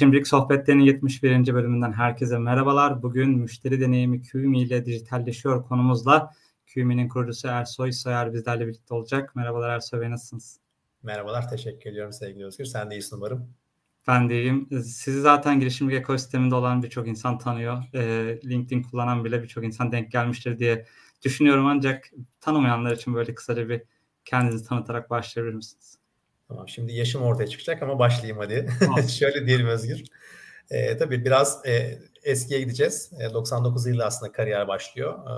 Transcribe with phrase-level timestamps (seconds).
[0.00, 1.54] Girişimcilik Sohbetleri'nin 71.
[1.54, 3.02] bölümünden herkese merhabalar.
[3.02, 6.32] Bugün müşteri deneyimi QMI ile dijitalleşiyor konumuzla.
[6.74, 9.36] QMI'nin kurucusu Ersoy Soyer bizlerle birlikte olacak.
[9.36, 10.60] Merhabalar Ersoy Bey nasılsınız?
[11.02, 12.64] Merhabalar, teşekkür ediyorum sevgili Özgür.
[12.64, 13.54] Sen de iyisin umarım.
[14.08, 14.68] Ben de iyiyim.
[14.70, 17.82] Sizi zaten girişimcilik ekosisteminde olan birçok insan tanıyor.
[18.44, 20.86] LinkedIn kullanan bile birçok insan denk gelmiştir diye
[21.24, 21.66] düşünüyorum.
[21.66, 23.82] Ancak tanımayanlar için böyle kısaca bir
[24.24, 25.99] kendinizi tanıtarak başlayabilir misiniz?
[26.50, 28.70] Tamam şimdi yaşım ortaya çıkacak ama başlayayım hadi.
[28.80, 29.02] Tamam.
[29.08, 30.04] Şöyle diyelim Özgür.
[30.70, 33.12] E, tabii biraz e, eskiye gideceğiz.
[33.20, 35.14] E, 99 yılı aslında kariyer başlıyor.
[35.14, 35.32] E,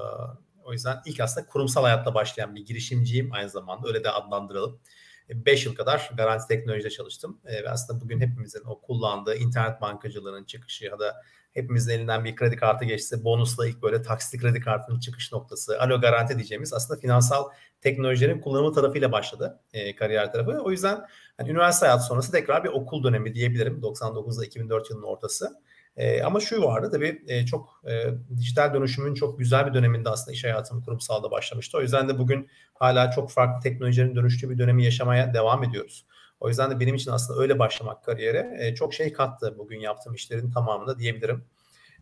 [0.64, 3.88] o yüzden ilk aslında kurumsal hayatta başlayan bir girişimciyim aynı zamanda.
[3.88, 4.80] Öyle de adlandıralım.
[5.28, 7.40] 5 yıl kadar garanti teknolojide çalıştım.
[7.44, 11.22] E, ve aslında bugün hepimizin o kullandığı internet bankacılığının çıkışı ya da
[11.52, 16.00] hepimizin elinden bir kredi kartı geçse bonusla ilk böyle taksitli kredi kartının çıkış noktası, alo
[16.00, 17.44] garanti diyeceğimiz aslında finansal
[17.80, 20.50] teknolojilerin kullanımı tarafıyla başladı e, kariyer tarafı.
[20.50, 21.00] O yüzden
[21.36, 23.80] hani, üniversite hayatı sonrası tekrar bir okul dönemi diyebilirim.
[23.80, 25.62] 99'da 2004 yılının ortası.
[25.96, 28.04] E, ama şu vardı tabii e, çok e,
[28.38, 31.78] dijital dönüşümün çok güzel bir döneminde aslında iş hayatım kurumsalda başlamıştı.
[31.78, 36.06] O yüzden de bugün hala çok farklı teknolojilerin dönüştüğü bir dönemi yaşamaya devam ediyoruz.
[36.42, 40.14] O yüzden de benim için aslında öyle başlamak kariyere e, çok şey kattı bugün yaptığım
[40.14, 41.44] işlerin tamamında diyebilirim.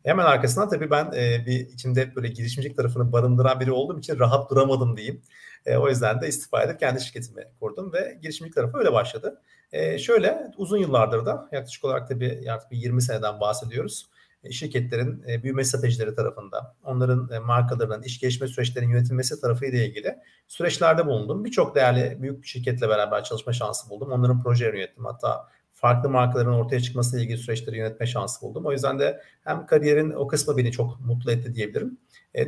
[0.05, 4.51] Hemen arkasından tabii ben e, bir içimde böyle girişimcilik tarafını barındıran biri olduğum için rahat
[4.51, 5.23] duramadım diyeyim.
[5.67, 9.43] E, o yüzden de istifa edip kendi şirketimi kurdum ve girişimcilik tarafı öyle başladı.
[9.73, 14.07] E, şöyle uzun yıllardır da yaklaşık olarak tabii yaklaşık bir 20 seneden bahsediyoruz.
[14.45, 19.87] E, şirketlerin e, büyüme stratejileri tarafında, onların e, markalarının, iş gelişme süreçlerinin yönetilmesi tarafı ile
[19.87, 20.17] ilgili
[20.49, 21.45] süreçlerde bulundum.
[21.45, 24.13] Birçok değerli büyük şirketle beraber çalışma şansı buldum.
[24.13, 25.05] Onların projelerini yönettim.
[25.05, 28.67] Hatta farklı markaların ortaya çıkmasıyla ilgili süreçleri yönetme şansı buldum.
[28.67, 31.99] O yüzden de hem kariyerin o kısmı beni çok mutlu etti diyebilirim.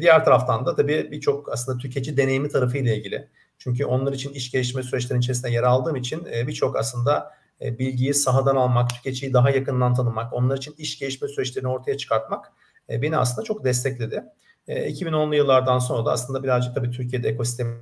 [0.00, 3.28] diğer taraftan da tabii birçok aslında tüketici deneyimi tarafı ile ilgili.
[3.58, 7.32] Çünkü onlar için iş gelişme süreçlerinin içerisinde yer aldığım için birçok aslında
[7.78, 12.52] bilgiyi sahadan almak, tüketiciyi daha yakından tanımak, onlar için iş gelişme süreçlerini ortaya çıkartmak
[12.90, 14.24] e, beni aslında çok destekledi.
[14.68, 17.76] 2010'lu e, yıllardan sonra da aslında birazcık tabii Türkiye'de ekosistemi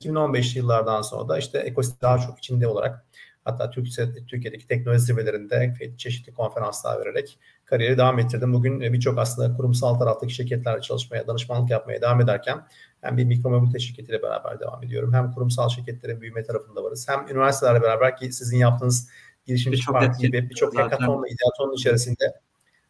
[0.00, 3.04] 2015 yıllardan sonra da işte ekosistem daha çok içinde olarak
[3.48, 7.38] Hatta Türkiye'deki teknoloji zirvelerinde çeşitli konferanslar vererek
[7.70, 8.52] kariyeri devam ettirdim.
[8.52, 12.66] Bugün e, birçok aslında kurumsal taraftaki şirketlerle çalışmaya, danışmanlık yapmaya devam ederken
[13.00, 15.12] hem bir mikromobilite şirketiyle beraber devam ediyorum.
[15.14, 17.08] Hem kurumsal şirketlerin büyüme tarafında varız.
[17.08, 19.08] Hem üniversitelerle beraber ki sizin yaptığınız
[19.46, 22.40] girişimci parti gibi birçok hackathon ve ideatonun içerisinde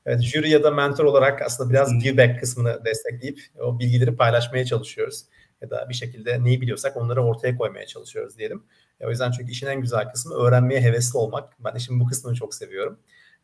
[0.07, 4.65] evet, jüri ya da mentor olarak aslında biraz give back kısmını destekleyip o bilgileri paylaşmaya
[4.65, 5.25] çalışıyoruz.
[5.61, 8.63] Ya da bir şekilde neyi biliyorsak onları ortaya koymaya çalışıyoruz diyelim.
[9.01, 11.53] E, o yüzden çünkü işin en güzel kısmı öğrenmeye hevesli olmak.
[11.59, 12.99] Ben işin bu kısmını çok seviyorum.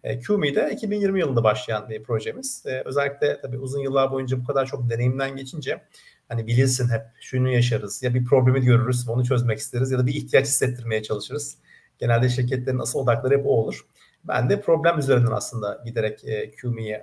[0.04, 2.62] E, QMI'de 2020 yılında başlayan bir projemiz.
[2.66, 5.80] E, özellikle tabii uzun yıllar boyunca bu kadar çok deneyimden geçince
[6.28, 10.14] hani bilirsin hep şunu yaşarız ya bir problemi görürüz onu çözmek isteriz ya da bir
[10.14, 11.58] ihtiyaç hissettirmeye çalışırız.
[11.98, 13.86] Genelde şirketlerin asıl odakları hep o olur.
[14.24, 16.52] Ben de problem üzerinden aslında giderek e,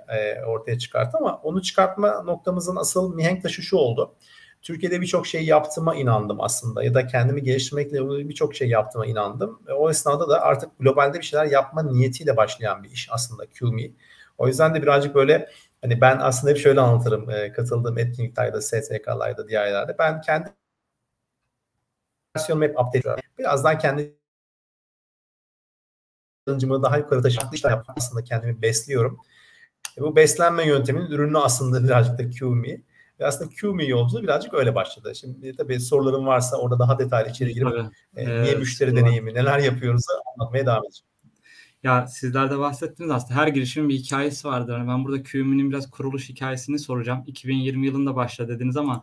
[0.08, 4.14] e, ortaya çıkarttım ama onu çıkartma noktamızın asıl mihenk taşı şu oldu.
[4.62, 9.62] Türkiye'de birçok şey yaptığıma inandım aslında ya da kendimi geliştirmekle birçok şey yaptığıma inandım.
[9.66, 13.90] Ve o esnada da artık globalde bir şeyler yapma niyetiyle başlayan bir iş aslında QME.
[14.38, 15.48] O yüzden de birazcık böyle
[15.82, 19.96] hani ben aslında hep şöyle anlatırım e, katıldığım etkinliklerde, STK'larda, diğer yerlerde.
[19.98, 20.50] Ben kendi
[22.36, 23.22] versiyonumu hep update ediyorum.
[23.38, 24.16] Birazdan kendi
[26.46, 29.18] challenge'ımı daha yukarı taşımak işler yapmak aslında kendimi besliyorum.
[29.98, 32.80] E, bu beslenme yönteminin ürünü aslında birazcık da QME.
[33.22, 35.12] Ve aslında QME yolculuğu birazcık öyle başladı.
[35.14, 37.68] Şimdi tabii soruların varsa orada daha detaylı içeri girip
[38.16, 40.02] e, niye evet, müşteri deneyimi, neler yapıyoruz
[40.38, 41.08] anlatmaya devam edeceğim.
[41.82, 44.72] Ya sizler de bahsettiniz aslında her girişimin bir hikayesi vardır.
[44.72, 47.24] Yani ben burada QME'nin biraz kuruluş hikayesini soracağım.
[47.26, 49.02] 2020 yılında başladı dediniz ama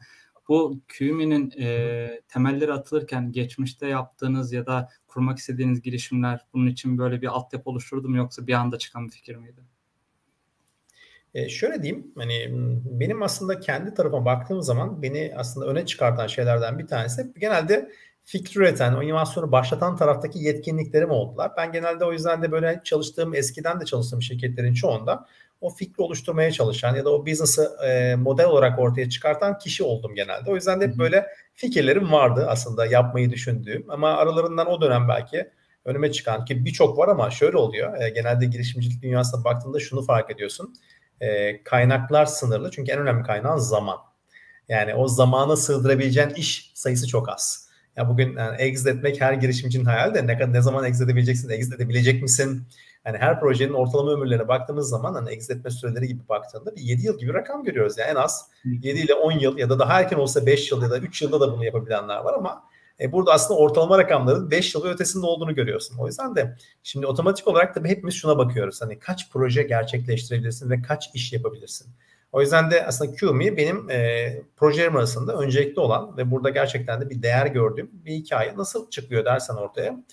[0.50, 7.22] bu QME'nin e, temelleri atılırken geçmişte yaptığınız ya da kurmak istediğiniz girişimler bunun için böyle
[7.22, 9.62] bir altyapı oluşturdu mu yoksa bir anda çıkan bir fikir miydi?
[11.34, 12.48] E, şöyle diyeyim, hani
[12.86, 17.92] benim aslında kendi tarafıma baktığım zaman beni aslında öne çıkartan şeylerden bir tanesi genelde
[18.24, 21.52] fikri üreten, o inovasyonu başlatan taraftaki yetkinliklerim oldular.
[21.58, 25.26] Ben genelde o yüzden de böyle çalıştığım, eskiden de çalıştığım şirketlerin çoğunda
[25.62, 30.16] o fikri oluşturmaya çalışan ya da o business'ı e, model olarak ortaya çıkartan kişi oldum
[30.16, 30.52] genelde.
[30.52, 35.50] O yüzden de hep böyle fikirlerim vardı aslında yapmayı düşündüğüm ama aralarından o dönem belki
[35.86, 38.02] önüme çıkan ki birçok var ama şöyle oluyor.
[38.02, 40.74] E, genelde girişimcilik dünyasına baktığında şunu fark ediyorsun
[41.22, 42.72] e, kaynaklar sınırlı.
[42.72, 43.98] Çünkü en önemli kaynağın zaman.
[44.70, 47.70] Yani o zamana sığdırabileceğin iş sayısı çok az.
[47.96, 51.74] Ya bugün yani exit etmek her girişimcinin hayali de ne, ne zaman exit edebileceksin, exit
[51.74, 52.68] edebilecek misin?
[53.04, 57.06] hani her projenin ortalama ömürlerine baktığımız zaman hani exit etme süreleri gibi baktığında bir 7
[57.06, 57.98] yıl gibi rakam görüyoruz.
[57.98, 60.90] Yani en az 7 ile 10 yıl ya da daha erken olsa 5 yıl ya
[60.90, 62.64] da 3 yılda da bunu yapabilenler var ama
[63.02, 65.98] e, burada aslında ortalama rakamların 5 yıl ötesinde olduğunu görüyorsun.
[65.98, 68.82] O yüzden de şimdi otomatik olarak tabii hepimiz şuna bakıyoruz.
[68.82, 71.88] Hani kaç proje gerçekleştirebilirsin ve kaç iş yapabilirsin?
[72.32, 77.10] O yüzden de aslında QME benim e, projelerim arasında öncelikli olan ve burada gerçekten de
[77.10, 78.58] bir değer gördüğüm bir hikaye.
[78.58, 80.04] Nasıl çıkıyor dersen ortaya.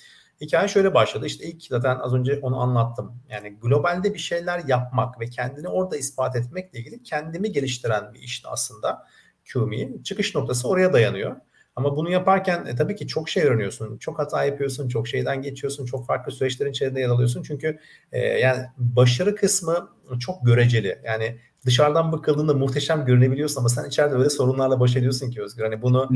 [0.41, 1.27] Hikaye şöyle başladı.
[1.27, 3.23] İşte ilk zaten az önce onu anlattım.
[3.29, 8.49] Yani globalde bir şeyler yapmak ve kendini orada ispat etmekle ilgili kendimi geliştiren bir işti
[8.49, 9.07] aslında
[9.53, 10.03] QME.
[10.03, 11.37] Çıkış noktası oraya dayanıyor.
[11.77, 13.99] Ama bunu yaparken e, tabii ki çok şey öğreniyorsun.
[13.99, 17.43] Çok hata yapıyorsun, çok şeyden geçiyorsun, çok farklı süreçlerin içerisinde yer alıyorsun.
[17.43, 17.79] Çünkü
[18.13, 19.89] e, yani başarı kısmı
[20.21, 20.99] çok göreceli.
[21.05, 25.65] Yani dışarıdan bakıldığında muhteşem görünebiliyorsun ama sen içeride öyle sorunlarla baş ediyorsun ki Özgür.
[25.65, 26.09] Hani bunu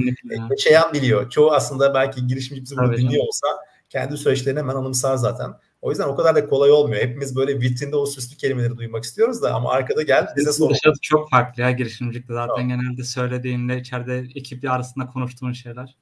[0.50, 1.30] yaşayan biliyor.
[1.30, 3.46] Çoğu aslında belki girişimci bizi bunu dinliyor olsa
[3.88, 5.50] kendi süreçlerini hemen anımsar zaten.
[5.82, 7.02] O yüzden o kadar da kolay olmuyor.
[7.02, 10.74] Hepimiz böyle vitrinde o süslü kelimeleri duymak istiyoruz da ama arkada gel bize sor.
[11.02, 12.68] Çok farklı ya girişimcilikte zaten tamam.
[12.68, 15.96] genelde söylediğinde içeride ekipli arasında konuştuğun şeyler.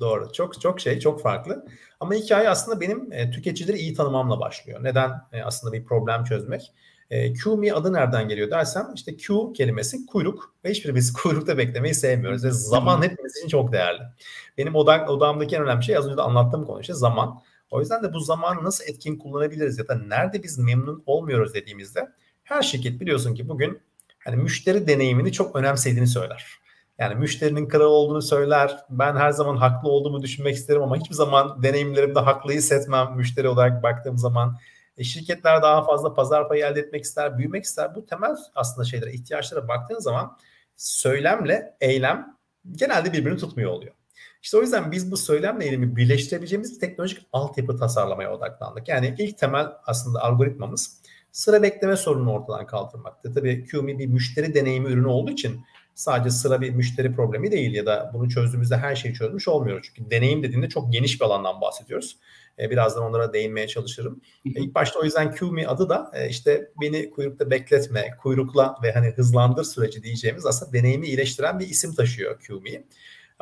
[0.00, 0.32] Doğru.
[0.32, 1.66] Çok çok şey çok farklı.
[2.00, 4.84] Ama hikaye aslında benim e, tüketicileri iyi tanımamla başlıyor.
[4.84, 6.72] Neden e, aslında bir problem çözmek?
[7.10, 12.44] E, QME adı nereden geliyor dersem işte Q kelimesi kuyruk ve hiçbirimiz kuyrukta beklemeyi sevmiyoruz
[12.44, 14.02] ve zaman hepimiz için çok değerli.
[14.58, 17.42] Benim odak, odamdaki en önemli şey az önce de anlattığım konu işte zaman.
[17.72, 22.08] O yüzden de bu zamanı nasıl etkin kullanabiliriz ya da nerede biz memnun olmuyoruz dediğimizde
[22.44, 23.80] her şirket biliyorsun ki bugün
[24.18, 26.46] hani müşteri deneyimini çok önemsediğini söyler.
[26.98, 28.76] Yani müşterinin kral olduğunu söyler.
[28.90, 33.82] Ben her zaman haklı olduğumu düşünmek isterim ama hiçbir zaman deneyimlerimde haklı hissetmem müşteri olarak
[33.82, 34.58] baktığım zaman.
[34.96, 37.94] E, şirketler daha fazla pazar payı elde etmek ister, büyümek ister.
[37.94, 40.38] Bu temel aslında şeylere, ihtiyaçlara baktığın zaman
[40.76, 42.36] söylemle eylem
[42.72, 43.94] genelde birbirini tutmuyor oluyor.
[44.42, 48.88] İşte o yüzden biz bu söylemle eylemi birleştirebileceğimiz bir teknolojik altyapı tasarlamaya odaklandık.
[48.88, 51.02] Yani ilk temel aslında algoritmamız
[51.32, 53.32] sıra bekleme sorununu ortadan kaldırmaktı.
[53.34, 55.60] Tabii QME bir müşteri deneyimi ürünü olduğu için
[55.94, 59.86] sadece sıra bir müşteri problemi değil ya da bunu çözdüğümüzde her şeyi çözmüş olmuyoruz.
[59.94, 62.16] Çünkü deneyim dediğinde çok geniş bir alandan bahsediyoruz.
[62.58, 64.20] E, birazdan onlara değinmeye çalışırım.
[64.46, 68.92] E, ilk başta o yüzden QME adı da e, işte beni kuyrukta bekletme, kuyrukla ve
[68.92, 72.84] hani hızlandır süreci diyeceğimiz aslında deneyimi iyileştiren bir isim taşıyor QME.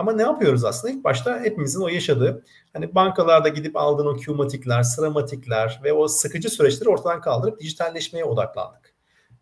[0.01, 0.95] Ama ne yapıyoruz aslında?
[0.95, 6.51] İlk başta hepimizin o yaşadığı hani bankalarda gidip aldığın o Q'matikler, sıramatikler ve o sıkıcı
[6.51, 8.95] süreçleri ortadan kaldırıp dijitalleşmeye odaklandık.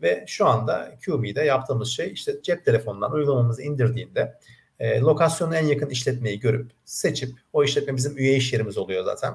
[0.03, 4.39] Ve şu anda QMe'de yaptığımız şey işte cep telefonundan uygulamamızı indirdiğinde
[4.79, 9.35] e, lokasyonun en yakın işletmeyi görüp seçip o işletme bizim üye iş yerimiz oluyor zaten.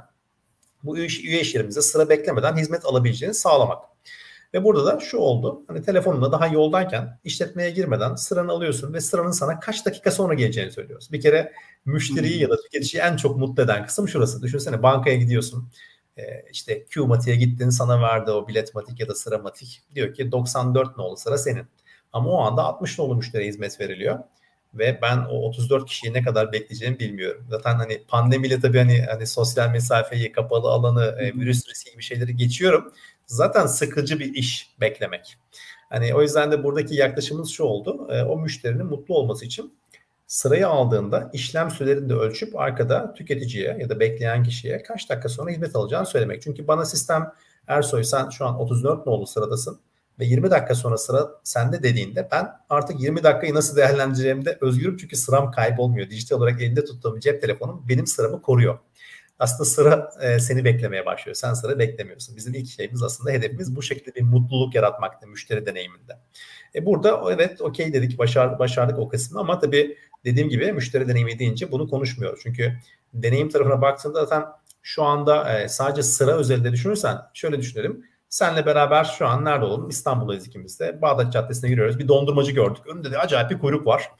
[0.83, 3.92] Bu üye iş yerimize sıra beklemeden hizmet alabileceğini sağlamak.
[4.53, 5.63] Ve burada da şu oldu.
[5.67, 10.71] Hani telefonunda daha yoldayken işletmeye girmeden sıranı alıyorsun ve sıranın sana kaç dakika sonra geleceğini
[10.71, 11.11] söylüyoruz.
[11.11, 11.51] Bir kere
[11.85, 14.41] müşteriyi ya da tüketiciyi en çok mutlu eden kısım şurası.
[14.41, 15.69] Düşünsene bankaya gidiyorsun.
[16.17, 19.81] Ee, işte Q-Matik'e gittin sana verdi o bilet matik ya da sıra matik.
[19.95, 21.67] Diyor ki 94 nolu sıra senin.
[22.13, 24.19] Ama o anda 60 nolu müşteriye hizmet veriliyor
[24.73, 27.45] ve ben o 34 kişiyi ne kadar bekleyeceğimi bilmiyorum.
[27.49, 32.35] Zaten hani pandemiyle tabii hani hani sosyal mesafeyi, kapalı alanı, e, virüs riski gibi şeyleri
[32.35, 32.93] geçiyorum
[33.35, 35.37] zaten sıkıcı bir iş beklemek.
[35.89, 38.07] Hani o yüzden de buradaki yaklaşımımız şu oldu.
[38.09, 39.73] E, o müşterinin mutlu olması için
[40.27, 45.51] sırayı aldığında işlem sürelerini de ölçüp arkada tüketiciye ya da bekleyen kişiye kaç dakika sonra
[45.51, 46.41] hizmet alacağını söylemek.
[46.41, 47.33] Çünkü bana sistem
[47.67, 49.79] Ersoy sen şu an 34 nolu sıradasın
[50.19, 55.15] ve 20 dakika sonra sıra sende dediğinde ben artık 20 dakikayı nasıl değerlendireceğimde özgürüm çünkü
[55.15, 56.09] sıram kaybolmuyor.
[56.09, 58.79] Dijital olarak elinde tuttuğum cep telefonum benim sıramı koruyor
[59.43, 61.35] aslında sıra e, seni beklemeye başlıyor.
[61.35, 62.35] Sen sıra beklemiyorsun.
[62.35, 66.17] Bizim ilk şeyimiz aslında hedefimiz bu şekilde bir mutluluk yaratmaktı müşteri deneyiminde.
[66.75, 71.39] E burada evet okey dedik başar, başardık o kısmı ama tabii dediğim gibi müşteri deneyimi
[71.39, 72.39] deyince bunu konuşmuyoruz.
[72.43, 72.73] Çünkü
[73.13, 74.45] deneyim tarafına baktığında zaten
[74.81, 78.05] şu anda e, sadece sıra özelinde düşünürsen şöyle düşünelim.
[78.29, 79.89] Senle beraber şu an nerede olalım?
[79.89, 81.01] İstanbul'dayız ikimiz de.
[81.01, 81.99] Bağdat Caddesi'ne giriyoruz.
[81.99, 82.87] Bir dondurmacı gördük.
[82.87, 84.11] Önünde de acayip bir kuyruk var.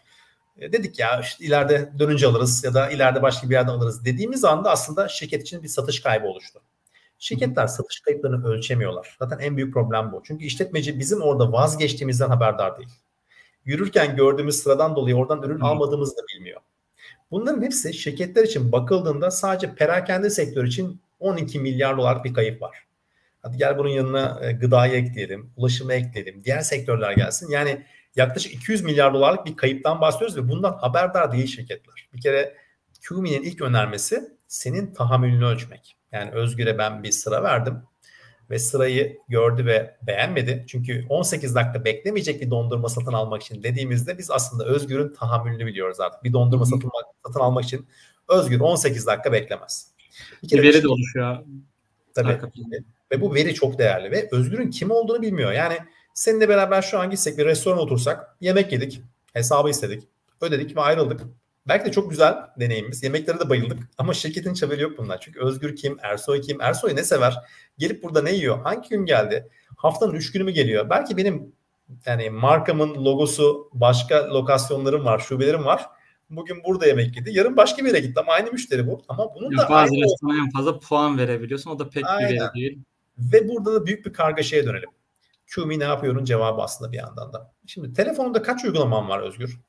[0.57, 4.45] E, dedik ya işte ileride dönünce alırız ya da ileride başka bir yerden alırız dediğimiz
[4.45, 6.61] anda aslında şirket için bir satış kaybı oluştu.
[7.19, 9.15] Şirketler satış kayıplarını ölçemiyorlar.
[9.19, 10.21] Zaten en büyük problem bu.
[10.25, 12.89] Çünkü işletmeci bizim orada vazgeçtiğimizden haberdar değil.
[13.65, 16.61] Yürürken gördüğümüz sıradan dolayı oradan ürün almadığımızı da bilmiyor.
[17.31, 22.87] Bunların hepsi şirketler için bakıldığında sadece perakende sektör için 12 milyar dolar bir kayıp var.
[23.41, 27.51] Hadi gel bunun yanına e, gıdayı ekleyelim, ulaşımı ekleyelim, diğer sektörler gelsin.
[27.51, 32.09] Yani yaklaşık 200 milyar dolarlık bir kayıptan bahsediyoruz ve bundan haberdar değil şirketler.
[32.13, 32.55] Bir kere
[33.07, 35.97] QMI'nin ilk önermesi senin tahammülünü ölçmek.
[36.11, 37.83] Yani Özgür'e ben bir sıra verdim
[38.49, 40.65] ve sırayı gördü ve beğenmedi.
[40.67, 45.99] Çünkü 18 dakika beklemeyecek bir dondurma satın almak için dediğimizde biz aslında Özgür'ün tahammülünü biliyoruz
[45.99, 46.23] artık.
[46.23, 46.89] Bir dondurma satın,
[47.27, 47.87] satın almak için
[48.29, 49.91] Özgür 18 dakika beklemez.
[50.43, 51.37] Bir, kere bir veri de oluşuyor.
[52.15, 52.39] Tabii.
[53.11, 55.51] Ve bu veri çok değerli ve Özgür'ün kim olduğunu bilmiyor.
[55.51, 55.77] Yani
[56.13, 59.01] seninle beraber şu an gitsek bir restorana otursak yemek yedik,
[59.33, 60.07] hesabı istedik,
[60.41, 61.21] ödedik ve ayrıldık.
[61.67, 63.03] Belki de çok güzel deneyimimiz.
[63.03, 63.79] Yemeklere de bayıldık.
[63.97, 65.19] Ama şirketin haberi yok bunlar.
[65.21, 65.97] Çünkü Özgür kim?
[66.01, 66.61] Ersoy kim?
[66.61, 67.37] Ersoy ne sever?
[67.77, 68.59] Gelip burada ne yiyor?
[68.63, 69.49] Hangi gün geldi?
[69.77, 70.89] Haftanın 3 günü mü geliyor?
[70.89, 71.53] Belki benim
[72.05, 75.85] yani markamın logosu başka lokasyonlarım var, şubelerim var.
[76.29, 77.37] Bugün burada yemek yedi.
[77.37, 79.01] Yarın başka bir yere gitti ama aynı müşteri bu.
[79.07, 81.71] Ama bunun ya da bazı restorana en fazla puan verebiliyorsun.
[81.71, 82.31] O da pek Aynen.
[82.31, 82.79] bir veri değil.
[83.17, 84.89] Ve burada da büyük bir kargaşaya dönelim.
[85.55, 87.53] QME ne yapıyorun cevabı aslında bir yandan da.
[87.65, 89.59] Şimdi telefonunda kaç uygulaman var Özgür?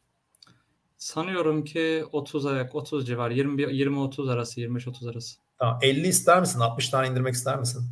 [0.96, 5.36] Sanıyorum ki 30 ayak 30 civar 20 20 30 arası 25 30 arası.
[5.58, 6.60] Tamam 50 ister misin?
[6.60, 7.90] 60 tane indirmek ister misin?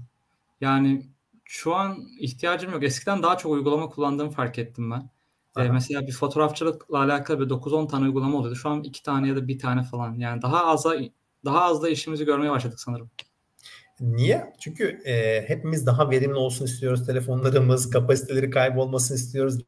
[0.61, 1.07] Yani
[1.45, 2.83] şu an ihtiyacım yok.
[2.83, 5.11] Eskiden daha çok uygulama kullandığımı fark ettim ben.
[5.57, 8.57] Ee, mesela bir fotoğrafçılıkla alakalı bir 9-10 tane uygulama oluyordu.
[8.57, 10.15] Şu an 2 tane ya da bir tane falan.
[10.15, 10.87] Yani daha az
[11.45, 13.11] daha az da işimizi görmeye başladık sanırım.
[14.01, 14.53] Niye?
[14.61, 17.07] Çünkü e, hepimiz daha verimli olsun istiyoruz.
[17.07, 19.59] Telefonlarımız, kapasiteleri kaybolmasını istiyoruz.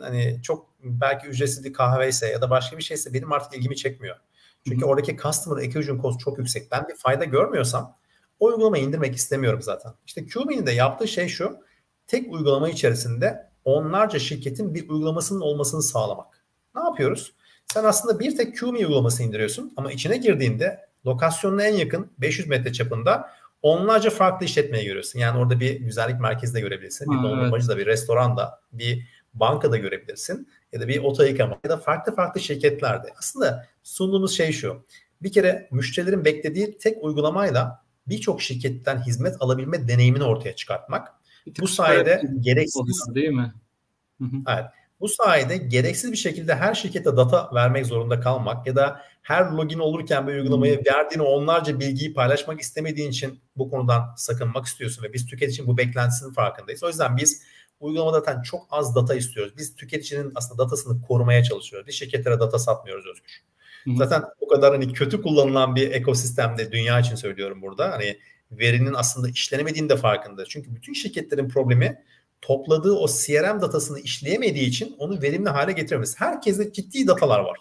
[0.00, 4.16] hani çok belki ücretsiz bir kahveyse ya da başka bir şeyse benim artık ilgimi çekmiyor.
[4.66, 4.90] Çünkü Hı-hı.
[4.90, 6.72] oradaki customer acquisition cost çok yüksek.
[6.72, 7.96] Ben bir fayda görmüyorsam
[8.40, 9.92] o uygulamayı indirmek istemiyorum zaten.
[10.06, 11.58] İşte QBean'in de yaptığı şey şu.
[12.06, 16.44] Tek uygulama içerisinde onlarca şirketin bir uygulamasının olmasını sağlamak.
[16.74, 17.32] Ne yapıyoruz?
[17.72, 22.72] Sen aslında bir tek QME uygulaması indiriyorsun ama içine girdiğinde lokasyonuna en yakın 500 metre
[22.72, 23.30] çapında
[23.62, 25.18] onlarca farklı işletmeye görüyorsun.
[25.18, 27.12] Yani orada bir güzellik merkezi de görebilirsin.
[27.12, 30.48] Bir dondurmacı da, bir restoranda, bir bankada görebilirsin.
[30.72, 33.12] Ya da bir oto yıkama ya da farklı farklı şirketlerde.
[33.18, 34.84] Aslında sunduğumuz şey şu.
[35.22, 41.14] Bir kere müşterilerin beklediği tek uygulamayla birçok şirketten hizmet alabilme deneyimini ortaya çıkartmak.
[41.60, 43.52] Bu sayede gereksiz değil mi?
[44.48, 44.64] Evet.
[45.00, 49.78] Bu sayede gereksiz bir şekilde her şirkete data vermek zorunda kalmak ya da her login
[49.78, 55.26] olurken bir uygulamaya verdiğin onlarca bilgiyi paylaşmak istemediğin için bu konudan sakınmak istiyorsun ve biz
[55.26, 56.82] tüketicinin bu beklentisinin farkındayız.
[56.82, 57.42] O yüzden biz
[57.80, 59.52] uygulamada zaten çok az data istiyoruz.
[59.56, 61.86] Biz tüketicinin aslında datasını korumaya çalışıyoruz.
[61.86, 63.42] Bir şirketlere data satmıyoruz Özgür.
[63.84, 63.96] Hı-hı.
[63.96, 67.92] Zaten o kadar hani kötü kullanılan bir ekosistemde dünya için söylüyorum burada.
[67.92, 68.18] Hani
[68.58, 70.44] verinin aslında işlenemediğini de farkında.
[70.44, 72.02] Çünkü bütün şirketlerin problemi
[72.42, 76.20] topladığı o CRM datasını işleyemediği için onu verimli hale getiremez.
[76.20, 77.58] Herkeste ciddi datalar var.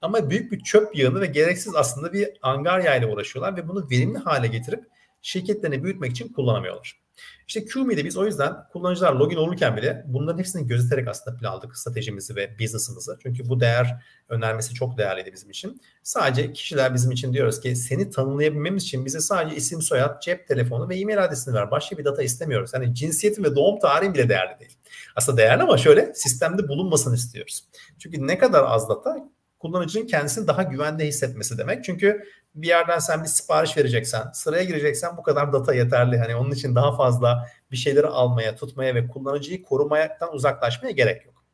[0.00, 4.18] Ama büyük bir çöp yığını ve gereksiz aslında bir angarya ile uğraşıyorlar ve bunu verimli
[4.18, 4.84] hale getirip
[5.22, 7.00] şirketlerini büyütmek için kullanamıyorlar.
[7.48, 12.36] İşte QMe'de biz o yüzden kullanıcılar login olurken bile bunların hepsini gözeterek aslında planladık stratejimizi
[12.36, 13.18] ve business'ımızı.
[13.22, 15.80] Çünkü bu değer önermesi çok değerliydi bizim için.
[16.02, 20.88] Sadece kişiler bizim için diyoruz ki seni tanımlayabilmemiz için bize sadece isim, soyad, cep telefonu
[20.88, 21.70] ve e-mail adresini ver.
[21.70, 22.70] Başka bir data istemiyoruz.
[22.74, 24.76] Yani cinsiyetin ve doğum tarihin bile değerli değil.
[25.16, 27.64] Aslında değerli ama şöyle sistemde bulunmasını istiyoruz.
[27.98, 31.84] Çünkü ne kadar az data kullanıcının kendisini daha güvende hissetmesi demek.
[31.84, 32.24] Çünkü
[32.54, 36.18] bir yerden sen bir sipariş vereceksen, sıraya gireceksen bu kadar data yeterli.
[36.18, 41.44] Hani onun için daha fazla bir şeyleri almaya, tutmaya ve kullanıcıyı korumaktan uzaklaşmaya gerek yok.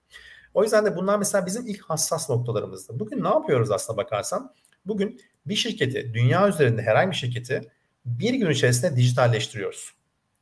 [0.54, 2.98] O yüzden de bunlar mesela bizim ilk hassas noktalarımızdı.
[2.98, 4.54] Bugün ne yapıyoruz aslında bakarsan?
[4.86, 7.60] Bugün bir şirketi, dünya üzerinde herhangi bir şirketi
[8.04, 9.94] bir gün içerisinde dijitalleştiriyoruz.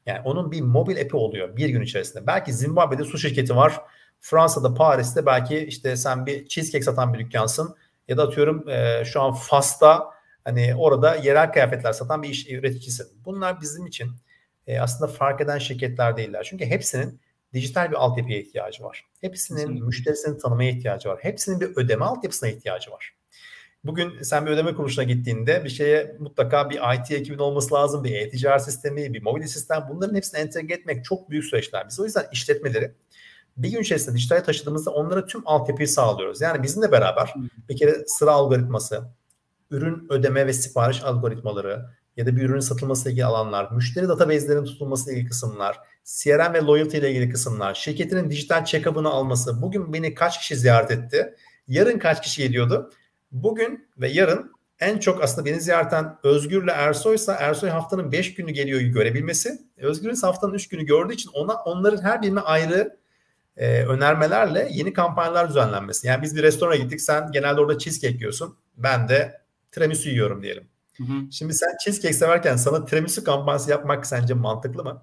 [0.07, 2.26] Yani onun bir mobil app'i oluyor bir gün içerisinde.
[2.26, 3.81] Belki Zimbabwe'de su şirketi var.
[4.25, 7.76] Fransa'da, Paris'te belki işte sen bir cheesecake satan bir dükkansın.
[8.09, 10.12] Ya da atıyorum e, şu an Fas'ta
[10.45, 13.05] Hani orada yerel kıyafetler satan bir iş üreticisi.
[13.25, 14.11] Bunlar bizim için
[14.67, 16.47] e, aslında fark eden şirketler değiller.
[16.50, 17.21] Çünkü hepsinin
[17.52, 19.07] dijital bir altyapıya ihtiyacı var.
[19.21, 19.87] Hepsinin Kesinlikle.
[19.87, 21.19] müşterisini tanımaya ihtiyacı var.
[21.23, 23.14] Hepsinin bir ödeme altyapısına ihtiyacı var.
[23.85, 28.14] Bugün sen bir ödeme kuruluşuna gittiğinde bir şeye mutlaka bir IT ekibin olması lazım, bir
[28.14, 29.87] e-ticaret sistemi, bir mobil sistem.
[29.91, 31.88] Bunların hepsini entegre etmek çok büyük süreçler.
[31.88, 32.95] Biz o yüzden işletmeleri
[33.56, 36.40] bir gün içerisinde dijitale taşıdığımızda onlara tüm altyapıyı sağlıyoruz.
[36.40, 37.35] Yani bizimle beraber
[37.68, 39.02] bir kere sıra algoritması,
[39.71, 44.64] ürün ödeme ve sipariş algoritmaları ya da bir ürünün satılması ile ilgili alanlar, müşteri database'lerin
[44.64, 49.92] tutulması ile ilgili kısımlar, CRM ve loyalty ile ilgili kısımlar, şirketinin dijital check-up'ını alması, bugün
[49.92, 51.35] beni kaç kişi ziyaret etti,
[51.68, 52.90] yarın kaç kişi geliyordu,
[53.32, 58.50] bugün ve yarın en çok aslında beni ziyaret eden Özgür'le Ersoy'sa Ersoy haftanın 5 günü
[58.50, 59.59] geliyor görebilmesi.
[59.76, 62.97] Özgür'ün haftanın 3 günü gördüğü için ona onların her birine ayrı
[63.56, 66.06] e, önermelerle yeni kampanyalar düzenlenmesi.
[66.06, 68.56] Yani biz bir restorana gittik sen genelde orada cheesecake yiyorsun.
[68.76, 69.40] Ben de
[69.73, 70.68] tiramisu yiyorum diyelim.
[70.97, 71.32] Hı hı.
[71.32, 75.02] Şimdi sen cheesecake severken sana tiramisu kampanyası yapmak sence mantıklı mı?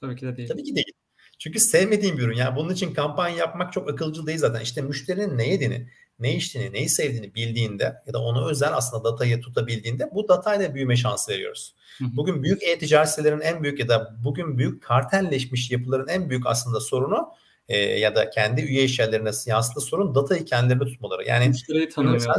[0.00, 0.48] Tabii ki de değil.
[0.48, 0.92] Tabii ki değil.
[1.38, 2.36] Çünkü sevmediğim bir ürün.
[2.36, 4.60] Yani bunun için kampanya yapmak çok akılcı değil zaten.
[4.60, 5.88] İşte müşterinin ne yediğini,
[6.18, 10.96] ne içtiğini, neyi sevdiğini bildiğinde ya da ona özel aslında datayı tutabildiğinde bu datayla büyüme
[10.96, 11.74] şansı veriyoruz.
[12.00, 16.80] Bugün büyük e-ticaret sitelerinin en büyük ya da bugün büyük kartelleşmiş yapıların en büyük aslında
[16.80, 17.28] sorunu
[17.68, 21.24] e, ya da kendi üye işyerlerine yansıttığı sorun datayı kendilerine tutmaları.
[21.28, 22.36] Yani müşteriyi tanımıyorlar.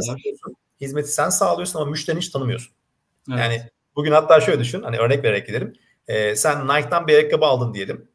[0.80, 2.74] Hizmeti sen sağlıyorsun ama müşterini hiç tanımıyorsun.
[3.30, 3.40] Evet.
[3.40, 3.62] Yani
[3.96, 5.72] bugün hatta şöyle düşün hani örnek vererek gidelim.
[6.08, 8.08] E, sen Nike'dan bir ayakkabı aldın diyelim.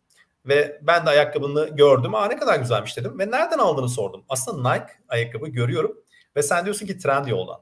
[0.46, 2.16] Ve ben de ayakkabını gördüm.
[2.16, 3.20] Aa ne kadar güzelmiş dedim.
[3.20, 4.26] Ve nereden aldığını sordum.
[4.30, 5.98] Aslında Nike ayakkabı görüyorum.
[6.36, 7.60] Ve sen diyorsun ki Trendyol'dan.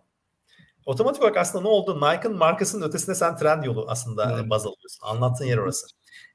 [0.86, 1.96] Otomatik olarak aslında ne oldu?
[2.02, 4.50] Nike'ın markasının ötesinde sen Trendyol'u aslında evet.
[4.50, 5.00] baz alıyorsun.
[5.02, 5.88] Anlattığın yer orası.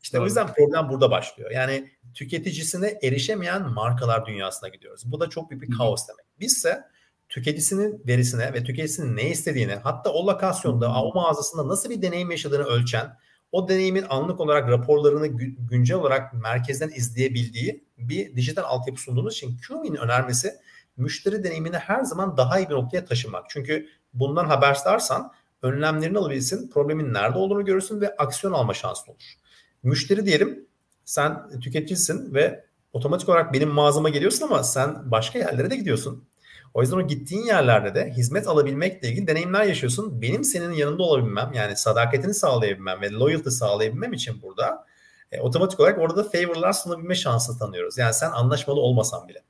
[0.03, 0.23] İşte evet.
[0.23, 1.51] o yüzden problem burada başlıyor.
[1.51, 5.03] Yani tüketicisine erişemeyen markalar dünyasına gidiyoruz.
[5.07, 6.27] Bu da çok büyük bir kaos demek.
[6.41, 6.85] Bizse
[7.29, 12.65] tüketicisinin verisine ve tüketicisinin ne istediğini hatta o lokasyonda, o mağazasında nasıl bir deneyim yaşadığını
[12.65, 13.17] ölçen
[13.53, 15.27] o deneyimin anlık olarak raporlarını
[15.71, 20.55] güncel olarak merkezden izleyebildiği bir dijital altyapı sunduğumuz için QMI'nin önermesi
[20.97, 23.45] müşteri deneyimini her zaman daha iyi bir noktaya taşımak.
[23.51, 25.33] Çünkü bundan haberdarsan
[25.63, 29.35] önlemlerini alabilsin, problemin nerede olduğunu görürsün ve aksiyon alma şansın olur.
[29.83, 30.67] Müşteri diyelim
[31.05, 36.25] sen tüketicisin ve otomatik olarak benim mağazama geliyorsun ama sen başka yerlere de gidiyorsun.
[36.75, 40.23] O yüzden o gittiğin yerlerde de hizmet alabilmekle ilgili deneyimler yaşıyorsun.
[40.23, 44.87] Benim senin yanında olabilmem yani sadakatini sağlayabilmem ve loyalty sağlayabilmem için burada
[45.33, 47.99] e, otomatik olarak orada da favorlar sunabilme şansı tanıyoruz.
[47.99, 49.43] Yani sen anlaşmalı olmasan bile.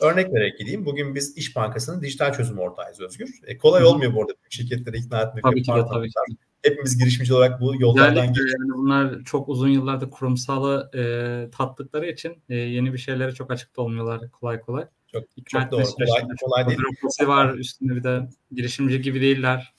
[0.00, 0.86] Örnek vererek gideyim.
[0.86, 3.40] Bugün biz İş Bankası'nın dijital çözüm ortağıyız Özgür.
[3.46, 3.88] E, kolay Hı.
[3.88, 5.44] olmuyor bu arada şirketleri ikna etmek.
[5.44, 6.14] Tabii ki de tabii ki.
[6.62, 8.54] Hepimiz girişimci olarak bu yollardan geçiyoruz.
[8.60, 11.02] Yani bunlar çok uzun yıllarda kurumsalı e,
[11.50, 14.84] tattıkları için e, yeni bir şeylere çok açık da olmuyorlar kolay kolay.
[15.20, 15.84] Çok, çok doğru.
[15.84, 16.78] Kolay, kolay değil.
[17.20, 18.20] var üstünde bir de
[18.52, 19.74] girişimci gibi değiller.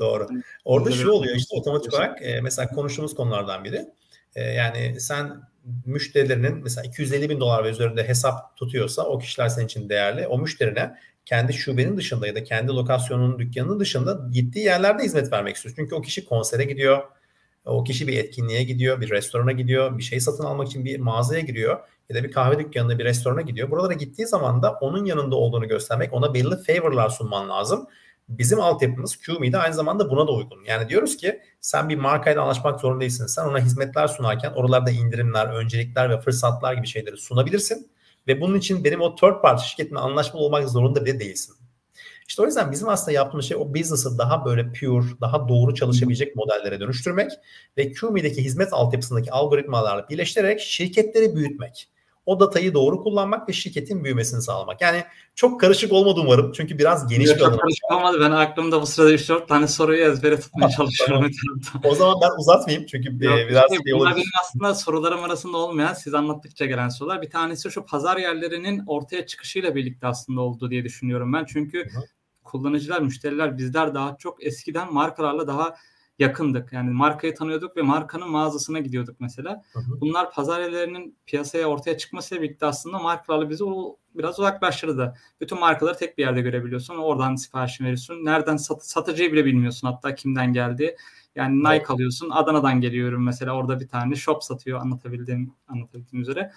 [0.00, 0.28] Doğru.
[0.64, 3.86] Orada şu oluyor işte otomatik olarak e, mesela konuştuğumuz konulardan biri.
[4.34, 5.42] E, yani sen
[5.86, 10.26] müşterilerinin mesela 250 bin dolar ve üzerinde hesap tutuyorsa o kişiler senin için değerli.
[10.26, 15.56] O müşterine kendi şubenin dışında ya da kendi lokasyonunun dükkanının dışında gittiği yerlerde hizmet vermek
[15.56, 15.82] istiyorsun.
[15.82, 17.02] Çünkü o kişi konsere gidiyor.
[17.64, 21.40] O kişi bir etkinliğe gidiyor, bir restorana gidiyor, bir şey satın almak için bir mağazaya
[21.40, 23.70] giriyor ya da bir kahve dükkanına, bir restorana gidiyor.
[23.70, 27.86] Buralara gittiği zaman da onun yanında olduğunu göstermek, ona belli favorlar sunman lazım.
[28.28, 30.64] Bizim altyapımız QMe'de aynı zamanda buna da uygun.
[30.66, 33.10] Yani diyoruz ki sen bir markayla anlaşmak zorunda.
[33.10, 37.92] Sen ona hizmetler sunarken oralarda indirimler, öncelikler ve fırsatlar gibi şeyleri sunabilirsin.
[38.26, 41.54] Ve bunun için benim o third party şirketle anlaşmalı olmak zorunda bile değilsin.
[42.28, 46.36] İşte o yüzden bizim aslında yaptığımız şey o business'ı daha böyle pure, daha doğru çalışabilecek
[46.36, 47.32] modellere dönüştürmek
[47.76, 51.88] ve QMe'deki hizmet altyapısındaki algoritmalarla birleştirerek şirketleri büyütmek
[52.26, 54.80] o datayı doğru kullanmak ve şirketin büyümesini sağlamak.
[54.80, 55.04] Yani
[55.34, 56.52] çok karışık olmadı umarım.
[56.52, 58.18] Çünkü biraz geniş bir Çok karışık olmadı.
[58.20, 61.30] Ben aklımda bu sırada 3-4 tane soruyu ezbere tutmaya çalışıyorum.
[61.84, 62.86] o zaman ben uzatmayayım.
[62.86, 67.22] Çünkü Yok, biraz şey, şey bunlar benim aslında sorularım arasında olmayan siz anlattıkça gelen sorular.
[67.22, 71.44] Bir tanesi şu pazar yerlerinin ortaya çıkışıyla birlikte aslında oldu diye düşünüyorum ben.
[71.44, 72.00] Çünkü Hı.
[72.44, 75.74] kullanıcılar, müşteriler bizler daha çok eskiden markalarla daha
[76.22, 76.72] yakındık.
[76.72, 79.62] Yani markayı tanıyorduk ve markanın mağazasına gidiyorduk mesela.
[79.72, 80.00] Hı hı.
[80.00, 85.14] Bunlar pazar yerlerinin piyasaya ortaya çıkmasıyla birlikte aslında markalarla bizi o biraz uzaklaştırdı.
[85.40, 86.96] Bütün markaları tek bir yerde görebiliyorsun.
[86.96, 88.24] Oradan siparişini veriyorsun.
[88.24, 90.96] Nereden sat, satıcıyı bile bilmiyorsun hatta kimden geldi.
[91.34, 91.90] Yani Nike evet.
[91.90, 92.30] alıyorsun.
[92.30, 93.56] Adana'dan geliyorum mesela.
[93.56, 96.52] Orada bir tane shop satıyor anlatabildiğim anlatabildiğim üzere.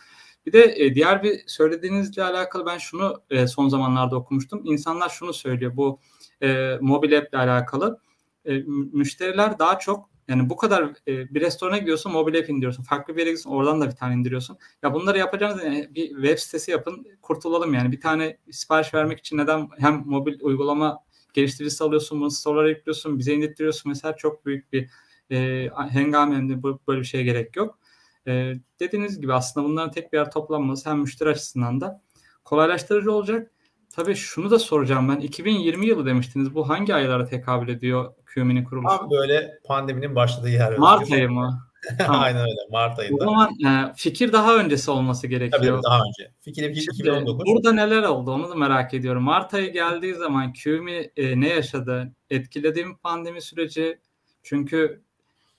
[0.45, 4.62] Bir de e, diğer bir söylediğinizle alakalı ben şunu e, son zamanlarda okumuştum.
[4.65, 5.99] İnsanlar şunu söylüyor bu
[6.41, 7.99] e, mobil app ile alakalı
[8.45, 12.84] e, müşteriler daha çok yani bu kadar e, bir restorana gidiyorsun mobil app indiriyorsun.
[12.84, 14.58] Farklı bir yere gidiyorsun oradan da bir tane indiriyorsun.
[14.84, 17.91] Ya bunları yapacağınız yani bir web sitesi yapın kurtulalım yani.
[17.91, 20.99] Bir tane sipariş vermek için neden hem mobil uygulama
[21.34, 24.89] geliştiricisi alıyorsun bunu store'lara yüklüyorsun bize indirtiyorsun mesela çok büyük bir
[25.31, 27.79] e, hengame böyle bir şeye gerek yok.
[28.27, 32.01] E, dediğiniz gibi aslında bunların tek bir yer toplanması hem müşteri açısından da
[32.43, 33.51] kolaylaştırıcı olacak.
[33.95, 35.19] Tabii şunu da soracağım ben.
[35.19, 36.55] 2020 yılı demiştiniz.
[36.55, 38.93] Bu hangi aylara tekabül ediyor QM'nin kuruluşu?
[38.93, 40.77] Abi böyle pandeminin başladığı yer.
[40.77, 41.62] Mart ayı mı?
[42.08, 42.71] Aynen öyle.
[42.71, 43.15] Mart ayında.
[43.15, 45.62] O zaman e, fikir daha öncesi olması gerekiyor.
[45.63, 46.31] Tabii daha önce.
[46.39, 47.45] Fikir 2019.
[47.45, 49.23] Burada neler oldu onu da merak ediyorum.
[49.23, 52.13] Mart ayı geldiği zaman QM'i e, ne yaşadı?
[52.29, 53.99] Etkiledi mi pandemi süreci?
[54.43, 55.01] Çünkü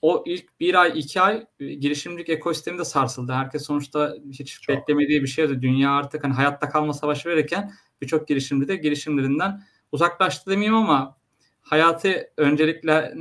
[0.01, 3.31] o ilk bir ay iki ay e, girişimcilik ekosistemi de sarsıldı.
[3.31, 4.75] Herkes sonuçta hiç Çok.
[4.75, 5.61] beklemediği bir şeydi.
[5.61, 11.17] Dünya artık hani hayatta kalma savaşı verirken birçok girişimci de girişimlerinden uzaklaştı demeyeyim ama
[11.61, 13.13] hayatı öncelikle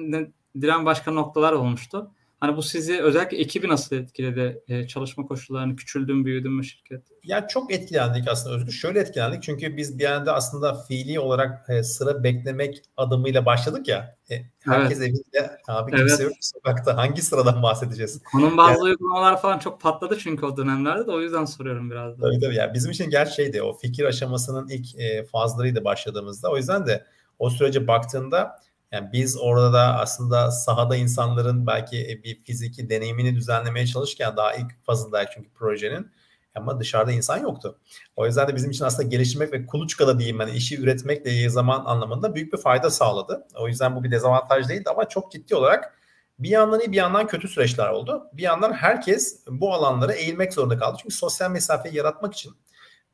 [0.61, 2.11] diren başka noktalar olmuştu.
[2.41, 4.63] Hani bu sizi özellikle ekibi nasıl etkiledi?
[4.69, 7.03] Ee, çalışma koşullarını küçüldün, büyüdün mü şirket?
[7.25, 8.73] Ya çok etkilendik aslında Özgür.
[8.73, 14.17] Şöyle etkilendik çünkü biz bir anda aslında fiili olarak e, sıra beklemek adımıyla başladık ya.
[14.31, 15.09] E, herkes evet.
[15.09, 16.21] evinde abi kimse evet.
[16.21, 16.97] yok sokakta.
[16.97, 18.23] Hangi sıradan bahsedeceğiz?
[18.33, 22.19] Konum bazı yani, uygulamalar falan çok patladı çünkü o dönemlerde de o yüzden soruyorum biraz
[22.19, 22.23] da.
[22.23, 22.55] Tabii tabii.
[22.55, 26.51] Yani bizim için gerçi şeydi o fikir aşamasının ilk e, fazlarıydı başladığımızda.
[26.51, 27.05] O yüzden de
[27.39, 28.59] o sürece baktığında
[28.93, 34.85] yani biz orada da aslında sahada insanların belki bir fiziki deneyimini düzenlemeye çalışırken daha ilk
[34.85, 36.11] fazındayız çünkü projenin.
[36.55, 37.79] Ama dışarıda insan yoktu.
[38.17, 42.35] O yüzden de bizim için aslında geliştirmek ve kuluçkada diyeyim hani işi üretmekle zaman anlamında
[42.35, 43.47] büyük bir fayda sağladı.
[43.55, 45.99] O yüzden bu bir dezavantaj değildi ama çok ciddi olarak
[46.39, 48.25] bir yandan iyi bir yandan kötü süreçler oldu.
[48.33, 50.99] Bir yandan herkes bu alanlara eğilmek zorunda kaldı.
[51.03, 52.53] Çünkü sosyal mesafeyi yaratmak için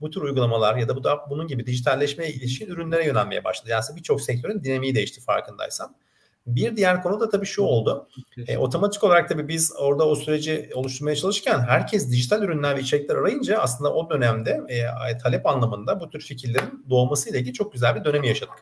[0.02, 3.70] bu tür uygulamalar ya da bu da bunun gibi dijitalleşmeye ilişkin ürünlere yönelmeye başladı.
[3.70, 5.94] Yani birçok sektörün dinamiği değişti farkındaysan.
[6.46, 8.08] Bir diğer konu da tabii şu oldu.
[8.46, 13.16] E, otomatik olarak tabii biz orada o süreci oluşturmaya çalışırken herkes dijital ürünler ve içerikler
[13.16, 18.04] arayınca aslında o dönemde e, talep anlamında bu tür fikirlerin doğmasıyla ilgili çok güzel bir
[18.04, 18.54] dönemi yaşadık.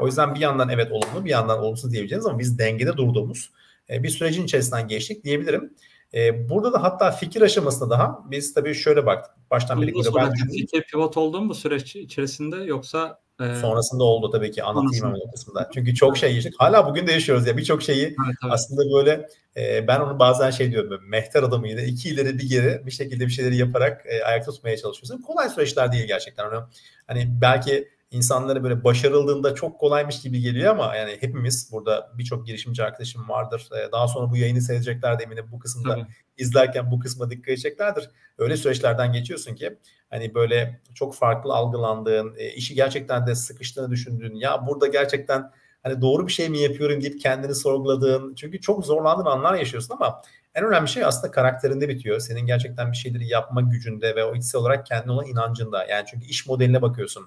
[0.00, 3.50] O yüzden bir yandan evet olumlu bir yandan olumsuz diyebileceğiz ama biz dengede durduğumuz
[3.90, 5.74] e, bir sürecin içerisinden geçtik diyebilirim.
[6.14, 9.50] E, burada da hatta fikir aşamasında daha biz tabii şöyle baktık.
[9.50, 13.54] Baştan beri global fikir pivot oldu mu bu süreç içerisinde yoksa e...
[13.54, 15.70] sonrasında oldu tabii ki anlatayım hemen o kısmında.
[15.74, 16.54] Çünkü çok şey yaşadık.
[16.58, 20.70] Hala bugün de yaşıyoruz ya birçok şeyi evet, aslında böyle e, ben onu bazen şey
[20.70, 24.52] diyorum böyle, mehter adamıyla iki ileri bir geri bir şekilde bir şeyleri yaparak e, ayakta
[24.52, 25.22] tutmaya çalışıyorsun.
[25.22, 26.48] Kolay süreçler değil gerçekten.
[26.48, 26.68] Onu,
[27.06, 32.84] hani belki insanlara böyle başarıldığında çok kolaymış gibi geliyor ama yani hepimiz burada birçok girişimci
[32.84, 33.68] arkadaşım vardır.
[33.72, 36.06] Ee, daha sonra bu yayını seyredecekler de eminim bu kısımda Tabii.
[36.38, 38.10] izlerken bu kısma dikkat edeceklerdir.
[38.38, 39.78] Öyle süreçlerden geçiyorsun ki
[40.10, 45.50] hani böyle çok farklı algılandığın, e, işi gerçekten de sıkıştığını düşündüğün, ya burada gerçekten
[45.82, 50.22] hani doğru bir şey mi yapıyorum deyip kendini sorguladığın, çünkü çok zorlandığın anlar yaşıyorsun ama
[50.54, 52.20] en önemli şey aslında karakterinde bitiyor.
[52.20, 55.84] Senin gerçekten bir şeyleri yapma gücünde ve o içsel olarak kendine olan inancında.
[55.84, 57.24] Yani çünkü iş modeline bakıyorsun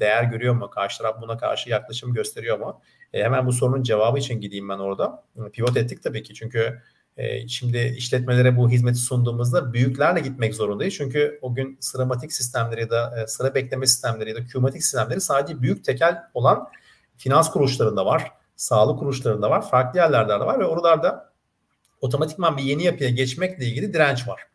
[0.00, 0.70] değer görüyor mu?
[0.70, 2.80] Karşı taraf buna karşı yaklaşım gösteriyor mu?
[3.12, 5.22] E, hemen bu sorunun cevabı için gideyim ben orada.
[5.52, 6.82] Pivot ettik tabii ki çünkü
[7.16, 10.94] e, şimdi işletmelere bu hizmeti sunduğumuzda büyüklerle gitmek zorundayız.
[10.94, 15.20] Çünkü o gün sıramatik sistemleri ya da e, sıra bekleme sistemleri ya da kümatik sistemleri
[15.20, 16.68] sadece büyük tekel olan
[17.16, 21.32] finans kuruluşlarında var, sağlık kuruluşlarında var, farklı yerlerde de var ve oralarda
[22.00, 24.53] otomatikman bir yeni yapıya geçmekle ilgili direnç var.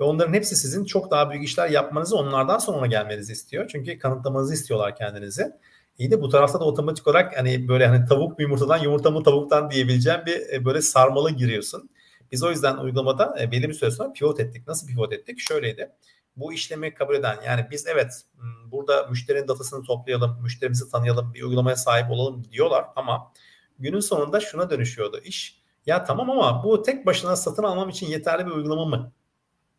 [0.00, 3.68] Ve onların hepsi sizin çok daha büyük işler yapmanızı onlardan sonra gelmenizi istiyor.
[3.72, 5.52] Çünkü kanıtlamanızı istiyorlar kendinizi.
[5.98, 9.22] İyi de bu tarafta da otomatik olarak hani böyle hani tavuk mu yumurtadan yumurta mı
[9.22, 11.90] tavuktan diyebileceğim bir e, böyle sarmalı giriyorsun.
[12.32, 14.68] Biz o yüzden uygulamada e, belli bir süre sonra pivot ettik.
[14.68, 15.38] Nasıl pivot ettik?
[15.38, 15.90] Şöyleydi.
[16.36, 18.24] Bu işlemi kabul eden yani biz evet
[18.66, 23.32] burada müşterinin datasını toplayalım, müşterimizi tanıyalım, bir uygulamaya sahip olalım diyorlar ama
[23.78, 25.60] günün sonunda şuna dönüşüyordu iş.
[25.86, 29.12] Ya tamam ama bu tek başına satın almam için yeterli bir uygulama mı?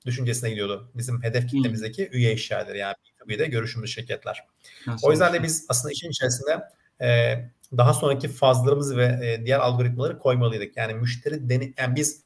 [0.05, 0.91] Düşüncesine gidiyordu.
[0.95, 2.17] Bizim hedef kitlemizdeki hmm.
[2.17, 4.45] üye işyerleri yani B2B'de görüşümüz şirketler.
[4.87, 6.61] Nasıl o yüzden de biz aslında işin içerisinde
[7.01, 7.39] e,
[7.77, 10.77] daha sonraki fazlarımızı ve e, diğer algoritmaları koymalıydık.
[10.77, 12.23] Yani müşteri deni yani biz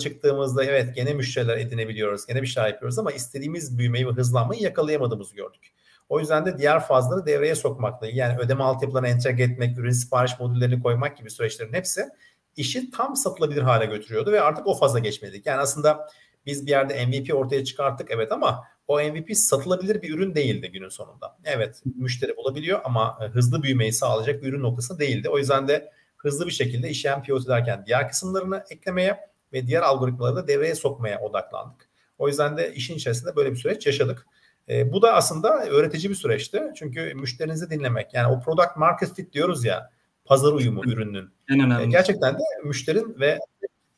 [0.00, 5.36] çıktığımızda evet gene müşteriler edinebiliyoruz, gene bir şey yapıyoruz ama istediğimiz büyümeyi ve hızlanmayı yakalayamadığımızı
[5.36, 5.72] gördük.
[6.08, 10.82] O yüzden de diğer fazları devreye sokmakla yani ödeme altyapılarına entegre etmek, ürün sipariş modüllerini
[10.82, 12.08] koymak gibi süreçlerin hepsi
[12.56, 15.46] işi tam satılabilir hale götürüyordu ve artık o faza geçmeliydik.
[15.46, 16.08] Yani aslında
[16.46, 20.88] biz bir yerde MVP ortaya çıkarttık evet ama o MVP satılabilir bir ürün değildi günün
[20.88, 21.36] sonunda.
[21.44, 25.28] Evet müşteri bulabiliyor ama e, hızlı büyümeyi sağlayacak bir ürün noktası değildi.
[25.28, 29.20] O yüzden de hızlı bir şekilde işlem pivot ederken diğer kısımlarını eklemeye
[29.52, 31.88] ve diğer algoritmaları da devreye sokmaya odaklandık.
[32.18, 34.26] O yüzden de işin içerisinde böyle bir süreç yaşadık.
[34.68, 36.62] E, bu da aslında öğretici bir süreçti.
[36.76, 39.90] Çünkü müşterinizi dinlemek yani o product market fit diyoruz ya
[40.24, 41.30] pazar uyumu ürünün.
[41.50, 41.84] En önemli.
[41.84, 43.38] E, gerçekten de müşterin ve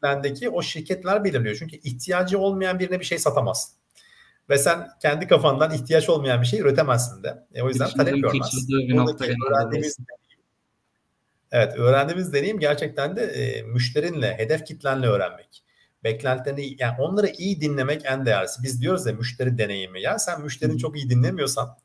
[0.02, 1.56] bendeki o şirketler belirliyor.
[1.58, 3.78] Çünkü ihtiyacı olmayan birine bir şey satamazsın.
[4.50, 7.46] Ve sen kendi kafandan ihtiyaç olmayan bir şey üretemezsin de.
[7.54, 8.90] E, o yüzden talep görmezsin.
[9.48, 9.98] öğrendiğimiz
[11.52, 15.62] Evet, öğrendiğimiz deneyim gerçekten de e, müşterinle, hedef kitlenle öğrenmek.
[16.04, 18.62] Beklentilerini, yani onları iyi dinlemek en değerlisi.
[18.62, 20.02] Biz diyoruz ya müşteri deneyimi.
[20.02, 21.76] Ya sen müşterini çok iyi dinlemiyorsan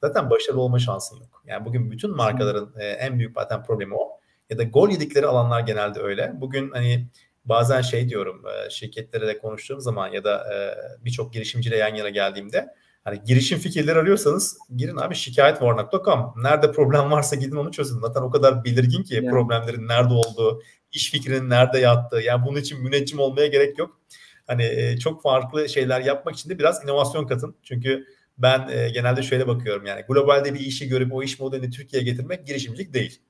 [0.00, 1.42] zaten başarılı olma şansın yok.
[1.46, 4.20] Yani bugün bütün markaların e, en büyük zaten problemi o.
[4.50, 6.32] Ya da gol yedikleri alanlar genelde öyle.
[6.34, 7.06] Bugün hani
[7.44, 10.56] bazen şey diyorum e, şirketlere de konuştuğum zaman ya da e,
[11.04, 12.74] birçok girişimciyle yan yana geldiğimde
[13.04, 16.34] hani girişim fikirleri arıyorsanız girin abi şikayetvar.com.
[16.36, 18.00] Nerede problem varsa gidin onu çözün.
[18.00, 19.30] Zaten o kadar belirgin ki yani.
[19.30, 22.20] problemlerin nerede olduğu, iş fikrinin nerede yattığı.
[22.20, 24.00] Yani bunun için müneccim olmaya gerek yok.
[24.46, 27.56] Hani e, çok farklı şeyler yapmak için de biraz inovasyon katın.
[27.62, 28.06] Çünkü
[28.38, 32.94] ben genelde şöyle bakıyorum yani globalde bir işi görüp o iş modelini Türkiye'ye getirmek girişimcilik
[32.94, 33.20] değil.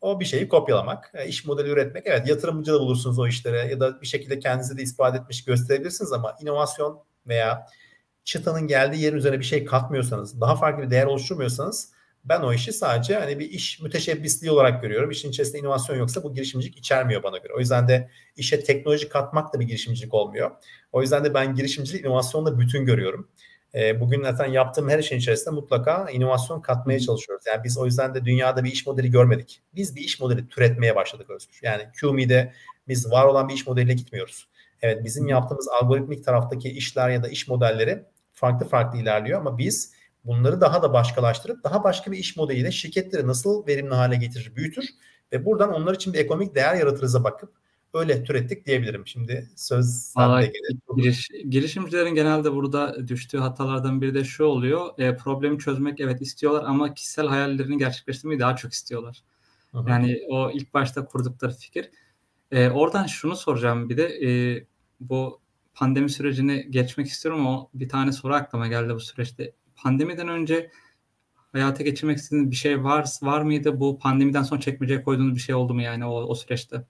[0.00, 2.06] O bir şeyi kopyalamak, e, iş modeli üretmek.
[2.06, 6.12] Evet yatırımcı da bulursunuz o işlere ya da bir şekilde kendinizi de ispat etmiş gösterebilirsiniz
[6.12, 7.66] ama inovasyon veya
[8.24, 11.92] çıtanın geldiği yerin üzerine bir şey katmıyorsanız, daha farklı bir değer oluşturmuyorsanız
[12.24, 15.10] ben o işi sadece hani bir iş müteşebbisliği olarak görüyorum.
[15.10, 17.52] İşin içerisinde inovasyon yoksa bu girişimcilik içermiyor bana göre.
[17.56, 20.50] O yüzden de işe teknoloji katmak da bir girişimcilik olmuyor.
[20.92, 23.28] O yüzden de ben girişimcilik inovasyonla bütün görüyorum.
[23.74, 27.46] E, bugün zaten yaptığım her işin içerisinde mutlaka inovasyon katmaya çalışıyoruz.
[27.46, 29.62] Yani biz o yüzden de dünyada bir iş modeli görmedik.
[29.74, 31.60] Biz bir iş modeli türetmeye başladık Özgür.
[31.62, 32.52] Yani QMI'de
[32.88, 34.48] biz var olan bir iş modeliyle gitmiyoruz.
[34.82, 39.92] Evet bizim yaptığımız algoritmik taraftaki işler ya da iş modelleri farklı farklı ilerliyor ama biz
[40.24, 44.88] bunları daha da başkalaştırıp daha başka bir iş modeliyle şirketleri nasıl verimli hale getirir, büyütür
[45.32, 47.52] ve buradan onlar için bir ekonomik değer yaratırıza bakıp
[47.94, 49.06] öyle türettik diyebilirim.
[49.06, 50.52] Şimdi söz sende
[50.96, 54.98] giriş, girişimcilerin genelde burada düştüğü hatalardan biri de şu oluyor.
[54.98, 59.22] E, problemi çözmek evet istiyorlar ama kişisel hayallerini gerçekleştirmeyi daha çok istiyorlar.
[59.72, 59.90] Hı-hı.
[59.90, 61.90] Yani o ilk başta kurdukları fikir.
[62.50, 64.64] E, oradan şunu soracağım bir de e,
[65.00, 65.40] bu
[65.74, 69.52] pandemi sürecini geçmek istiyorum ama bir tane soru aklıma geldi bu süreçte.
[69.76, 70.70] Pandemiden önce
[71.52, 73.80] hayata geçirmek istediğiniz bir şey var var mıydı?
[73.80, 76.84] Bu pandemiden sonra çekmeceye koyduğunuz bir şey oldu mu yani o, o süreçte?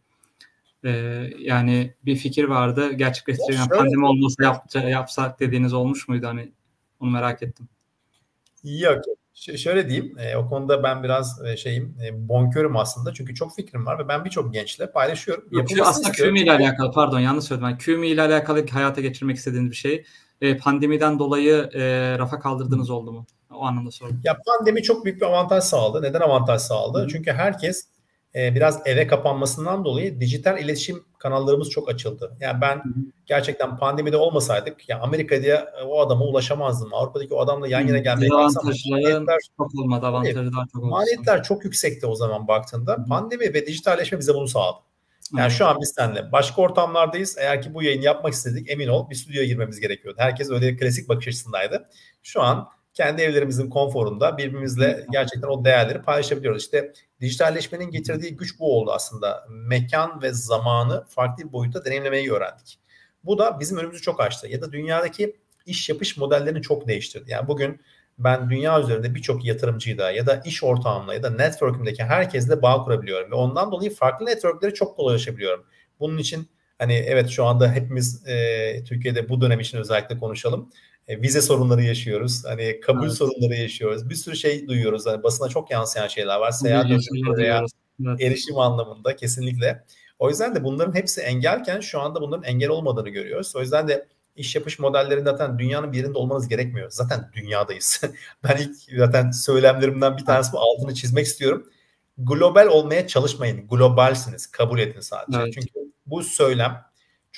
[0.84, 6.26] Ee, yani bir fikir vardı gerçekleştiren yani pandemi olmasa yap, yapsak dediğiniz olmuş muydu?
[6.26, 6.52] Hani
[7.00, 7.68] onu merak ettim.
[8.64, 8.98] Yok.
[9.34, 13.56] Ş- şöyle diyeyim, e, o konuda ben biraz e, şeyim, e, bonkörüm aslında çünkü çok
[13.56, 15.44] fikrim var ve ben birçok gençle paylaşıyorum.
[15.50, 17.68] Yok, aslında QMI ile alakalı, pardon yanlış söyledim.
[17.68, 20.04] Yani QMI ile alakalı hayata geçirmek istediğiniz bir şey.
[20.40, 23.26] E, pandemiden dolayı e, rafa kaldırdığınız oldu mu?
[23.50, 24.20] O anlamda sordum.
[24.24, 26.02] Ya pandemi çok büyük bir avantaj sağladı.
[26.02, 27.04] Neden avantaj sağladı?
[27.04, 27.08] Hı.
[27.08, 27.84] Çünkü herkes
[28.34, 32.36] e, biraz eve kapanmasından dolayı dijital iletişim kanallarımız çok açıldı.
[32.40, 32.82] Yani ben
[33.26, 36.94] gerçekten pandemide olmasaydık ya Amerika'da o adama ulaşamazdım.
[36.94, 40.06] Avrupa'daki o adamla yan yana gelmeye kalksam maliyetler çok olmadı.
[40.06, 40.90] Avantajı daha çok oldu.
[40.90, 42.92] Maliyetler çok yüksekti o zaman baktığında.
[42.92, 43.04] Hı.
[43.04, 44.78] Pandemi ve dijitalleşme bize bunu sağladı.
[45.36, 47.38] Yani şu an biz seninle başka ortamlardayız.
[47.38, 50.18] Eğer ki bu yayını yapmak istedik emin ol bir stüdyoya girmemiz gerekiyordu.
[50.20, 51.88] Herkes öyle klasik bakış açısındaydı.
[52.22, 56.62] Şu an kendi evlerimizin konforunda birbirimizle gerçekten o değerleri paylaşabiliyoruz.
[56.62, 59.46] İşte dijitalleşmenin getirdiği güç bu oldu aslında.
[59.50, 62.78] Mekan ve zamanı farklı bir boyutta deneyimlemeyi öğrendik.
[63.24, 64.48] Bu da bizim önümüzü çok açtı.
[64.48, 67.30] Ya da dünyadaki iş yapış modellerini çok değiştirdi.
[67.30, 67.80] Yani bugün
[68.18, 73.30] ben dünya üzerinde birçok yatırımcıyla ya da iş ortağımla ya da network'ümdeki herkesle bağ kurabiliyorum.
[73.30, 75.64] Ve ondan dolayı farklı network'lere çok kolay ulaşabiliyorum.
[76.00, 80.70] Bunun için hani evet şu anda hepimiz e, Türkiye'de bu dönem için özellikle konuşalım.
[81.08, 82.44] E, vize sorunları yaşıyoruz.
[82.44, 83.16] Hani kabul evet.
[83.16, 84.10] sorunları yaşıyoruz.
[84.10, 85.06] Bir sürü şey duyuyoruz.
[85.06, 86.50] Hani basına çok yansıyan şeyler var.
[86.50, 86.86] Seyahat
[87.38, 87.64] veya
[88.06, 88.20] evet.
[88.20, 89.84] erişim anlamında kesinlikle.
[90.18, 93.56] O yüzden de bunların hepsi engelken şu anda bunların engel olmadığını görüyoruz.
[93.56, 96.90] O yüzden de iş yapış modellerinde zaten dünyanın bir yerinde olmanız gerekmiyor.
[96.90, 98.00] Zaten dünyadayız.
[98.44, 101.66] ben ilk zaten söylemlerimden bir tanesi bu altını çizmek istiyorum.
[102.18, 103.68] Global olmaya çalışmayın.
[103.68, 104.46] Globalsiniz.
[104.46, 105.38] Kabul edin sadece.
[105.38, 105.52] Evet.
[105.54, 106.87] Çünkü bu söylem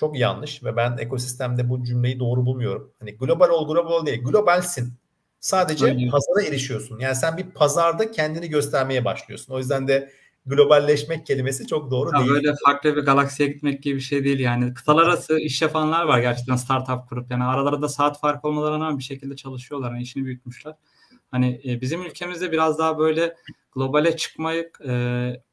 [0.01, 2.93] çok yanlış ve ben ekosistemde bu cümleyi doğru bulmuyorum.
[3.01, 4.23] Hani global ol global değil.
[4.25, 4.95] Globalsin.
[5.41, 6.11] Sadece Aynen.
[6.11, 6.99] pazara erişiyorsun.
[6.99, 9.55] Yani sen bir pazarda kendini göstermeye başlıyorsun.
[9.55, 10.11] O yüzden de
[10.47, 12.31] globalleşmek kelimesi çok doğru ya değil.
[12.31, 14.75] Böyle farklı bir galaksiye gitmek gibi bir şey değil yani.
[14.75, 19.05] Kıtalar arası iş yapanlar var gerçekten startup kurup yani aralarında saat fark olmalarına rağmen bir
[19.05, 19.91] şekilde çalışıyorlar.
[19.91, 20.75] Yani işini büyütmüşler.
[21.31, 23.37] Hani e, bizim ülkemizde biraz daha böyle
[23.73, 24.93] globale çıkmayı e,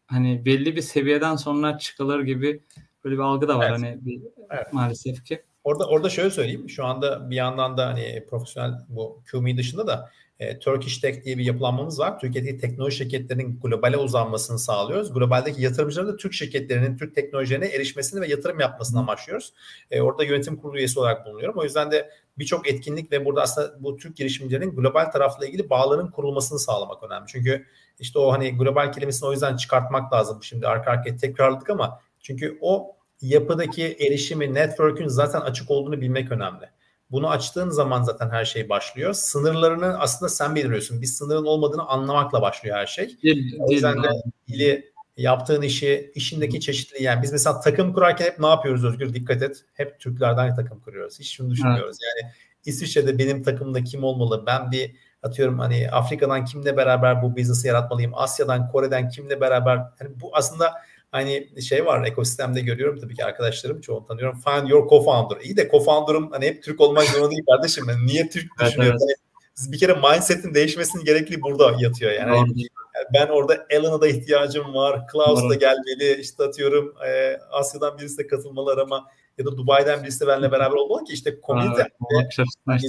[0.07, 2.63] hani belli bir seviyeden sonra çıkılır gibi
[3.07, 3.79] böyle bir algı da var evet.
[3.79, 4.73] hani bir, evet.
[4.73, 5.43] maalesef ki.
[5.63, 6.69] Orada orada şöyle söyleyeyim.
[6.69, 11.37] Şu anda bir yandan da hani profesyonel bu QME dışında da e, Turkish Tech diye
[11.37, 12.19] bir yapılanmamız var.
[12.19, 15.13] Türkiye'deki teknoloji şirketlerinin globale uzanmasını sağlıyoruz.
[15.13, 19.53] Globaldeki yatırımcıların da Türk şirketlerinin Türk teknolojilerine erişmesini ve yatırım yapmasını amaçlıyoruz.
[19.91, 21.59] E, orada yönetim kurulu üyesi olarak bulunuyorum.
[21.59, 26.11] O yüzden de birçok etkinlik ve burada aslında bu Türk girişimcilerin global tarafla ilgili bağların
[26.11, 27.27] kurulmasını sağlamak önemli.
[27.27, 27.65] Çünkü
[27.99, 30.43] işte o hani global kelimesini o yüzden çıkartmak lazım.
[30.43, 36.69] Şimdi arka arkaya tekrarladık ama çünkü o yapıdaki erişimi, network'ün zaten açık olduğunu bilmek önemli.
[37.11, 39.13] Bunu açtığın zaman zaten her şey başlıyor.
[39.13, 41.01] Sınırlarını aslında sen belirliyorsun.
[41.01, 43.21] Bir sınırın olmadığını anlamakla başlıyor her şey.
[43.23, 44.07] Değil, o yüzden de
[44.47, 49.13] ili yaptığın işi, işindeki çeşitliliği yani biz mesela takım kurarken hep ne yapıyoruz Özgür?
[49.13, 49.65] Dikkat et.
[49.73, 51.19] Hep Türklerden takım kuruyoruz.
[51.19, 51.97] Hiç şunu düşünmüyoruz.
[52.01, 52.23] Evet.
[52.23, 52.33] Yani
[52.65, 54.43] İsviçre'de benim takımda kim olmalı?
[54.47, 58.11] Ben bir atıyorum hani Afrika'dan kimle beraber bu business'ı yaratmalıyım?
[58.15, 59.75] Asya'dan, Kore'den kimle beraber?
[59.75, 60.73] Yani bu aslında
[61.11, 64.39] hani şey var ekosistemde görüyorum tabii ki arkadaşlarım çoğunu tanıyorum.
[64.39, 65.41] Find your co-founder.
[65.41, 67.89] İyi de co-founder'ım hani hep Türk olmak zorunda değil kardeşim.
[67.89, 68.99] Yani niye Türk düşünüyorum?
[69.01, 69.17] Evet,
[69.57, 69.71] evet.
[69.71, 72.35] bir kere mindset'in değişmesinin gerekliliği burada yatıyor yani.
[72.37, 72.67] yani
[73.13, 75.07] ben orada Alan'a da ihtiyacım var.
[75.07, 76.21] Klaus da gelmeli.
[76.21, 80.75] İşte atıyorum e, Asya'dan birisi de katılmalı ama ya da Dubai'den birisi de benimle beraber
[80.75, 82.29] olmalı ki işte komünite ve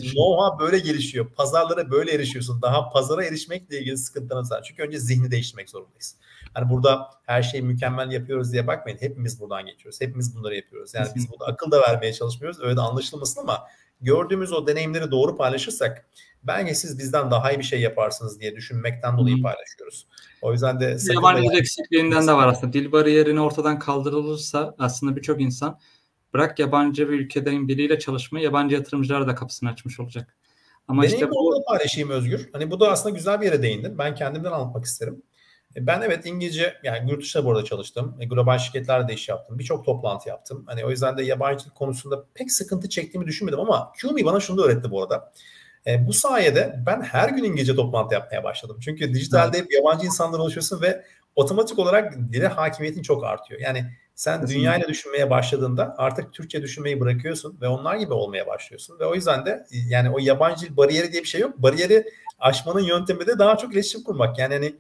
[0.00, 1.26] know böyle gelişiyor.
[1.36, 2.62] Pazarlara böyle erişiyorsun.
[2.62, 4.62] Daha pazara erişmekle ilgili sıkıntılarınız var.
[4.62, 6.16] Çünkü önce zihni değiştirmek zorundayız.
[6.54, 8.98] Hani burada her şeyi mükemmel yapıyoruz diye bakmayın.
[9.00, 10.00] Hepimiz buradan geçiyoruz.
[10.00, 10.94] Hepimiz bunları yapıyoruz.
[10.94, 12.60] Yani biz burada akıl da vermeye çalışmıyoruz.
[12.60, 13.66] Öyle de anlaşılmasın ama
[14.00, 16.08] gördüğümüz o deneyimleri doğru paylaşırsak
[16.42, 20.06] bence siz bizden daha iyi bir şey yaparsınız diye düşünmekten dolayı paylaşıyoruz.
[20.42, 22.72] O yüzden de yabancı eksikliğinden de var aslında.
[22.72, 25.78] Dil bariyerini ortadan kaldırılırsa aslında birçok insan
[26.34, 30.36] bırak yabancı bir ülkeden biriyle çalışmayı yabancı yatırımcılara da kapısını açmış olacak.
[30.88, 32.48] Ama Deneyim işte bu paylaşayım Özgür.
[32.52, 33.98] Hani bu da aslında güzel bir yere değindin.
[33.98, 35.22] Ben kendimden anlatmak isterim.
[35.76, 38.16] E, ben evet İngilizce yani yurt dışında bu arada çalıştım.
[38.20, 39.58] E, global şirketlerde de iş yaptım.
[39.58, 40.64] Birçok toplantı yaptım.
[40.66, 44.62] Hani o yüzden de yabancılık konusunda pek sıkıntı çektiğimi düşünmedim ama QME bana şunu da
[44.62, 45.32] öğretti bu arada.
[45.86, 48.78] E, bu sayede ben her gün İngilizce toplantı yapmaya başladım.
[48.80, 51.04] Çünkü dijitalde hep yabancı insanlar oluşuyorsun ve
[51.36, 53.60] otomatik olarak dile hakimiyetin çok artıyor.
[53.60, 53.84] Yani
[54.18, 58.98] sen dünyayla düşünmeye başladığında artık Türkçe düşünmeyi bırakıyorsun ve onlar gibi olmaya başlıyorsun.
[58.98, 61.58] Ve o yüzden de yani o yabancı bariyeri diye bir şey yok.
[61.58, 62.04] Bariyeri
[62.38, 64.38] aşmanın yöntemi de daha çok iletişim kurmak.
[64.38, 64.74] Yani hani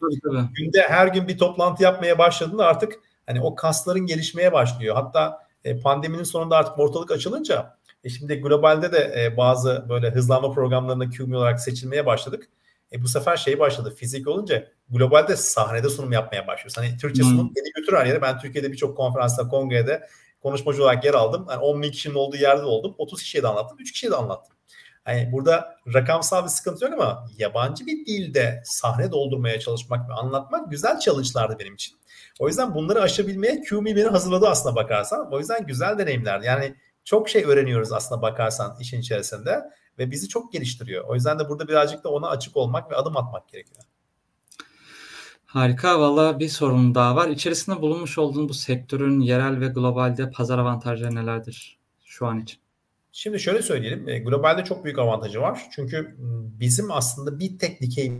[0.54, 4.94] günde her gün bir toplantı yapmaya başladığında artık hani o kasların gelişmeye başlıyor.
[4.94, 10.52] Hatta e, pandeminin sonunda artık ortalık açılınca e şimdi globalde de e, bazı böyle hızlanma
[10.52, 12.48] programlarında QM olarak seçilmeye başladık.
[12.92, 16.82] E bu sefer şey başladı fizik olunca globalde sahnede sunum yapmaya başlıyorsun.
[16.82, 17.30] Hani Türkçe hmm.
[17.30, 18.22] sunum beni götür her yere.
[18.22, 20.08] Ben Türkiye'de birçok konferansta, kongrede
[20.42, 21.46] konuşmacı olarak yer aldım.
[21.50, 22.94] Yani 10 bin kişinin olduğu yerde oldum.
[22.98, 24.56] 30 kişiye de anlattım, 3 kişiye de anlattım.
[25.04, 30.70] Hani burada rakamsal bir sıkıntı yok ama yabancı bir dilde sahne doldurmaya çalışmak ve anlatmak
[30.70, 31.98] güzel challenge'lardı benim için.
[32.38, 35.32] O yüzden bunları aşabilmeye QME beni hazırladı aslında bakarsan.
[35.32, 36.46] O yüzden güzel deneyimlerdi.
[36.46, 36.74] Yani
[37.04, 39.62] çok şey öğreniyoruz aslında bakarsan işin içerisinde
[39.98, 41.04] ve bizi çok geliştiriyor.
[41.04, 43.82] O yüzden de burada birazcık da ona açık olmak ve adım atmak gerekiyor.
[45.48, 46.00] Harika.
[46.00, 47.28] Valla bir sorun daha var.
[47.28, 52.58] İçerisinde bulunmuş olduğun bu sektörün yerel ve globalde pazar avantajları nelerdir şu an için?
[53.12, 54.08] Şimdi şöyle söyleyelim.
[54.08, 55.62] E, globalde çok büyük avantajı var.
[55.70, 56.16] Çünkü
[56.60, 58.12] bizim aslında bir tek dikey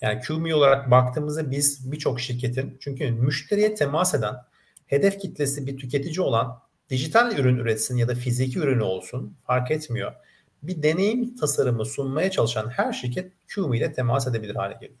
[0.00, 4.34] yani QME olarak baktığımızda biz birçok şirketin çünkü müşteriye temas eden
[4.86, 10.12] hedef kitlesi bir tüketici olan dijital ürün üretsin ya da fiziki ürünü olsun fark etmiyor.
[10.66, 15.00] Bir deneyim tasarımı sunmaya çalışan her şirket QME ile temas edebilir hale geliyor.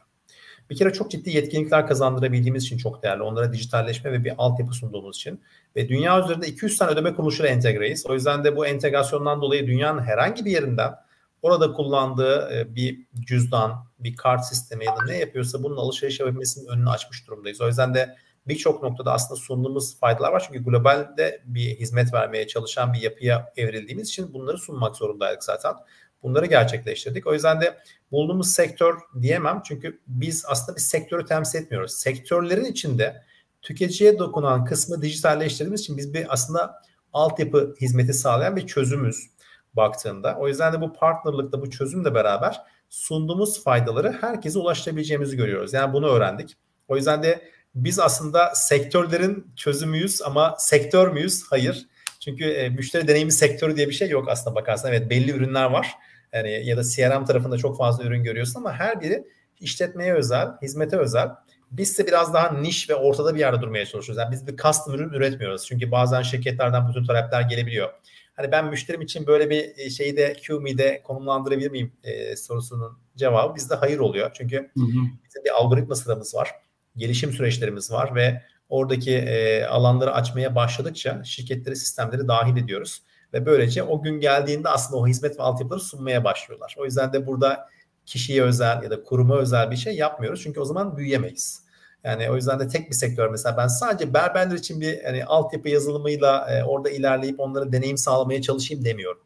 [0.70, 3.22] Bir kere çok ciddi yetkinlikler kazandırabildiğimiz için çok değerli.
[3.22, 5.40] Onlara dijitalleşme ve bir altyapı sunduğumuz için.
[5.76, 8.06] Ve dünya üzerinde 200 tane ödeme kuruluşuyla entegreyiz.
[8.06, 10.94] O yüzden de bu entegrasyondan dolayı dünyanın herhangi bir yerinden
[11.42, 16.66] orada kullandığı e, bir cüzdan, bir kart sistemi ya da ne yapıyorsa bunun alışveriş yapabilmesinin
[16.66, 17.60] önünü açmış durumdayız.
[17.60, 20.44] O yüzden de birçok noktada aslında sunduğumuz faydalar var.
[20.46, 25.74] Çünkü globalde bir hizmet vermeye çalışan bir yapıya evrildiğimiz için bunları sunmak zorundaydık zaten.
[26.22, 27.26] Bunları gerçekleştirdik.
[27.26, 27.78] O yüzden de
[28.12, 29.62] bulunduğumuz sektör diyemem.
[29.64, 31.92] Çünkü biz aslında bir sektörü temsil etmiyoruz.
[31.92, 33.22] Sektörlerin içinde
[33.62, 39.30] tüketiciye dokunan kısmı dijitalleştirdiğimiz için biz bir aslında altyapı hizmeti sağlayan bir çözümüz
[39.74, 40.36] baktığında.
[40.38, 45.72] O yüzden de bu partnerlıkta bu çözümle beraber sunduğumuz faydaları herkese ulaştırabileceğimizi görüyoruz.
[45.72, 46.56] Yani bunu öğrendik.
[46.88, 51.44] O yüzden de biz aslında sektörlerin çözümüyüz ama sektör müyüz?
[51.50, 51.86] Hayır.
[52.20, 54.90] Çünkü e, müşteri deneyimi sektörü diye bir şey yok aslında bakarsan.
[54.92, 55.94] Evet belli ürünler var.
[56.32, 59.24] Yani ya da CRM tarafında çok fazla ürün görüyorsun ama her biri
[59.60, 61.28] işletmeye özel, hizmete özel.
[61.70, 64.22] Biz ise biraz daha niş ve ortada bir yerde durmaya çalışıyoruz.
[64.22, 65.66] Yani biz bir custom ürün üretmiyoruz.
[65.66, 67.88] Çünkü bazen şirketlerden bütün talepler gelebiliyor.
[68.36, 73.54] Hani ben müşterim için böyle bir e, şeyi de QMe'de konumlandırabilir miyim e, sorusunun cevabı
[73.54, 74.30] bizde hayır oluyor.
[74.34, 75.00] Çünkü hı hı.
[75.24, 76.50] bizim bir algoritma sıramız var.
[76.96, 83.02] Gelişim süreçlerimiz var ve oradaki e, alanları açmaya başladıkça şirketleri, sistemleri dahil ediyoruz.
[83.32, 86.74] Ve böylece o gün geldiğinde aslında o hizmet ve altyapıları sunmaya başlıyorlar.
[86.78, 87.68] O yüzden de burada
[88.06, 90.42] kişiye özel ya da kuruma özel bir şey yapmıyoruz.
[90.42, 91.64] Çünkü o zaman büyüyemeyiz.
[92.04, 95.68] Yani o yüzden de tek bir sektör mesela ben sadece berberler için bir hani altyapı
[95.68, 99.20] yazılımıyla e, orada ilerleyip onlara deneyim sağlamaya çalışayım demiyorum.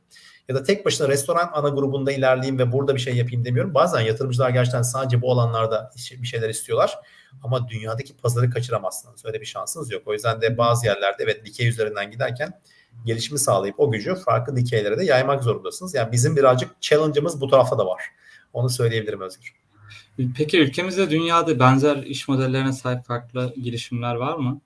[0.48, 3.74] Ya da tek başına restoran ana grubunda ilerleyeyim ve burada bir şey yapayım demiyorum.
[3.74, 5.90] Bazen yatırımcılar gerçekten sadece bu alanlarda
[6.22, 6.98] bir şeyler istiyorlar.
[7.42, 9.24] Ama dünyadaki pazarı kaçıramazsınız.
[9.24, 10.02] Öyle bir şansınız yok.
[10.06, 12.60] O yüzden de bazı yerlerde evet dikey üzerinden giderken
[13.04, 15.94] gelişimi sağlayıp o gücü farklı dikeylere de yaymak zorundasınız.
[15.94, 18.02] Yani bizim birazcık challenge'ımız bu tarafta da var.
[18.52, 19.54] Onu söyleyebilirim Özgür.
[20.36, 24.60] Peki ülkemizde dünyada benzer iş modellerine sahip farklı girişimler var mı?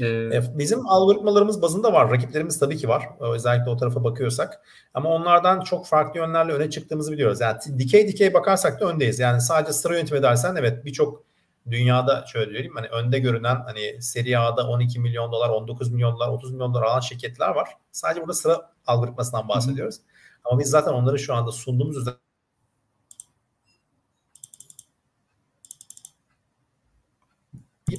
[0.00, 0.06] Ee...
[0.06, 2.10] E, bizim algoritmalarımız bazında var.
[2.10, 3.08] Rakiplerimiz tabii ki var.
[3.20, 4.60] Özellikle o tarafa bakıyorsak.
[4.94, 7.40] Ama onlardan çok farklı yönlerle öne çıktığımızı biliyoruz.
[7.40, 9.18] Yani dikey dikey bakarsak da öndeyiz.
[9.18, 11.27] Yani sadece sıra yönetimi dersen evet birçok
[11.70, 16.28] dünyada şöyle diyelim hani önde görünen hani seri A'da 12 milyon dolar, 19 milyon dolar,
[16.28, 17.68] 30 milyon dolar alan şirketler var.
[17.92, 19.96] Sadece burada sıra algoritmasından bahsediyoruz.
[19.96, 20.00] Hı.
[20.44, 22.14] Ama biz zaten onları şu anda sunduğumuz üzere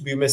[0.04, 0.26] büyüme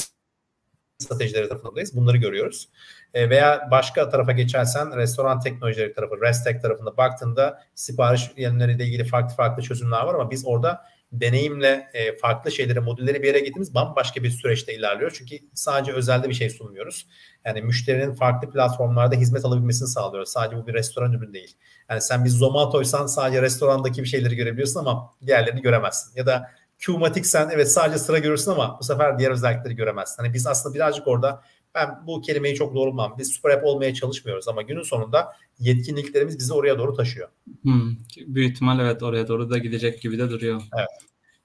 [0.99, 1.95] stratejileri tarafındayız.
[1.95, 2.69] Bunları görüyoruz.
[3.13, 9.35] E, veya başka tarafa geçersen restoran teknolojileri tarafı, Restek tarafında baktığında sipariş yönleriyle ilgili farklı
[9.35, 14.23] farklı çözümler var ama biz orada deneyimle e, farklı şeyleri, modülleri bir yere getirdiğimiz bambaşka
[14.23, 15.11] bir süreçte ilerliyor.
[15.17, 17.07] Çünkü sadece özelde bir şey sunmuyoruz.
[17.45, 20.29] Yani müşterinin farklı platformlarda hizmet alabilmesini sağlıyoruz.
[20.29, 21.55] Sadece bu bir restoran ürünü değil.
[21.89, 26.17] Yani sen bir Zomato'ysan sadece restorandaki bir şeyleri görebiliyorsun ama diğerlerini göremezsin.
[26.17, 26.51] Ya da
[26.85, 30.23] Qmatic sen evet sadece sıra görürsün ama bu sefer diğer özellikleri göremezsin.
[30.23, 31.41] Hani biz aslında birazcık orada
[31.77, 33.15] ben bu kelimeyi çok doğrulmam.
[33.17, 35.27] Biz super app olmaya çalışmıyoruz ama günün sonunda
[35.59, 37.29] yetkinliklerimiz bizi oraya doğru taşıyor.
[37.61, 37.95] Hmm,
[38.27, 40.61] büyük ihtimal evet oraya doğru da gidecek gibi de duruyor.
[40.77, 40.87] Evet.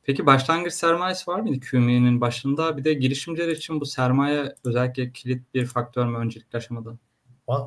[0.03, 2.77] Peki başlangıç sermayesi var mıydı QM'nin başında?
[2.77, 6.99] Bir de girişimciler için bu sermaye özellikle kilit bir faktör mü öncelikli aşamada?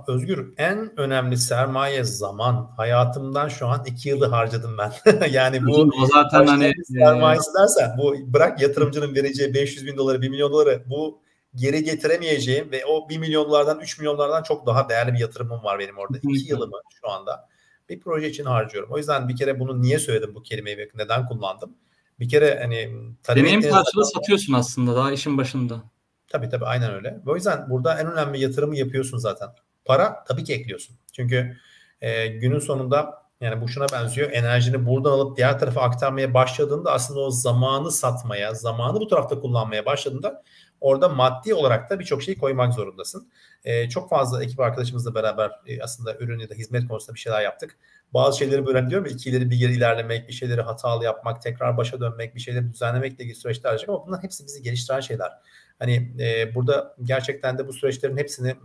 [0.08, 2.72] Özgür en önemli sermaye zaman.
[2.78, 4.92] Hayatımdan şu an iki yılı harcadım ben.
[5.32, 7.62] yani bu o zaten hani sermayesi e...
[7.62, 11.20] dersen bu bırak yatırımcının vereceği 500 bin doları 1 milyon doları bu
[11.56, 15.64] geri getiremeyeceğim ve o 1 milyon dolardan 3 milyon dolardan çok daha değerli bir yatırımım
[15.64, 16.18] var benim orada.
[16.18, 17.50] 2 yılımı şu anda
[17.90, 18.90] bir proje için harcıyorum.
[18.92, 21.76] O yüzden bir kere bunu niye söyledim bu kelimeyi ve neden kullandım?
[22.20, 22.92] Bir kere hani
[23.36, 25.84] deneyim karşılığı satıyorsun aslında daha işin başında.
[26.28, 27.22] Tabii tabii aynen öyle.
[27.26, 29.50] O yüzden burada en önemli yatırımı yapıyorsun zaten.
[29.86, 30.96] Para tabii ki ekliyorsun.
[31.14, 31.58] Çünkü
[32.02, 34.32] e, günün sonunda yani bu şuna benziyor.
[34.32, 39.86] Enerjini buradan alıp diğer tarafa aktarmaya başladığında aslında o zamanı satmaya, zamanı bu tarafta kullanmaya
[39.86, 40.44] başladığında
[40.82, 43.32] orada maddi olarak da birçok şeyi koymak zorundasın.
[43.66, 47.42] E, çok fazla ekip arkadaşımızla beraber e, aslında ürün ya da hizmet konusunda bir şeyler
[47.42, 47.78] yaptık.
[48.14, 51.78] Bazı şeyleri böyle diyorum ya iki ileri bir geri ilerlemek, bir şeyleri hatalı yapmak, tekrar
[51.78, 55.32] başa dönmek, bir şeyleri düzenlemekle ilgili süreçler olacak ama bunlar hepsi bizi geliştiren şeyler.
[55.80, 58.56] Hani e, burada gerçekten de bu süreçlerin hepsini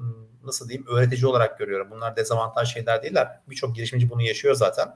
[0.45, 1.89] nasıl diyeyim öğretici olarak görüyorum.
[1.91, 3.29] Bunlar dezavantaj şeyler değiller.
[3.51, 4.89] Birçok girişimci bunu yaşıyor zaten.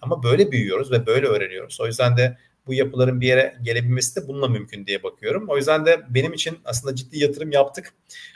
[0.00, 1.80] Ama böyle büyüyoruz ve böyle öğreniyoruz.
[1.80, 5.48] O yüzden de bu yapıların bir yere gelebilmesi de bununla mümkün diye bakıyorum.
[5.48, 7.92] O yüzden de benim için aslında ciddi yatırım yaptık.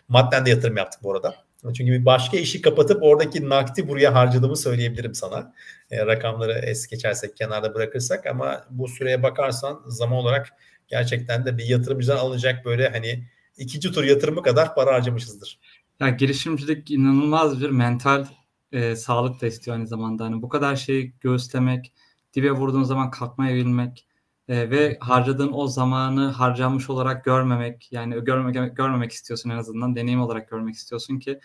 [0.08, 1.34] Madden de yatırım yaptık bu arada.
[1.62, 5.52] Çünkü bir başka işi kapatıp oradaki nakdi buraya harcadığımı söyleyebilirim sana.
[5.90, 10.48] E, rakamları es geçersek kenarda bırakırsak ama bu süreye bakarsan zaman olarak
[10.88, 15.60] gerçekten de bir yatırımcıdan alınacak böyle hani ikinci tur yatırımı kadar para harcamışızdır.
[16.00, 18.26] Ya girişimcilik inanılmaz bir mental
[18.72, 20.24] e, sağlık da istiyor aynı zamanda.
[20.24, 21.92] Hani bu kadar şeyi göğüslemek,
[22.34, 24.06] dibe vurduğun zaman kalkmaya bilmek
[24.48, 30.20] e, ve harcadığın o zamanı harcanmış olarak görmemek, yani görmemek görmemek istiyorsun en azından deneyim
[30.20, 31.40] olarak görmek istiyorsun ki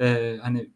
[0.00, 0.70] e, hani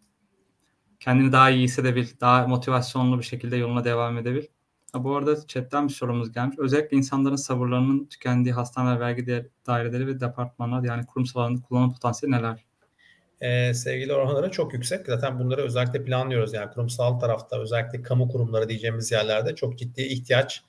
[1.00, 4.44] kendini daha iyi hissedebil, daha motivasyonlu bir şekilde yoluna devam edebil.
[4.94, 6.58] Bu arada chatten bir sorumuz gelmiş.
[6.58, 12.64] Özellikle insanların sabırlarının tükendiği hastane vergi daireleri ve departmanlar yani kurumsal alanda kullanım potansiyeli neler?
[13.40, 15.06] Ee, sevgili oranları çok yüksek.
[15.06, 16.52] Zaten bunları özellikle planlıyoruz.
[16.52, 20.62] Yani kurumsal tarafta özellikle kamu kurumları diyeceğimiz yerlerde çok ciddi ihtiyaç.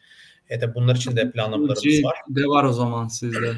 [0.50, 2.18] E de bunlar için de planlamalarımız var.
[2.30, 3.54] De var o zaman sizde.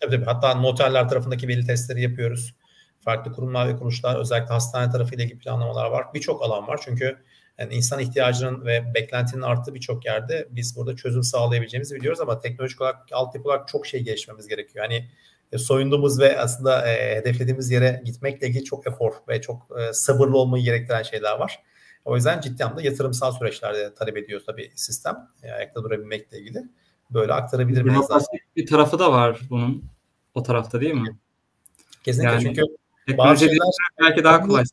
[0.00, 0.24] Tabii tabii.
[0.24, 2.54] Hatta noterler tarafındaki veri testleri yapıyoruz.
[3.00, 6.06] Farklı kurumlar ve kuruluşlar özellikle hastane tarafıyla ilgili planlamalar var.
[6.14, 6.80] Birçok alan var.
[6.84, 7.18] Çünkü
[7.58, 12.80] yani insan ihtiyacının ve beklentinin arttığı birçok yerde biz burada çözüm sağlayabileceğimizi biliyoruz ama teknolojik
[12.80, 14.84] olarak, altyapı olarak çok şey gelişmemiz gerekiyor.
[14.84, 15.08] Yani
[15.52, 20.38] e, soyunduğumuz ve aslında e, hedeflediğimiz yere gitmekle ilgili çok efor ve çok e, sabırlı
[20.38, 21.62] olmayı gerektiren şeyler var.
[22.04, 25.28] O yüzden ciddi anlamda yatırımsal süreçlerde talep ediyor tabii sistem.
[25.42, 26.62] E, ayakta durabilmekle ilgili.
[27.10, 27.94] Böyle aktarabilirim.
[28.56, 29.84] Bir tarafı da var bunun
[30.34, 31.18] o tarafta değil mi?
[32.04, 32.62] Kesinlikle yani, çünkü
[33.08, 33.58] bazı şeyler
[34.00, 34.64] belki daha kolay.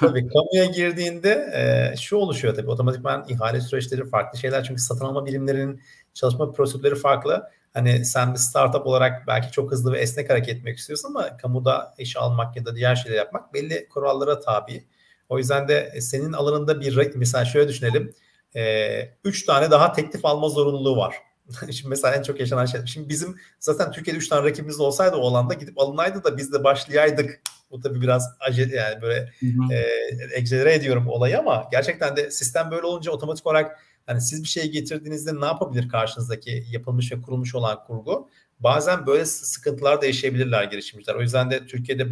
[0.00, 5.26] tabii kamuya girdiğinde e, şu oluşuyor tabii otomatikman ihale süreçleri farklı şeyler çünkü satın alma
[5.26, 5.80] birimlerinin
[6.14, 7.50] çalışma prosedürleri farklı.
[7.74, 11.94] Hani sen bir startup olarak belki çok hızlı ve esnek hareket etmek istiyorsun ama kamuda
[11.98, 14.84] iş almak ya da diğer şeyler yapmak belli kurallara tabi.
[15.28, 18.12] O yüzden de e, senin alanında bir mesela şöyle düşünelim.
[18.56, 21.16] E, üç tane daha teklif alma zorunluluğu var.
[21.72, 22.80] Şimdi mesela en çok yaşanan şey.
[22.86, 26.64] Şimdi bizim zaten Türkiye'de üç tane rakibimiz olsaydı o alanda gidip alınaydı da biz de
[26.64, 27.40] başlayaydık.
[27.70, 29.32] Bu tabii biraz acele yani böyle
[29.72, 29.86] e,
[30.34, 34.70] egzere ediyorum olayı ama gerçekten de sistem böyle olunca otomatik olarak hani siz bir şey
[34.70, 38.28] getirdiğinizde ne yapabilir karşınızdaki yapılmış ve kurulmuş olan kurgu?
[38.60, 41.14] Bazen böyle sıkıntılar da yaşayabilirler girişimciler.
[41.14, 42.06] O yüzden de Türkiye'de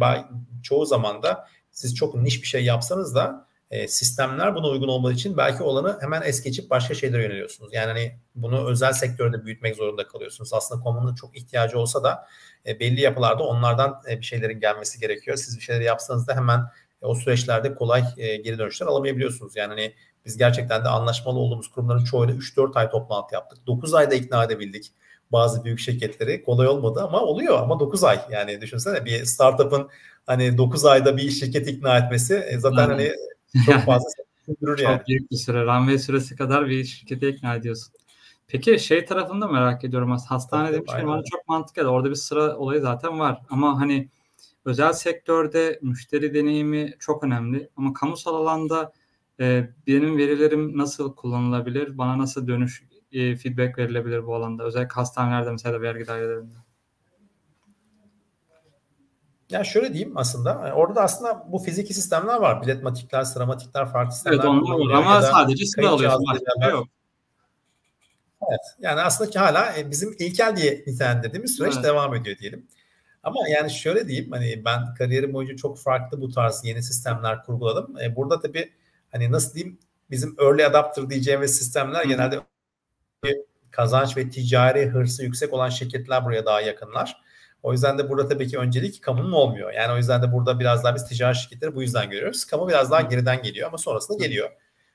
[0.63, 5.13] çoğu zaman da siz çok niş bir şey yapsanız da e, sistemler buna uygun olmadığı
[5.13, 7.73] için belki olanı hemen es geçip başka şeylere yöneliyorsunuz.
[7.73, 10.53] Yani hani bunu özel sektörde büyütmek zorunda kalıyorsunuz.
[10.53, 12.27] Aslında komunun çok ihtiyacı olsa da
[12.67, 15.37] e, belli yapılarda onlardan e, bir şeylerin gelmesi gerekiyor.
[15.37, 16.59] Siz bir şeyleri yapsanız da hemen
[17.01, 19.55] e, o süreçlerde kolay e, geri dönüşler alamayabiliyorsunuz.
[19.55, 19.93] Yani hani
[20.25, 23.67] biz gerçekten de anlaşmalı olduğumuz kurumların çoğuyla 3-4 ay toplantı yaptık.
[23.67, 24.91] 9 ayda ikna edebildik
[25.31, 26.43] bazı büyük şirketleri.
[26.43, 28.19] Kolay olmadı ama oluyor ama 9 ay.
[28.31, 29.89] Yani düşünsene bir startup'ın
[30.25, 33.11] hani 9 ayda bir şirket ikna etmesi zaten yani, hani
[33.65, 34.09] çok fazla
[34.45, 34.97] sürdürür yani.
[34.97, 35.65] Çok büyük bir süre.
[35.65, 37.93] Runway süresi kadar bir şirketi ikna ediyorsun.
[38.47, 41.87] Peki şey tarafında merak ediyorum aslında hastane demişken bana çok mantıklı.
[41.87, 43.41] Orada bir sıra olayı zaten var.
[43.49, 44.09] Ama hani
[44.65, 47.69] özel sektörde müşteri deneyimi çok önemli.
[47.77, 48.93] Ama kamusal alanda
[49.39, 51.97] e, benim verilerim nasıl kullanılabilir?
[51.97, 54.63] Bana nasıl dönüş e, feedback verilebilir bu alanda?
[54.63, 56.55] Özellikle hastanelerde mesela vergi dairelerinde.
[59.49, 60.73] Ya şöyle diyeyim aslında.
[60.75, 62.61] Orada da aslında bu fiziki sistemler var.
[62.61, 64.37] Biletmatikler, sıramatikler, farklı sistemler.
[64.37, 66.23] Evet onlar var ama sadece sıra alıyorsun.
[66.27, 66.87] Başka yok.
[68.49, 68.59] Evet.
[68.79, 71.83] Yani aslında hala e, bizim ilkel diye nitelendirdiğimiz süreç evet.
[71.83, 72.67] devam ediyor diyelim.
[73.23, 77.97] Ama yani şöyle diyeyim hani ben kariyerim boyunca çok farklı bu tarz yeni sistemler kurguladım.
[78.01, 78.73] E, burada tabii
[79.11, 79.79] hani nasıl diyeyim
[80.09, 82.07] bizim early adapter diyeceğimiz sistemler Hı.
[82.07, 82.39] genelde
[83.71, 87.24] kazanç ve ticari hırsı yüksek olan şirketler buraya daha yakınlar.
[87.65, 89.73] O yüzden de burada tabii ki öncelik kamunun olmuyor.
[89.73, 92.45] Yani o yüzden de burada biraz daha biz ticari şirketleri bu yüzden görüyoruz.
[92.45, 94.49] Kamu biraz daha geriden geliyor ama sonrasında geliyor.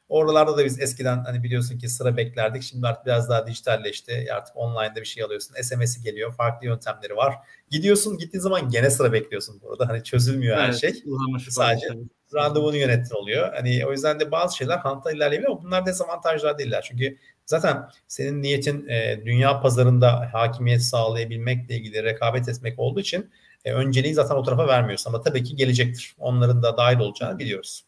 [0.09, 2.63] Oralarda da biz eskiden hani biliyorsun ki sıra beklerdik.
[2.63, 4.27] Şimdi artık biraz daha dijitalleşti.
[4.35, 5.55] Artık online'da bir şey alıyorsun.
[5.63, 6.33] SMS'i geliyor.
[6.33, 7.35] Farklı yöntemleri var.
[7.71, 9.89] Gidiyorsun gittiğin zaman gene sıra bekliyorsun burada.
[9.89, 11.05] Hani çözülmüyor evet, her şey.
[11.49, 11.89] Sadece
[12.35, 13.55] randevunu yönettin oluyor.
[13.55, 16.85] Hani o yüzden de bazı şeyler hanta ilerleyebiliyor ama bunlar dezavantajlar değiller.
[16.89, 17.17] Çünkü
[17.51, 23.31] zaten senin niyetin e, dünya pazarında hakimiyet sağlayabilmekle ilgili rekabet etmek olduğu için
[23.65, 25.11] e, önceliği zaten o tarafa vermiyorsun.
[25.11, 26.15] Ama tabii ki gelecektir.
[26.19, 27.85] Onların da dahil olacağını biliyoruz.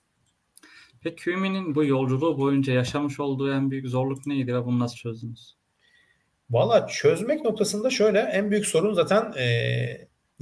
[1.00, 5.56] Peki Human'in bu yolculuğu boyunca yaşamış olduğu en büyük zorluk neydi ve bunu nasıl çözdünüz?
[6.50, 9.46] Valla çözmek noktasında şöyle en büyük sorun zaten e,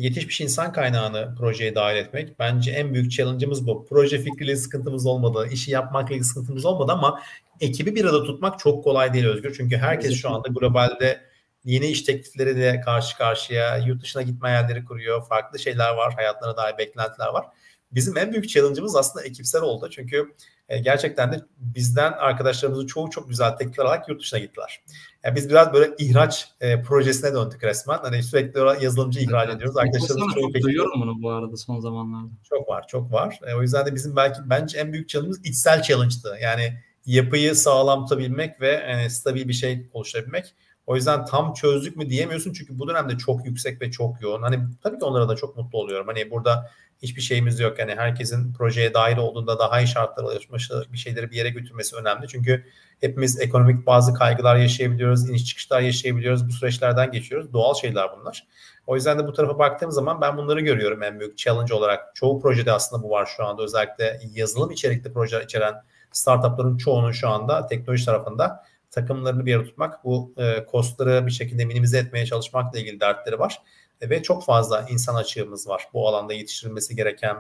[0.01, 2.39] yetişmiş insan kaynağını projeye dahil etmek.
[2.39, 3.87] Bence en büyük challenge'ımız bu.
[3.89, 7.23] Proje fikriyle sıkıntımız olmadı, işi yapmakla ilgili sıkıntımız olmadı ama
[7.61, 9.55] ekibi bir arada tutmak çok kolay değil Özgür.
[9.57, 11.21] Çünkü herkes şu anda globalde
[11.65, 15.29] yeni iş teklifleriyle karşı karşıya, yurt dışına gitme hayalleri kuruyor.
[15.29, 17.47] Farklı şeyler var, hayatlarına dair beklentiler var.
[17.93, 19.89] Bizim en büyük challenge'ımız aslında ekipsel oldu.
[19.91, 20.35] Çünkü
[20.69, 24.81] e, gerçekten de bizden arkadaşlarımızın çoğu çok güzel teklifler alarak yurt dışına gittiler.
[25.25, 27.99] Yani biz biraz böyle ihraç e, projesine döndük resmen.
[28.03, 29.57] Hani sürekli yazılımcı ihraç evet.
[29.57, 29.77] ediyoruz.
[29.77, 32.31] Arkadaşlarımız çok duyuyorum bunu bu arada son zamanlarda.
[32.49, 33.41] Çok var, çok var.
[33.47, 36.39] E, o yüzden de bizim belki bence en büyük challenge'ımız içsel challenge'dı.
[36.43, 40.55] Yani yapıyı sağlam tutabilmek ve yani stabil bir şey oluşturabilmek.
[40.91, 44.43] O yüzden tam çözdük mü diyemiyorsun çünkü bu dönemde çok yüksek ve çok yoğun.
[44.43, 46.07] Hani tabii ki onlara da çok mutlu oluyorum.
[46.07, 46.71] Hani burada
[47.03, 47.79] hiçbir şeyimiz yok.
[47.79, 52.29] Yani herkesin projeye dahil olduğunda daha iyi şartlar alışması, bir şeyleri bir yere götürmesi önemli.
[52.29, 52.65] Çünkü
[53.01, 56.49] hepimiz ekonomik bazı kaygılar yaşayabiliyoruz, iniş çıkışlar yaşayabiliyoruz.
[56.49, 57.53] Bu süreçlerden geçiyoruz.
[57.53, 58.47] Doğal şeyler bunlar.
[58.87, 62.15] O yüzden de bu tarafa baktığım zaman ben bunları görüyorum en büyük challenge olarak.
[62.15, 63.63] Çoğu projede aslında bu var şu anda.
[63.63, 65.75] Özellikle yazılım içerikli projeler içeren
[66.13, 71.65] startupların çoğunun şu anda teknoloji tarafında takımlarını bir yere tutmak, bu e, kostları bir şekilde
[71.65, 73.63] minimize etmeye çalışmakla ilgili dertleri var
[74.03, 77.37] ve çok fazla insan açığımız var bu alanda yetiştirilmesi gereken.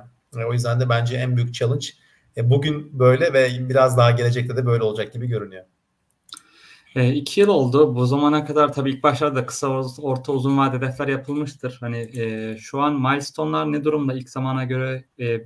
[0.48, 1.86] O yüzden de bence en büyük challenge
[2.36, 5.64] e, bugün böyle ve biraz daha gelecekte de böyle olacak gibi görünüyor.
[6.94, 7.94] E, iki yıl oldu.
[7.96, 9.68] Bu zamana kadar tabii ilk başlarda kısa,
[10.02, 11.76] orta, uzun vade hedefler yapılmıştır.
[11.80, 15.40] Hani e, şu an milestone'lar ne durumda ilk zamana göre e,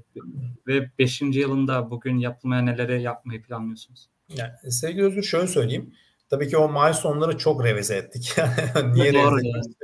[0.67, 4.14] ve beşinci yılında bugün yapılmaya neleri yapmayı planlıyorsunuz?
[4.29, 5.95] Yani, sevgili Özgür şöyle söyleyeyim.
[6.31, 8.37] Tabii ki o milestone'ları çok revize ettik.
[8.85, 9.75] Niye revize ettik?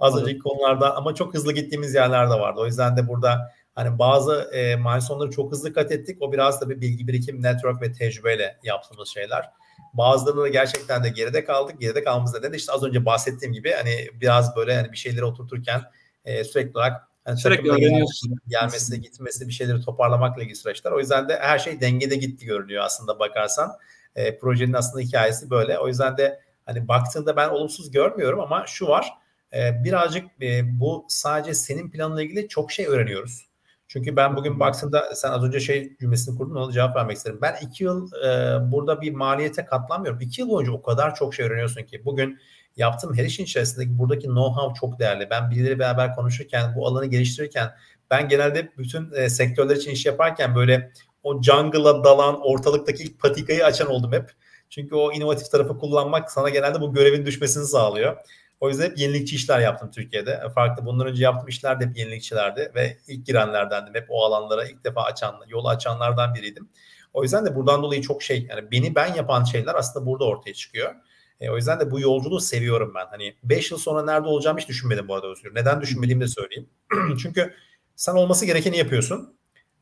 [0.00, 2.60] Az önceki konularda ama çok hızlı gittiğimiz yerler de vardı.
[2.60, 6.22] O yüzden de burada hani bazı e, milestone'ları çok hızlı kat ettik.
[6.22, 9.50] O biraz da bir bilgi birikim, network ve tecrübeyle yaptığımız şeyler.
[9.94, 11.80] Bazıları da gerçekten de geride kaldık.
[11.80, 15.24] Geride kalmamız neden de işte az önce bahsettiğim gibi hani biraz böyle hani bir şeyleri
[15.24, 15.82] oturturken
[16.24, 18.36] e, sürekli olarak hani sürekli öğreniyorsun.
[18.48, 20.92] Gelmesi, gitmesi, bir şeyleri toparlamakla ilgili süreçler.
[20.92, 23.72] O yüzden de her şey dengede gitti görünüyor aslında bakarsan.
[24.16, 25.78] E, projenin aslında hikayesi böyle.
[25.78, 31.06] O yüzden de hani baktığında ben olumsuz görmüyorum ama şu var ee, birazcık e, bu
[31.08, 33.46] sadece senin planla ilgili çok şey öğreniyoruz.
[33.88, 37.38] Çünkü ben bugün baktığında sen az önce şey cümlesini kurdun ona cevap vermek isterim.
[37.42, 40.20] Ben iki yıl e, burada bir maliyete katlanmıyorum.
[40.20, 42.38] İki yıl boyunca o kadar çok şey öğreniyorsun ki bugün
[42.76, 45.30] yaptığım her işin içerisindeki buradaki know-how çok değerli.
[45.30, 47.74] Ben birileri beraber konuşurken, bu alanı geliştirirken
[48.10, 53.64] ben genelde bütün e, sektörler için iş yaparken böyle o jungle'a dalan, ortalıktaki ilk patikayı
[53.64, 54.30] açan oldum hep.
[54.70, 58.16] Çünkü o inovatif tarafı kullanmak sana genelde bu görevin düşmesini sağlıyor.
[58.60, 60.42] O yüzden hep yenilikçi işler yaptım Türkiye'de.
[60.54, 63.94] Farklı bundan önce yaptığım işler de hep yenilikçilerdi ve ilk girenlerdendim.
[63.94, 66.68] Hep o alanlara ilk defa açan, yolu açanlardan biriydim.
[67.12, 70.54] O yüzden de buradan dolayı çok şey yani beni ben yapan şeyler aslında burada ortaya
[70.54, 70.94] çıkıyor.
[71.40, 73.06] E, o yüzden de bu yolculuğu seviyorum ben.
[73.06, 75.54] Hani 5 yıl sonra nerede olacağımı hiç düşünmedim bu arada Özgür.
[75.54, 76.68] Neden düşünmediğimi de söyleyeyim.
[77.22, 77.54] Çünkü
[77.96, 79.36] sen olması gerekeni yapıyorsun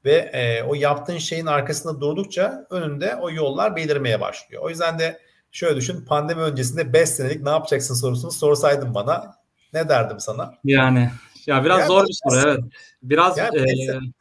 [0.05, 4.63] ve e, o yaptığın şeyin arkasında durdukça önünde o yollar belirmeye başlıyor.
[4.63, 5.19] O yüzden de
[5.53, 9.37] Şöyle düşün pandemi öncesinde 5 senelik ne yapacaksın sorusunu sorsaydın bana
[9.73, 10.55] ne derdim sana?
[10.65, 11.11] Yani
[11.47, 12.61] ya biraz yani zor bir soru evet.
[13.03, 13.61] Biraz 5 yani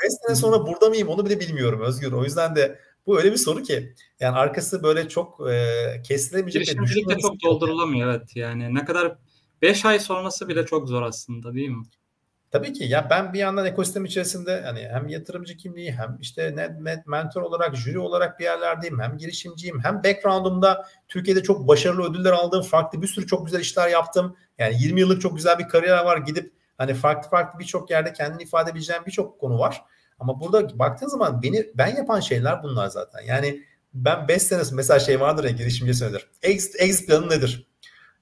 [0.06, 0.10] e...
[0.10, 2.12] sene sonra burada mıyım onu bile bilmiyorum Özgür.
[2.12, 6.66] O yüzden de bu öyle bir soru ki yani arkası böyle çok e, kesilemeyecek.
[6.66, 9.18] Girişimcilik de çok doldurulamıyor evet yani ne kadar
[9.62, 11.84] 5 ay sonrası bile çok zor aslında değil mi?
[12.52, 17.08] Tabii ki ya ben bir yandan ekosistem içerisinde hani hem yatırımcı kimliği hem işte net
[17.08, 22.62] mentor olarak jüri olarak bir yerlerdeyim hem girişimciyim hem background'umda Türkiye'de çok başarılı ödüller aldığım
[22.62, 24.36] farklı bir sürü çok güzel işler yaptım.
[24.58, 28.44] Yani 20 yıllık çok güzel bir kariyer var gidip hani farklı farklı birçok yerde kendini
[28.44, 29.82] ifade edebileceğim birçok konu var.
[30.22, 33.22] Ama burada baktığın zaman beni ben yapan şeyler bunlar zaten.
[33.22, 33.64] Yani
[33.94, 36.28] ben 5 sene mesela şey vardır ya girişimci söyler.
[36.42, 37.68] Exit, exit planı nedir?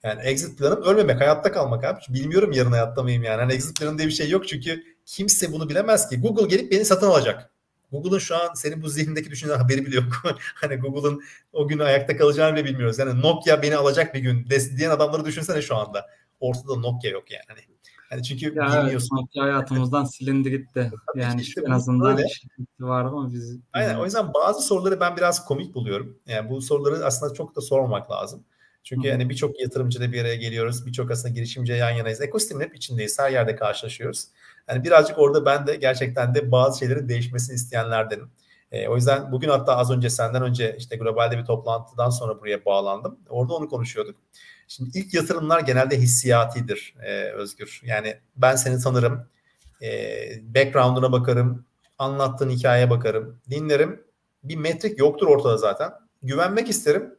[0.04, 2.00] Yani exit planım ölmemek, hayatta kalmak abi.
[2.10, 3.42] Bilmiyorum yarın hayatta mıyım yani.
[3.42, 6.20] Hani exit planı diye bir şey yok çünkü kimse bunu bilemez ki.
[6.20, 7.50] Google gelip beni satın alacak.
[7.92, 10.06] Google'ın şu an senin bu zihnindeki düşünceden haberi bile yok.
[10.56, 11.22] hani Google'ın
[11.54, 13.00] o gün ayakta kalacağını bile bilmiyoruz.
[13.00, 14.48] Yani Nokia beni alacak bir gün
[14.78, 16.08] diyen adamları düşünsene şu anda.
[16.40, 17.60] Ortada Nokia yok yani.
[18.10, 19.18] Hani, çünkü ya bilmiyorsun.
[19.20, 20.92] Evet, hayatımızdan silindi gitti.
[21.16, 22.28] yani işte en azından böyle.
[22.80, 23.58] var ama biz...
[23.74, 26.18] Aynen o yüzden bazı soruları ben biraz komik buluyorum.
[26.26, 28.44] Yani bu soruları aslında çok da sormamak lazım.
[28.84, 29.12] Çünkü Hı.
[29.12, 30.86] hani birçok yatırımcıyla bir araya geliyoruz.
[30.86, 32.22] Birçok aslında girişimciye yan yanayız.
[32.22, 33.20] Ekosistemin hep içindeyiz.
[33.20, 34.28] Her yerde karşılaşıyoruz.
[34.70, 38.32] Yani birazcık orada ben de gerçekten de bazı şeylerin değişmesini isteyenlerdenim.
[38.72, 42.66] E, o yüzden bugün hatta az önce senden önce işte globalde bir toplantıdan sonra buraya
[42.66, 43.20] bağlandım.
[43.30, 44.16] Orada onu konuşuyorduk.
[44.70, 47.82] Şimdi ilk yatırımlar genelde hissiyatidir e, Özgür.
[47.86, 49.26] Yani ben seni tanırım,
[49.82, 50.20] e,
[50.56, 51.66] background'una bakarım,
[51.98, 54.04] anlattığın hikayeye bakarım, dinlerim.
[54.44, 55.92] Bir metrik yoktur ortada zaten.
[56.24, 57.16] Güvenmek isterim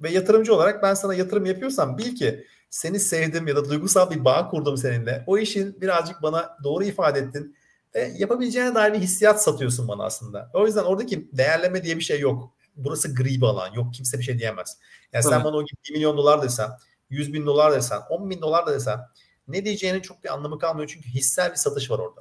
[0.00, 4.24] ve yatırımcı olarak ben sana yatırım yapıyorsam bil ki seni sevdim ya da duygusal bir
[4.24, 5.24] bağ kurdum seninle.
[5.26, 7.56] O işin birazcık bana doğru ifade ettin.
[7.94, 10.50] Ve yapabileceğine dair bir hissiyat satıyorsun bana aslında.
[10.54, 12.52] O yüzden oradaki değerleme diye bir şey yok.
[12.76, 13.72] Burası gri bir alan.
[13.72, 14.78] Yok kimse bir şey diyemez.
[15.12, 15.34] Yani Tabii.
[15.34, 16.70] sen bana o gibi 1 milyon dolar desen,
[17.10, 19.00] 100 bin dolar desen, 10 bin dolar da desen
[19.48, 20.90] ne diyeceğinin çok bir anlamı kalmıyor.
[20.92, 22.20] Çünkü hissel bir satış var orada.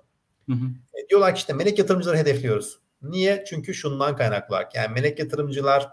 [0.50, 0.66] Hı hı.
[0.94, 2.80] E, diyorlar ki işte melek yatırımcıları hedefliyoruz.
[3.02, 3.44] Niye?
[3.50, 4.76] Çünkü şundan kaynaklı olarak.
[4.76, 5.90] Yani melek yatırımcılar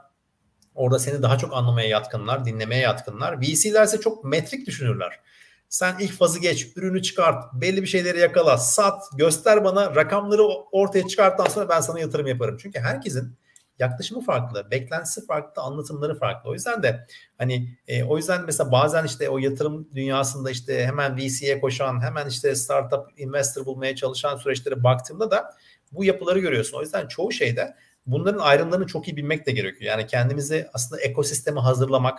[0.75, 3.41] Orada seni daha çok anlamaya yatkınlar, dinlemeye yatkınlar.
[3.41, 5.21] VC'ler ise çok metrik düşünürler.
[5.69, 10.43] Sen ilk fazı geç, ürünü çıkart, belli bir şeyleri yakala, sat, göster bana, rakamları
[10.73, 12.57] ortaya çıkarttıktan sonra ben sana yatırım yaparım.
[12.61, 13.37] Çünkü herkesin
[13.79, 16.51] yaklaşımı farklı, beklentisi farklı, anlatımları farklı.
[16.51, 17.07] O yüzden de
[17.39, 22.29] hani e, o yüzden mesela bazen işte o yatırım dünyasında işte hemen VC'ye koşan, hemen
[22.29, 25.55] işte startup investor bulmaya çalışan süreçlere baktığımda da
[25.93, 26.79] bu yapıları görüyorsun.
[26.79, 27.75] O yüzden çoğu şeyde
[28.07, 29.91] bunların ayrımlarını çok iyi bilmek de gerekiyor.
[29.91, 32.19] Yani kendimizi aslında ekosistemi hazırlamak.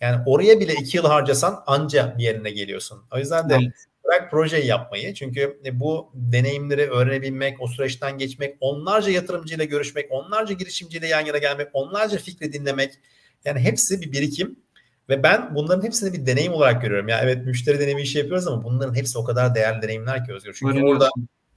[0.00, 3.02] Yani oraya bile iki yıl harcasan anca bir yerine geliyorsun.
[3.12, 3.74] O yüzden de evet.
[4.04, 5.14] Bırak projeyi yapmayı.
[5.14, 11.68] Çünkü bu deneyimleri öğrenebilmek, o süreçten geçmek, onlarca yatırımcıyla görüşmek, onlarca girişimciyle yan yana gelmek,
[11.72, 12.92] onlarca fikri dinlemek.
[13.44, 14.56] Yani hepsi bir birikim.
[15.08, 17.08] Ve ben bunların hepsini bir deneyim olarak görüyorum.
[17.08, 20.52] Yani evet müşteri deneyimi işi yapıyoruz ama bunların hepsi o kadar değerli deneyimler ki Özgür.
[20.58, 21.08] Çünkü Öyle orada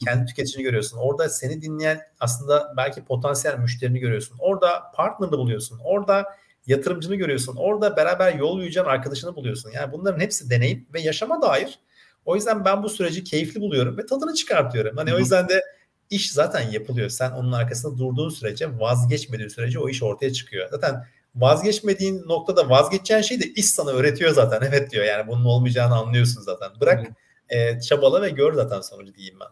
[0.05, 0.97] kendi tüketicini görüyorsun.
[0.97, 4.37] Orada seni dinleyen aslında belki potansiyel müşterini görüyorsun.
[4.39, 5.79] Orada partnerını buluyorsun.
[5.83, 6.25] Orada
[6.67, 7.55] yatırımcını görüyorsun.
[7.55, 9.71] Orada beraber yol yürüyeceğin arkadaşını buluyorsun.
[9.71, 11.79] Yani bunların hepsi deneyim ve yaşama dair.
[12.27, 14.97] O yüzden ben bu süreci keyifli buluyorum ve tadını çıkartıyorum.
[14.97, 15.63] Hani o yüzden de
[16.09, 17.09] iş zaten yapılıyor.
[17.09, 20.69] Sen onun arkasında durduğun sürece, vazgeçmediğin sürece o iş ortaya çıkıyor.
[20.71, 21.05] Zaten
[21.35, 24.61] vazgeçmediğin noktada vazgeçeceğin şey de iş sana öğretiyor zaten.
[24.67, 26.69] Evet diyor yani bunun olmayacağını anlıyorsun zaten.
[26.81, 27.07] Bırak
[27.49, 29.47] e, çabala ve gör zaten sonucu diyeyim ben.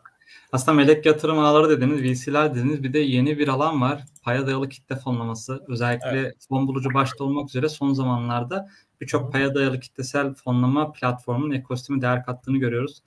[0.52, 2.84] Aslında melek yatırım ağları dediniz, VC'ler dediniz.
[2.84, 4.04] Bir de yeni bir alan var.
[4.24, 5.64] Paya dayalı kitle fonlaması.
[5.68, 6.36] Özellikle evet.
[6.50, 8.70] fon bulucu başta olmak üzere son zamanlarda
[9.02, 13.02] birçok paya dayalı kitlesel fonlama platformunun ekosistemi değer kattığını görüyoruz.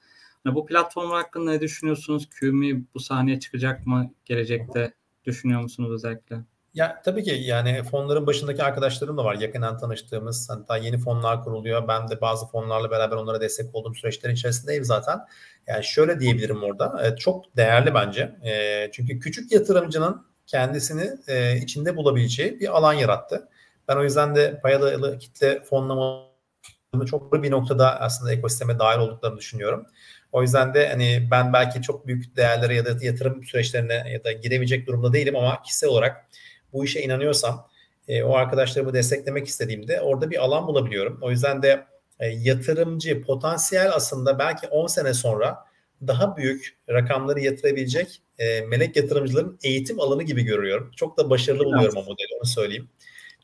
[0.45, 2.29] Yani bu platform hakkında ne düşünüyorsunuz?
[2.41, 4.95] QMI bu sahneye çıkacak mı gelecekte?
[5.25, 6.37] Düşünüyor musunuz özellikle?
[6.75, 10.51] Ya tabii ki yani fonların başındaki arkadaşlarım da var yakından tanıştığımız.
[10.51, 11.89] Hatta yeni fonlar kuruluyor.
[11.89, 15.19] Ben de bazı fonlarla beraber onlara destek olduğum süreçlerin içerisindeyim zaten.
[15.67, 17.07] Yani şöyle diyebilirim orada.
[17.07, 18.37] E, çok değerli bence.
[18.45, 23.49] E, çünkü küçük yatırımcının kendisini e, içinde bulabileceği bir alan yarattı.
[23.89, 29.87] Ben o yüzden de payalı kitle fonlamalarını çok bir noktada aslında ekosisteme dahil olduklarını düşünüyorum.
[30.33, 34.33] O yüzden de hani ben belki çok büyük değerlere ya da yatırım süreçlerine ya da
[34.33, 36.27] girebilecek durumda değilim ama kişisel olarak
[36.73, 37.69] bu işe inanıyorsam
[38.09, 41.19] e, o arkadaşlarımı desteklemek istediğimde orada bir alan bulabiliyorum.
[41.23, 41.87] O yüzden de
[42.21, 45.59] e, yatırımcı potansiyel aslında belki 10 sene sonra
[46.07, 50.91] daha büyük rakamları yatırabilecek e, melek yatırımcıların eğitim alanı gibi görüyorum.
[50.97, 52.89] Çok da başarılı buluyorum o modeli onu söyleyeyim.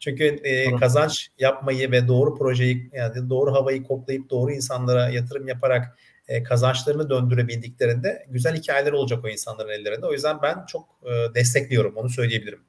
[0.04, 5.98] Çünkü e, kazanç yapmayı ve doğru projeyi yani doğru havayı koklayıp doğru insanlara yatırım yaparak
[6.28, 10.06] e, kazançlarını döndürebildiklerinde güzel hikayeler olacak o insanların ellerinde.
[10.06, 12.60] O yüzden ben çok e, destekliyorum onu söyleyebilirim.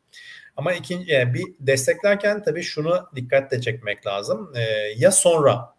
[0.58, 4.52] Ama ikinci yani bir desteklerken tabii şunu dikkatle çekmek lazım.
[4.56, 4.62] E,
[4.98, 5.76] ya sonra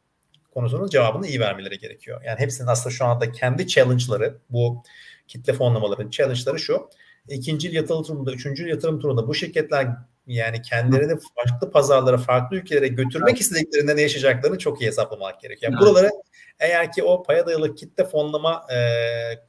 [0.55, 2.23] konusunun cevabını iyi vermeleri gerekiyor.
[2.27, 4.83] Yani hepsinin aslında şu anda kendi challenge'ları bu
[5.29, 6.91] kitle fonlamaların challenge'ları şu.
[7.29, 9.89] İkinci yatırım turunda, üçüncü yatırım turunda bu şirketler
[10.27, 13.41] yani kendilerini farklı pazarlara, farklı ülkelere götürmek evet.
[13.41, 15.73] istediklerinde ne yaşayacaklarını çok iyi hesaplamak gerekiyor.
[15.73, 15.95] Yani evet.
[15.95, 16.11] buraları
[16.59, 18.79] eğer ki o paya dayalı kitle fonlama e,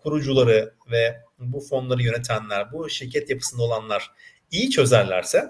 [0.03, 4.11] kurucuları ve bu fonları yönetenler, bu şirket yapısında olanlar
[4.51, 5.49] iyi çözerlerse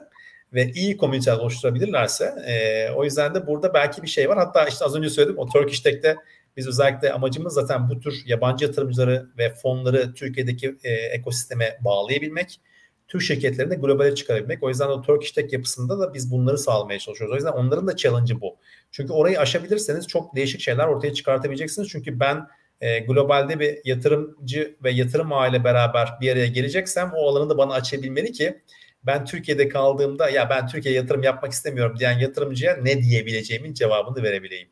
[0.54, 4.38] ve iyi komüniteler oluşturabilirlerse e, o yüzden de burada belki bir şey var.
[4.38, 6.16] Hatta işte az önce söyledim o Turkish Tech'te
[6.58, 12.60] biz özellikle amacımız zaten bu tür yabancı yatırımcıları ve fonları Türkiye'deki e, ekosisteme bağlayabilmek.
[13.08, 14.64] Türk şirketlerini de globale çıkarabilmek.
[14.64, 17.34] O yüzden o Turkish Tech yapısında da biz bunları sağlamaya çalışıyoruz.
[17.34, 18.58] O yüzden onların da challenge'ı bu.
[18.92, 21.90] Çünkü orayı aşabilirseniz çok değişik şeyler ortaya çıkartabileceksiniz.
[21.90, 22.48] Çünkü ben
[22.82, 27.74] e, globalde bir yatırımcı ve yatırım aile beraber bir araya geleceksem o alanı da bana
[27.74, 28.62] açabilmeli ki
[29.04, 34.68] ben Türkiye'de kaldığımda ya ben Türkiye'ye yatırım yapmak istemiyorum diyen yatırımcıya ne diyebileceğimin cevabını verebileyim.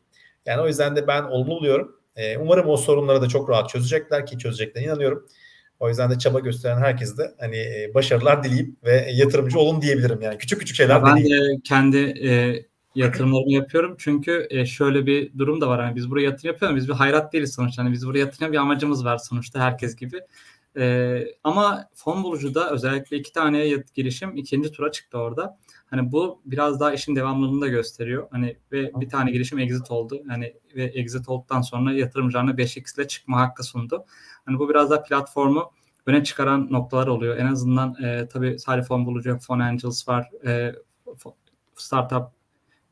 [0.46, 1.96] Yani o yüzden de ben olumlu buluyorum.
[2.16, 5.26] E, umarım o sorunları da çok rahat çözecekler ki çözeceklerine inanıyorum.
[5.80, 10.22] O yüzden de çaba gösteren herkese de hani e, başarılar dileyim ve yatırımcı olun diyebilirim
[10.22, 10.38] yani.
[10.38, 12.62] Küçük küçük şeyler Ben de kendi e,
[12.94, 13.94] yatırımlarımı yapıyorum.
[13.98, 15.80] Çünkü e, şöyle bir durum da var.
[15.80, 16.76] Hani biz buraya yatırım yapıyoruz.
[16.76, 17.84] Biz bir hayrat değiliz sonuçta.
[17.84, 20.20] Hani biz buraya yatırım bir amacımız var sonuçta herkes gibi.
[20.78, 25.58] E, ama fon bulucuda özellikle iki tane girişim ikinci tura çıktı orada.
[25.90, 28.28] Hani bu biraz daha işin devamlılığını da gösteriyor.
[28.30, 30.22] Hani ve bir tane girişim exit oldu.
[30.28, 34.04] Hani ve exit olduktan sonra yatırımcılarına 5x ile çıkma hakkı sundu.
[34.46, 35.70] Hani bu biraz da platformu
[36.06, 37.36] öne çıkaran noktalar oluyor.
[37.36, 40.30] En azından e, tabii sadece fon bulucu, fon angels var.
[40.46, 40.74] E,
[41.74, 42.26] startup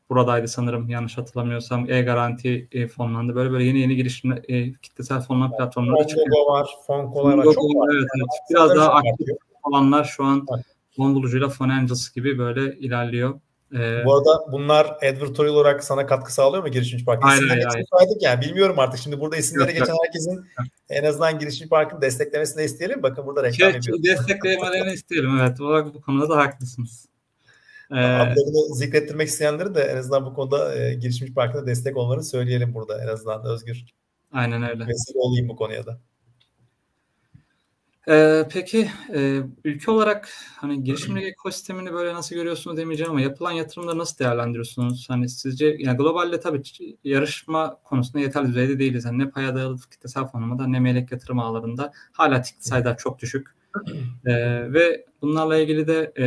[0.09, 1.89] buradaydı sanırım yanlış hatırlamıyorsam.
[1.89, 3.35] E-Garanti e, fonlandı.
[3.35, 6.27] Böyle böyle yeni yeni girişim e, kitlesel fonlama platformları da çıkıyor.
[6.27, 7.43] Fongo var, fon kolay var.
[7.43, 7.95] Çok var.
[7.95, 8.27] Evet, evet.
[8.49, 9.27] Biraz daha aktif
[9.63, 10.74] olanlar şu an evet.
[10.97, 13.39] Fon bulucuyla fon angels gibi böyle ilerliyor.
[13.73, 17.23] Ee, Bu arada bunlar advertorial olarak sana katkı sağlıyor mu girişimci park?
[17.23, 17.85] Hayır, hayır, hayır.
[17.91, 18.99] saydık yani bilmiyorum artık.
[18.99, 19.99] Şimdi burada isimleri geçen yok.
[20.05, 20.45] herkesin
[20.89, 23.03] en azından girişimci parkın desteklemesini isteyelim.
[23.03, 24.03] Bakın burada reklam şey, yapıyoruz.
[24.03, 25.59] Desteklemelerini isteyelim evet.
[25.59, 27.05] Bu, bu konuda da haklısınız.
[27.91, 32.73] Ee, Adlarını zikrettirmek isteyenleri de en azından bu konuda e, girişimci parkına destek olmalarını söyleyelim
[32.73, 33.85] burada en azından Özgür.
[34.31, 34.87] Aynen öyle.
[34.87, 35.99] Vesile olayım bu konuya da.
[38.09, 43.97] Ee, peki e, ülke olarak hani girişimcilik ekosistemini böyle nasıl görüyorsunuz demeyeceğim ama yapılan yatırımları
[43.97, 45.09] nasıl değerlendiriyorsunuz?
[45.09, 46.61] Hani sizce yani globalde tabii
[47.03, 49.05] yarışma konusunda yeterli düzeyde değiliz.
[49.05, 53.47] Yani ne paya dayalı kitlesel fonlamada ne melek yatırım ağlarında hala ticket sayılar çok düşük.
[54.25, 56.25] Ee, ve bunlarla ilgili de e,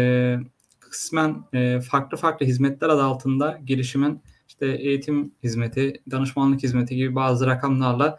[0.81, 7.47] kısmen e, farklı farklı hizmetler adı altında girişimin işte eğitim hizmeti, danışmanlık hizmeti gibi bazı
[7.47, 8.19] rakamlarla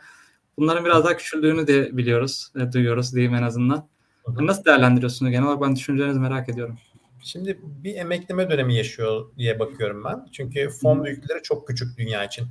[0.59, 3.87] bunların biraz daha küçüldüğünü de biliyoruz, e, duyuyoruz diyeyim en azından.
[4.25, 6.77] Hı Nasıl değerlendiriyorsunuz genel olarak ben düşüncelerinizi merak ediyorum.
[7.23, 10.27] Şimdi bir emekleme dönemi yaşıyor diye bakıyorum ben.
[10.31, 12.47] Çünkü fon büyükleri çok küçük dünya için.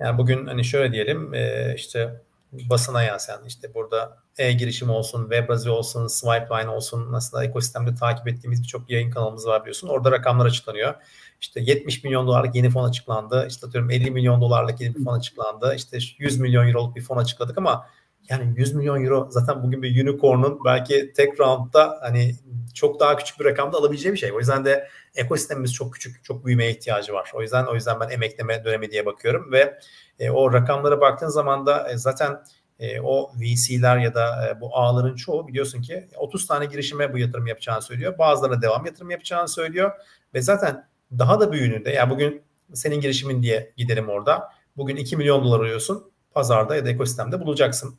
[0.00, 6.06] Yani bugün hani şöyle diyelim e, işte basına yansıyan işte burada e-girişim olsun, Webrazi olsun,
[6.06, 9.88] Swipeline olsun nasıl da ekosistemde takip ettiğimiz birçok yayın kanalımız var biliyorsun.
[9.88, 10.94] Orada rakamlar açıklanıyor.
[11.40, 13.46] İşte 70 milyon dolarlık yeni fon açıklandı.
[13.48, 15.74] İşte atıyorum 50 milyon dolarlık yeni bir fon açıklandı.
[15.74, 17.86] İşte 100 milyon euroluk bir fon açıkladık ama
[18.28, 22.34] yani 100 milyon euro zaten bugün bir unicorn'un belki tek roundda hani
[22.74, 24.32] çok daha küçük bir rakamda alabileceği bir şey.
[24.32, 27.30] O yüzden de ekosistemimiz çok küçük, çok büyümeye ihtiyacı var.
[27.34, 29.78] O yüzden o yüzden ben emekleme dönemi diye bakıyorum ve
[30.18, 32.42] e, o rakamlara baktığın zaman da e, zaten
[32.78, 37.18] e, o VC'ler ya da e, bu ağların çoğu biliyorsun ki 30 tane girişime bu
[37.18, 38.18] yatırım yapacağını söylüyor.
[38.18, 39.90] Bazılarına devam yatırım yapacağını söylüyor
[40.34, 42.42] ve zaten daha da büyüğünü de ya bugün
[42.74, 44.48] senin girişimin diye gidelim orada.
[44.76, 46.12] Bugün 2 milyon dolar arıyorsun.
[46.34, 47.98] Pazarda ya da ekosistemde bulacaksın.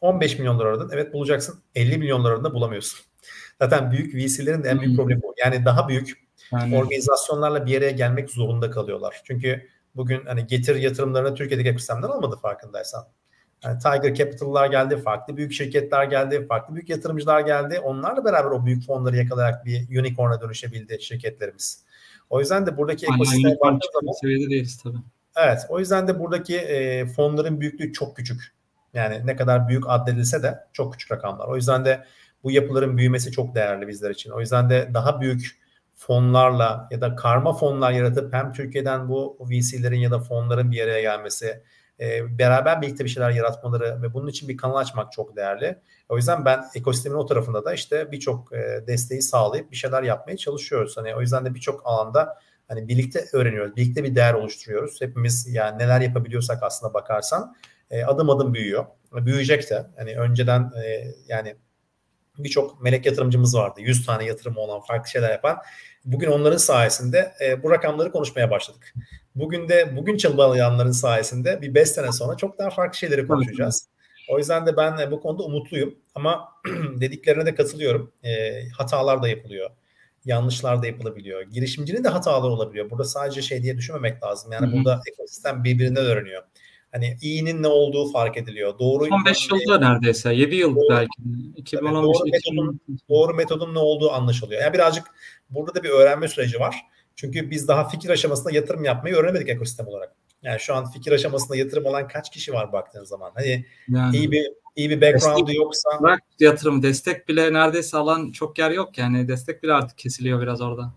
[0.00, 0.90] 15 milyon dolar aradın.
[0.94, 1.62] Evet bulacaksın.
[1.74, 3.00] 50 milyon dolar da bulamıyorsun.
[3.60, 4.96] Zaten büyük VC'lerin de en büyük hmm.
[4.96, 5.34] problemi bu.
[5.44, 6.76] Yani daha büyük yani.
[6.76, 9.20] organizasyonlarla bir yere gelmek zorunda kalıyorlar.
[9.24, 13.08] Çünkü bugün hani getir yatırımlarını Türkiye'deki ekosistemden almadı farkındaysan.
[13.64, 17.80] Yani Tiger Capital'lar geldi, farklı büyük şirketler geldi, farklı büyük yatırımcılar geldi.
[17.80, 21.84] Onlarla beraber o büyük fonları yakalayarak bir unicorn'a dönüşebildi şirketlerimiz.
[22.30, 24.12] O yüzden de buradaki ekosisteme baktığımız zaman...
[24.20, 24.98] Seviyede değiliz tabii.
[25.36, 28.57] Evet, o yüzden de buradaki e, fonların büyüklüğü çok küçük.
[28.98, 31.48] Yani ne kadar büyük addedilse de çok küçük rakamlar.
[31.48, 32.04] O yüzden de
[32.42, 34.30] bu yapıların büyümesi çok değerli bizler için.
[34.30, 35.58] O yüzden de daha büyük
[35.94, 41.00] fonlarla ya da karma fonlar yaratıp hem Türkiye'den bu VC'lerin ya da fonların bir araya
[41.00, 41.62] gelmesi,
[42.00, 45.78] e, beraber birlikte bir şeyler yaratmaları ve bunun için bir kanal açmak çok değerli.
[46.08, 50.36] O yüzden ben ekosistemin o tarafında da işte birçok e, desteği sağlayıp bir şeyler yapmaya
[50.36, 50.96] çalışıyoruz.
[50.96, 52.38] Hani o yüzden de birçok alanda
[52.68, 55.00] hani birlikte öğreniyoruz, birlikte bir değer oluşturuyoruz.
[55.00, 57.56] Hepimiz yani neler yapabiliyorsak aslında bakarsan
[57.90, 58.86] e, adım adım büyüyor.
[59.12, 59.86] Büyüyecek de.
[59.96, 61.56] Hani önceden e, yani
[62.38, 63.80] birçok melek yatırımcımız vardı.
[63.80, 65.58] 100 tane yatırımı olan farklı şeyler yapan.
[66.04, 68.94] Bugün onların sayesinde e, bu rakamları konuşmaya başladık.
[69.34, 73.88] Bugün de bugün çabalayanların sayesinde bir 5 sene sonra çok daha farklı şeyleri konuşacağız.
[74.28, 75.94] O yüzden de ben bu konuda umutluyum.
[76.14, 76.48] Ama
[77.00, 78.12] dediklerine de katılıyorum.
[78.24, 79.70] E, hatalar da yapılıyor.
[80.24, 81.42] Yanlışlar da yapılabiliyor.
[81.42, 82.90] Girişimcinin de hataları olabiliyor.
[82.90, 84.52] Burada sadece şey diye düşünmemek lazım.
[84.52, 84.72] Yani Hı-hı.
[84.76, 86.42] burada ekosistem birbirinden öğreniyor.
[86.92, 88.78] Hani iyinin ne olduğu fark ediliyor.
[88.78, 90.34] Doğru Son 5 yılda neredeyse.
[90.34, 91.22] 7 yıl doğru, belki.
[91.56, 94.62] 2015 doğru, metodun, doğru metodun ne olduğu anlaşılıyor.
[94.62, 95.04] Yani birazcık
[95.50, 96.76] burada da bir öğrenme süreci var.
[97.16, 100.14] Çünkü biz daha fikir aşamasında yatırım yapmayı öğrenemedik ekosistem olarak.
[100.42, 103.32] Yani şu an fikir aşamasında yatırım olan kaç kişi var baktığınız zaman?
[103.34, 105.90] Hani yani, iyi bir iyi bir background'u yoksa
[106.40, 110.92] yatırım destek bile neredeyse alan çok yer yok yani destek bile artık kesiliyor biraz orada.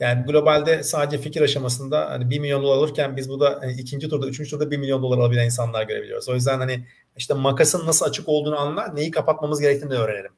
[0.00, 4.26] Yani globalde sadece fikir aşamasında hani 1 milyon dolar alırken biz burada hani ikinci turda,
[4.26, 6.28] üçüncü turda 1 milyon dolar alabilen insanlar görebiliyoruz.
[6.28, 6.86] O yüzden hani
[7.16, 10.32] işte makasın nasıl açık olduğunu anla, neyi kapatmamız gerektiğini öğrenelim.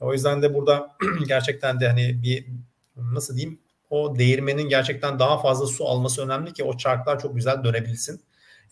[0.00, 0.96] O yüzden de burada
[1.28, 2.46] gerçekten de hani bir
[2.96, 7.64] nasıl diyeyim o değirmenin gerçekten daha fazla su alması önemli ki o çarklar çok güzel
[7.64, 8.20] dönebilsin.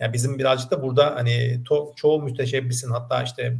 [0.00, 3.56] Yani bizim birazcık da burada hani to, çoğu müteşebbisin hatta işte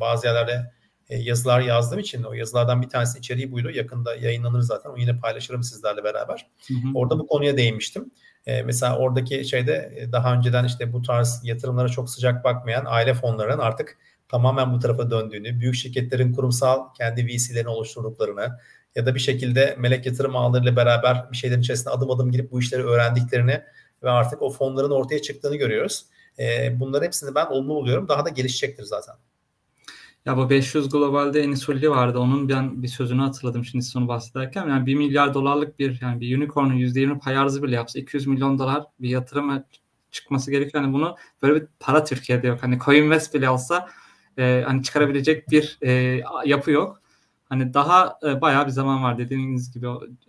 [0.00, 0.72] bazı yerlerde
[1.16, 3.70] yazılar yazdığım için o yazılardan bir tanesi içeriği buydu.
[3.70, 4.90] Yakında yayınlanır zaten.
[4.90, 6.46] Onu yine paylaşırım sizlerle beraber.
[6.68, 6.88] Hı hı.
[6.94, 8.10] Orada bu konuya değinmiştim.
[8.46, 13.14] Ee, mesela oradaki şeyde e, daha önceden işte bu tarz yatırımlara çok sıcak bakmayan aile
[13.14, 13.98] fonlarının artık
[14.28, 18.58] tamamen bu tarafa döndüğünü, büyük şirketlerin kurumsal kendi VC'lerini oluşturduklarını
[18.96, 22.60] ya da bir şekilde melek yatırım ağlarıyla beraber bir şeylerin içerisine adım adım girip bu
[22.60, 23.62] işleri öğrendiklerini
[24.02, 26.06] ve artık o fonların ortaya çıktığını görüyoruz.
[26.38, 28.08] E, bunların hepsini ben olumlu buluyorum.
[28.08, 29.14] Daha da gelişecektir zaten.
[30.28, 32.18] Ya bu 500 globalde Enis Ulli vardı.
[32.18, 34.68] Onun ben bir sözünü hatırladım şimdi sonu bahsederken.
[34.68, 38.58] Yani 1 milyar dolarlık bir yani bir unicorn'un %20 pay arzı bile yapsa 200 milyon
[38.58, 39.64] dolar bir yatırım
[40.10, 40.84] çıkması gerekiyor.
[40.84, 42.62] Hani bunu böyle bir para Türkiye'de yok.
[42.62, 43.88] Hani Coinvest bile olsa
[44.38, 47.00] e, hani çıkarabilecek bir e, yapı yok.
[47.48, 49.86] Hani daha e, bayağı bir zaman var dediğiniz gibi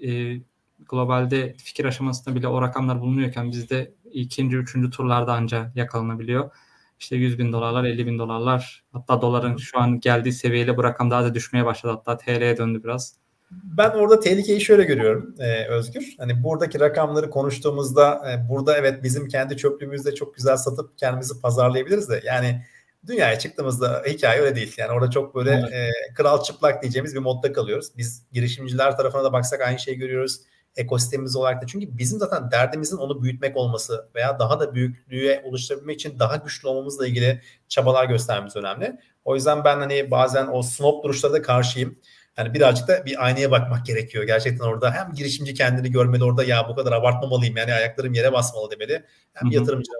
[0.07, 0.41] e,
[0.89, 6.51] globalde fikir aşamasında bile o rakamlar bulunuyorken bizde ikinci, üçüncü turlarda anca yakalanabiliyor.
[6.99, 11.11] İşte 100 bin dolarlar, 50 bin dolarlar hatta doların şu an geldiği seviyeyle bu rakam
[11.11, 11.93] daha da düşmeye başladı.
[11.93, 13.15] Hatta TL'ye döndü biraz.
[13.51, 16.15] Ben orada tehlikeyi şöyle görüyorum e, Özgür.
[16.17, 22.09] Hani buradaki rakamları konuştuğumuzda e, burada evet bizim kendi çöplüğümüzde çok güzel satıp kendimizi pazarlayabiliriz
[22.09, 22.65] de yani
[23.07, 24.75] dünyaya çıktığımızda hikaye öyle değil.
[24.77, 25.73] Yani orada çok böyle evet.
[25.73, 27.87] e, kral çıplak diyeceğimiz bir modda kalıyoruz.
[27.97, 30.41] Biz girişimciler tarafına da baksak aynı şeyi görüyoruz
[30.75, 31.67] ekosistemimiz olarak da.
[31.67, 36.67] Çünkü bizim zaten derdimizin onu büyütmek olması veya daha da büyüklüğe oluşturabilmek için daha güçlü
[36.67, 38.99] olmamızla ilgili çabalar göstermemiz önemli.
[39.25, 41.95] O yüzden ben hani bazen o snob duruşlara da karşıyım.
[42.37, 44.23] Yani birazcık da bir aynaya bakmak gerekiyor.
[44.23, 48.71] Gerçekten orada hem girişimci kendini görmeli orada ya bu kadar abartmamalıyım yani ayaklarım yere basmalı
[48.71, 49.05] demeli.
[49.33, 49.91] Hem yatırımcı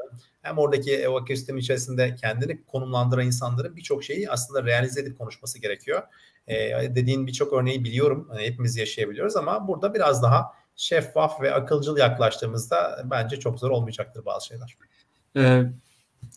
[0.41, 6.03] hem oradaki o ekosistem içerisinde kendini konumlandıran insanların birçok şeyi aslında realize edip konuşması gerekiyor.
[6.47, 6.55] Ee,
[6.95, 8.27] dediğin birçok örneği biliyorum.
[8.29, 14.25] Hani hepimiz yaşayabiliyoruz ama burada biraz daha şeffaf ve akılcıl yaklaştığımızda bence çok zor olmayacaktır
[14.25, 14.77] bazı şeyler.
[15.37, 15.63] Ee,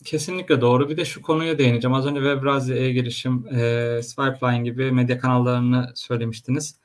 [0.05, 0.89] kesinlikle doğru.
[0.89, 1.93] Bir de şu konuya değineceğim.
[1.93, 6.75] Az önce Webrazi, e-girişim, e, Swipeline gibi medya kanallarını söylemiştiniz.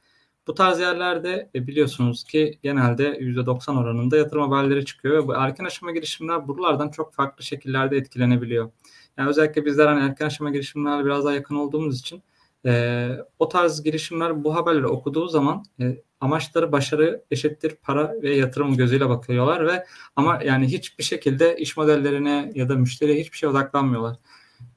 [0.47, 5.65] Bu tarz yerlerde e, biliyorsunuz ki genelde %90 oranında yatırım haberleri çıkıyor ve bu erken
[5.65, 8.71] aşama girişimler buralardan çok farklı şekillerde etkilenebiliyor.
[9.17, 12.23] Yani özellikle bizler hani erken aşama girişimlerle biraz daha yakın olduğumuz için
[12.69, 13.09] e,
[13.39, 19.09] o tarz girişimler bu haberleri okuduğu zaman e, amaçları başarı eşittir para ve yatırım gözüyle
[19.09, 24.17] bakıyorlar ve ama yani hiçbir şekilde iş modellerine ya da müşteriye hiçbir şey odaklanmıyorlar.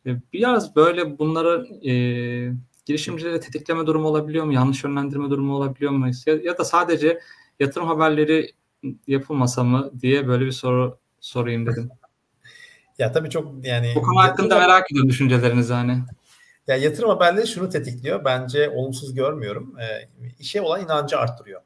[0.05, 1.93] E, biraz böyle bunları e,
[2.85, 4.53] girişimcilere tetikleme durumu olabiliyor mu?
[4.53, 6.07] Yanlış yönlendirme durumu olabiliyor mu?
[6.25, 7.19] Ya, ya da sadece
[7.59, 8.51] yatırım haberleri
[9.07, 11.89] yapılmasa mı diye böyle bir soru sorayım dedim.
[12.97, 15.97] ya tabii çok yani bu konu hakkında merak ediyorum düşüncelerinizi hani.
[16.71, 18.25] Ya yatırım haberleri şunu tetikliyor.
[18.25, 19.75] Bence olumsuz görmüyorum.
[19.79, 20.09] E,
[20.39, 21.61] işe olan inancı arttırıyor.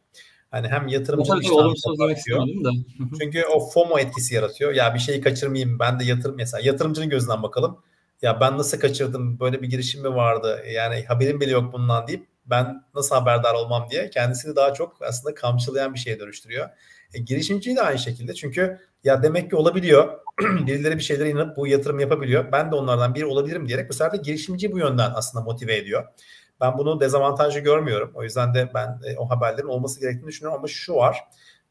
[0.51, 1.99] Hani hem yatırımcı iştahını olumsuz
[2.63, 2.71] da.
[3.21, 4.73] Çünkü o FOMO etkisi yaratıyor.
[4.73, 7.77] Ya bir şeyi kaçırmayayım ben de yatırım mesela yatırımcının gözünden bakalım.
[8.21, 12.27] Ya ben nasıl kaçırdım böyle bir girişim mi vardı yani haberim bile yok bundan deyip
[12.45, 16.69] ben nasıl haberdar olmam diye kendisini daha çok aslında kamçılayan bir şeye dönüştürüyor.
[17.13, 20.19] E, girişimci de aynı şekilde çünkü ya demek ki olabiliyor.
[20.39, 22.51] Birileri bir şeylere inanıp bu yatırım yapabiliyor.
[22.51, 26.07] Ben de onlardan biri olabilirim diyerek bu sefer de girişimci bu yönden aslında motive ediyor.
[26.61, 28.11] Ben bunu dezavantajlı görmüyorum.
[28.15, 31.23] O yüzden de ben e, o haberlerin olması gerektiğini düşünüyorum ama şu var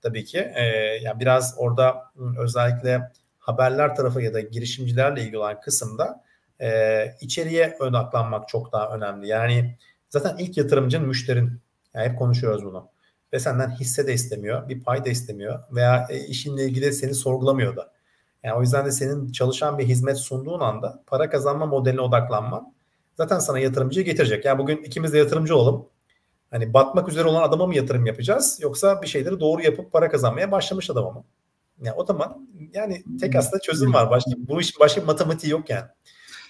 [0.02, 0.64] tabii ki e,
[1.02, 6.24] yani biraz orada özellikle haberler tarafı ya da girişimcilerle ilgili olan kısımda
[6.60, 9.28] e, içeriye odaklanmak çok daha önemli.
[9.28, 9.76] Yani
[10.14, 11.60] zaten ilk yatırımcın müşterin.
[11.94, 12.88] Yani hep konuşuyoruz bunu
[13.32, 17.76] ve senden hisse de istemiyor, bir pay da istemiyor veya e, işinle ilgili seni sorgulamıyor
[17.76, 17.92] da.
[18.42, 22.74] Yani o yüzden de senin çalışan bir hizmet sunduğun anda para kazanma modeline odaklanman
[23.16, 24.44] zaten sana yatırımcıyı getirecek.
[24.44, 25.86] Yani bugün ikimiz de yatırımcı olalım.
[26.50, 30.52] Hani batmak üzere olan adama mı yatırım yapacağız yoksa bir şeyleri doğru yapıp para kazanmaya
[30.52, 31.24] başlamış adama mı?
[31.82, 34.10] Yani o zaman yani tek aslında çözüm var.
[34.10, 35.86] Başka, bu işin başka matematiği yok yani.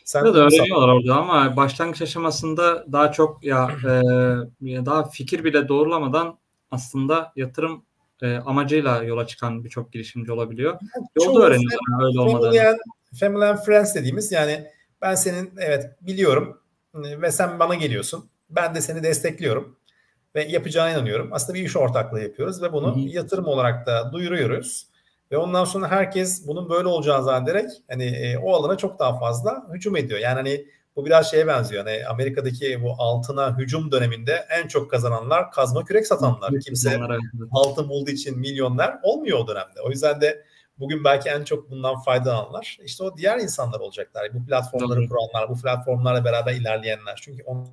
[0.05, 6.38] Sen de öğreniyorlar orada ama başlangıç aşamasında daha çok ya e, daha fikir bile doğrulamadan
[6.70, 7.84] aslında yatırım
[8.22, 10.72] e, amacıyla yola çıkan birçok girişimci olabiliyor.
[10.72, 12.76] Yani Yolda öğreniyorlar öyle olmadan.
[13.20, 14.64] Family and friends dediğimiz yani
[15.02, 16.61] ben senin evet biliyorum
[17.05, 18.24] e, ve sen bana geliyorsun.
[18.50, 19.76] Ben de seni destekliyorum
[20.34, 21.28] ve yapacağına inanıyorum.
[21.32, 23.00] Aslında bir iş ortaklığı yapıyoruz ve bunu Hı-hı.
[23.00, 24.86] yatırım olarak da duyuruyoruz.
[25.32, 29.66] Ve ondan sonra herkes bunun böyle olacağını zannederek hani e, o alana çok daha fazla
[29.72, 30.20] hücum ediyor.
[30.20, 30.66] Yani hani
[30.96, 31.86] bu biraz şeye benziyor.
[31.86, 36.60] Hani Amerika'daki bu altına hücum döneminde en çok kazananlar kazma kürek satanlar.
[36.60, 37.00] Kimse
[37.52, 39.80] altın bulduğu için milyonlar olmuyor o dönemde.
[39.84, 40.44] O yüzden de
[40.78, 44.34] bugün belki en çok bundan faydalananlar işte o diğer insanlar olacaklar.
[44.34, 45.08] Bu platformları Doğru.
[45.08, 47.20] kuranlar, bu platformlarla beraber ilerleyenler.
[47.22, 47.68] Çünkü on,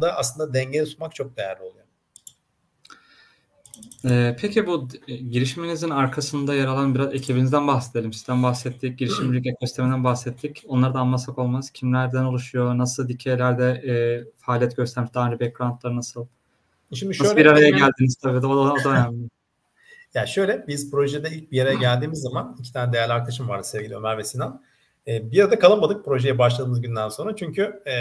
[0.00, 1.84] da aslında dengeli tutmak çok değerli oluyor.
[4.04, 8.12] Ee, peki bu girişiminizin arkasında yer alan biraz ekibinizden bahsedelim.
[8.12, 10.64] Sizden bahsettik, girişimcilik ekosisteminden bahsettik.
[10.68, 11.70] Onları da anmasak olmaz.
[11.70, 13.94] Kimlerden oluşuyor, nasıl dikeylerde e,
[14.36, 16.26] faaliyet göstermiş, daha önce backgroundları nasıl?
[16.94, 19.28] Şimdi şöyle, nasıl bir araya geldiniz tabii, o, o da önemli.
[20.14, 23.96] ya şöyle, biz projede ilk bir yere geldiğimiz zaman iki tane değerli arkadaşım vardı sevgili
[23.96, 24.62] Ömer ve Sinan.
[25.08, 27.36] Ee, bir arada kalamadık projeye başladığımız günden sonra.
[27.36, 27.94] Çünkü e,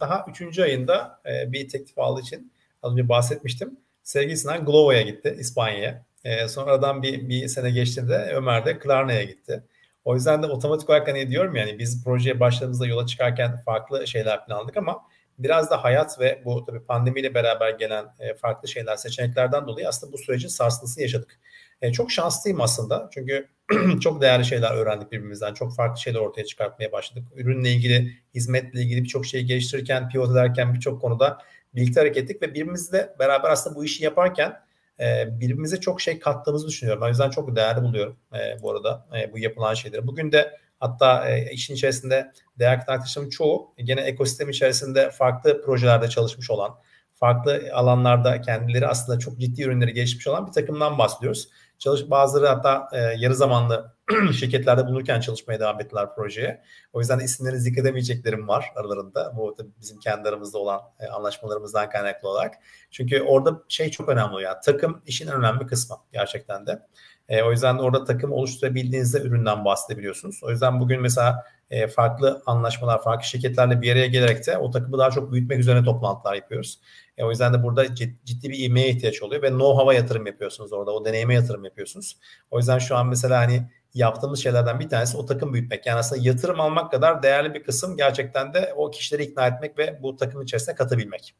[0.00, 2.52] daha üçüncü ayında e, bir teklif aldığı için
[2.82, 6.04] az önce bahsetmiştim Sevgili Sinan Glovo'ya gitti İspanya'ya.
[6.24, 9.62] E, sonradan bir, bir sene geçtiğinde Ömer de Klarna'ya gitti.
[10.04, 14.46] O yüzden de otomatik olarak hani diyorum yani biz projeye başladığımızda yola çıkarken farklı şeyler
[14.46, 15.02] planladık ama
[15.38, 20.12] biraz da hayat ve bu tabii pandemiyle beraber gelen e, farklı şeyler, seçeneklerden dolayı aslında
[20.12, 21.40] bu sürecin sarsıntısını yaşadık.
[21.82, 23.48] E, çok şanslıyım aslında çünkü
[24.00, 25.54] çok değerli şeyler öğrendik birbirimizden.
[25.54, 27.24] Çok farklı şeyler ortaya çıkartmaya başladık.
[27.34, 31.38] Ürünle ilgili, hizmetle ilgili birçok şeyi geliştirirken, pivot ederken birçok konuda
[31.74, 34.60] birlikte hareket ettik ve birbirimizle beraber aslında bu işi yaparken
[35.00, 37.02] e, birbirimize çok şey kattığımızı düşünüyorum.
[37.02, 40.06] O yüzden çok değerli buluyorum e, bu arada e, bu yapılan şeyleri.
[40.06, 46.08] Bugün de hatta e, işin içerisinde değer katan arkadaşlarımın çoğu gene ekosistem içerisinde farklı projelerde
[46.08, 46.74] çalışmış olan,
[47.14, 51.48] farklı alanlarda kendileri aslında çok ciddi ürünleri gelişmiş olan bir takımdan bahsediyoruz.
[51.78, 53.96] Çalış bazıları hatta e, yarı zamanlı
[54.38, 56.62] şirketlerde bulunurken çalışmaya devam ettiler projeye.
[56.92, 59.32] O yüzden isimlerini zikredemeyeceklerim var aralarında.
[59.36, 62.54] Bu bizim kendi aramızda olan e, anlaşmalarımızdan kaynaklı olarak.
[62.90, 64.60] Çünkü orada şey çok önemli ya.
[64.60, 66.82] Takım işin en önemli kısmı gerçekten de.
[67.28, 70.40] E, o yüzden orada takım oluşturabildiğinizde üründen bahsedebiliyorsunuz.
[70.42, 74.98] O yüzden bugün mesela e, farklı anlaşmalar, farklı şirketlerle bir araya gelerek de o takımı
[74.98, 76.80] daha çok büyütmek üzerine toplantılar yapıyoruz.
[77.18, 80.90] E, o yüzden de burada ciddi bir ivmeye ihtiyaç oluyor ve know-how'a yatırım yapıyorsunuz orada.
[80.92, 82.16] O deneyime yatırım yapıyorsunuz.
[82.50, 83.62] O yüzden şu an mesela hani
[83.94, 85.86] yaptığımız şeylerden bir tanesi o takım büyütmek.
[85.86, 89.98] Yani aslında yatırım almak kadar değerli bir kısım gerçekten de o kişileri ikna etmek ve
[90.02, 91.34] bu takım içerisine katabilmek.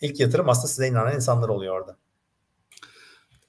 [0.00, 1.96] İlk yatırım aslında size inanan insanlar oluyor orada.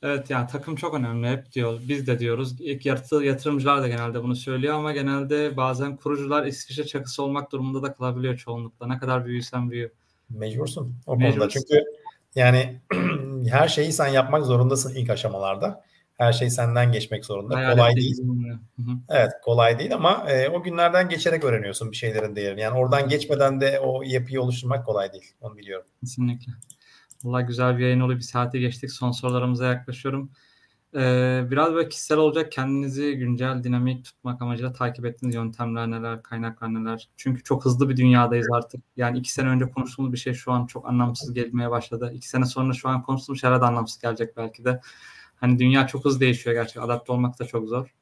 [0.03, 1.79] Evet yani takım çok önemli hep diyor.
[1.87, 2.61] Biz de diyoruz.
[2.61, 7.83] İlk yatı, yatırımcılar da genelde bunu söylüyor ama genelde bazen kurucular İsviçre çakısı olmak durumunda
[7.83, 8.87] da kalabiliyor çoğunlukla.
[8.87, 9.91] Ne kadar büyüysen büyü.
[10.29, 11.39] Mecbursun o Mecbursun.
[11.39, 11.49] konuda.
[11.49, 11.83] Çünkü
[12.35, 12.79] yani
[13.49, 15.83] her şeyi sen yapmak zorundasın ilk aşamalarda.
[16.17, 17.55] Her şey senden geçmek zorunda.
[17.55, 18.21] Hayal kolay değil.
[19.09, 22.61] Evet kolay değil ama e, o günlerden geçerek öğreniyorsun bir şeylerin değerini.
[22.61, 25.33] Yani oradan geçmeden de o yapıyı oluşturmak kolay değil.
[25.41, 25.85] Onu biliyorum.
[25.99, 26.51] Kesinlikle.
[27.23, 28.19] Valla güzel bir yayın oluyor.
[28.19, 28.91] Bir saate geçtik.
[28.91, 30.31] Son sorularımıza yaklaşıyorum.
[30.95, 32.51] Ee, biraz böyle kişisel olacak.
[32.51, 37.09] Kendinizi güncel, dinamik tutmak amacıyla takip ettiğiniz yöntemler neler, kaynaklar neler?
[37.17, 38.81] Çünkü çok hızlı bir dünyadayız artık.
[38.97, 42.11] Yani iki sene önce konuştuğumuz bir şey şu an çok anlamsız gelmeye başladı.
[42.15, 44.81] İki sene sonra şu an konuştuğumuz şeyler de anlamsız gelecek belki de.
[45.35, 46.81] Hani dünya çok hızlı değişiyor gerçekten.
[46.81, 47.95] Adapte olmak da çok zor.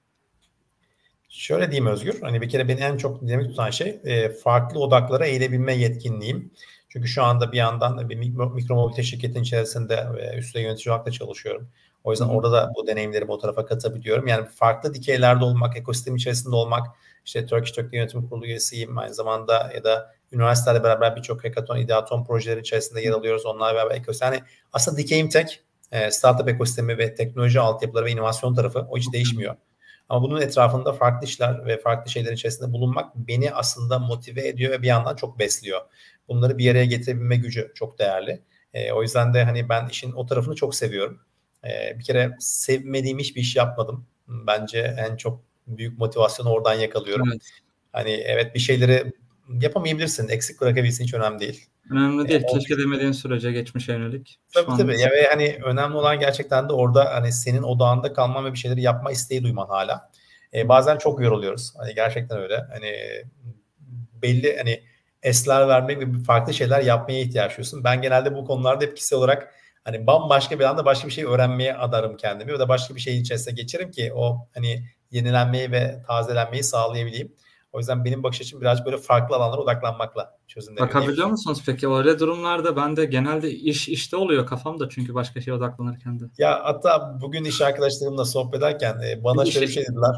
[1.29, 2.21] Şöyle diyeyim Özgür.
[2.21, 6.51] Hani bir kere beni en çok dinamik tutan şey e, farklı odaklara eğilebilme yetkinliğim.
[6.89, 11.07] Çünkü şu anda bir yandan bir mikro, mikro mobilite şirketin içerisinde e, üstte yönetici olarak
[11.07, 11.69] da çalışıyorum.
[12.03, 14.27] O yüzden orada da bu deneyimlerimi o tarafa katabiliyorum.
[14.27, 16.87] Yani farklı dikeylerde olmak, ekosistem içerisinde olmak,
[17.25, 22.23] işte Turkish Turkey Yönetim Kurulu üyesiyim aynı zamanda ya da üniversitelerle beraber birçok hackathon, ideaton
[22.23, 23.45] projeleri içerisinde yer alıyoruz.
[23.45, 24.33] Onlarla beraber ekosistem.
[24.33, 29.13] Yani aslında dikeyim tek, e, startup ekosistemi ve teknoloji altyapıları ve inovasyon tarafı o hiç
[29.13, 29.55] değişmiyor.
[30.09, 34.81] Ama bunun etrafında farklı işler ve farklı şeylerin içerisinde bulunmak beni aslında motive ediyor ve
[34.81, 35.81] bir yandan çok besliyor.
[36.29, 38.41] Bunları bir araya getirebilme gücü çok değerli.
[38.73, 41.19] E, o yüzden de hani ben işin o tarafını çok seviyorum.
[41.63, 44.05] E, bir kere sevmediğim hiçbir iş yapmadım.
[44.27, 47.29] Bence en çok büyük motivasyonu oradan yakalıyorum.
[47.31, 47.41] Evet.
[47.91, 49.13] Hani evet bir şeyleri
[49.61, 51.65] yapamayabilirsin, eksik bırakabilsin hiç önemli değil.
[51.91, 52.41] Önemli değil.
[52.43, 54.39] Ee, Keşke demediğin sürece geçmişe yönelik.
[54.53, 54.99] Tabii tabii.
[54.99, 58.81] Ya ve hani önemli olan gerçekten de orada hani senin odağında kalman ve bir şeyleri
[58.81, 60.11] yapma isteği duyman hala.
[60.53, 61.73] Ee, bazen çok yoruluyoruz.
[61.77, 62.65] Hani gerçekten öyle.
[62.71, 62.95] Hani
[64.21, 64.83] belli hani
[65.23, 67.83] esler vermek ve farklı şeyler yapmaya ihtiyaç duyuyorsun.
[67.83, 69.53] Ben genelde bu konularda hep kişisel olarak
[69.83, 73.21] hani bambaşka bir anda başka bir şey öğrenmeye adarım kendimi ya da başka bir şeyin
[73.21, 77.35] içerisine geçerim ki o hani yenilenmeyi ve tazelenmeyi sağlayabileyim.
[77.71, 80.87] O yüzden benim bakış açım biraz böyle farklı alanlara odaklanmakla çözümleniyor.
[80.87, 81.89] Bakabiliyor musunuz peki?
[81.89, 86.23] Öyle durumlarda ben de genelde iş işte oluyor kafamda çünkü başka şeye odaklanırken de.
[86.37, 90.15] Ya hatta bugün iş arkadaşlarımla sohbet ederken e, bana şöyle bir şey dediler.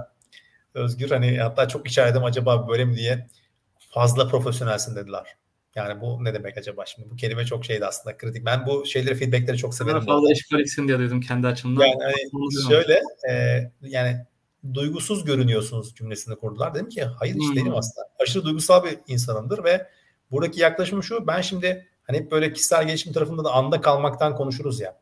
[0.73, 3.27] Özgür hani hatta çok işaretim acaba böyle mi diye
[3.91, 5.37] fazla profesyonelsin dediler.
[5.75, 7.09] Yani bu ne demek acaba şimdi?
[7.09, 8.45] Bu kelime çok şeydi aslında kritik.
[8.45, 10.01] Ben bu şeyleri feedbackleri çok severim.
[10.01, 11.85] fazla işgaliksin diye duydum kendi açımdan.
[11.85, 14.25] Yani hani şöyle e, yani
[14.73, 16.75] duygusuz görünüyorsunuz cümlesini kurdular.
[16.75, 18.07] Dedim ki hayır hiç değilim aslında.
[18.19, 19.87] Aşırı duygusal bir insanımdır ve
[20.31, 24.79] buradaki yaklaşım şu ben şimdi hani hep böyle kişisel gelişim tarafında da anda kalmaktan konuşuruz
[24.79, 24.97] ya.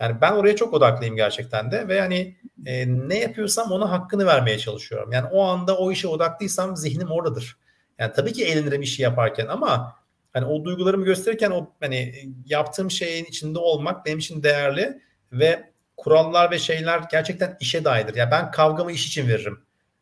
[0.00, 4.58] Yani ben oraya çok odaklıyım gerçekten de ve hani e, ne yapıyorsam ona hakkını vermeye
[4.58, 5.12] çalışıyorum.
[5.12, 7.58] Yani o anda o işe odaklıysam zihnim oradadır.
[8.00, 9.96] Yani tabii ki eğlenirim işi yaparken ama
[10.32, 12.14] hani o duygularımı gösterirken o hani
[12.46, 15.00] yaptığım şeyin içinde olmak benim için değerli
[15.32, 18.14] ve kurallar ve şeyler gerçekten işe dairdir.
[18.14, 19.60] Ya yani ben kavgamı iş için veririm.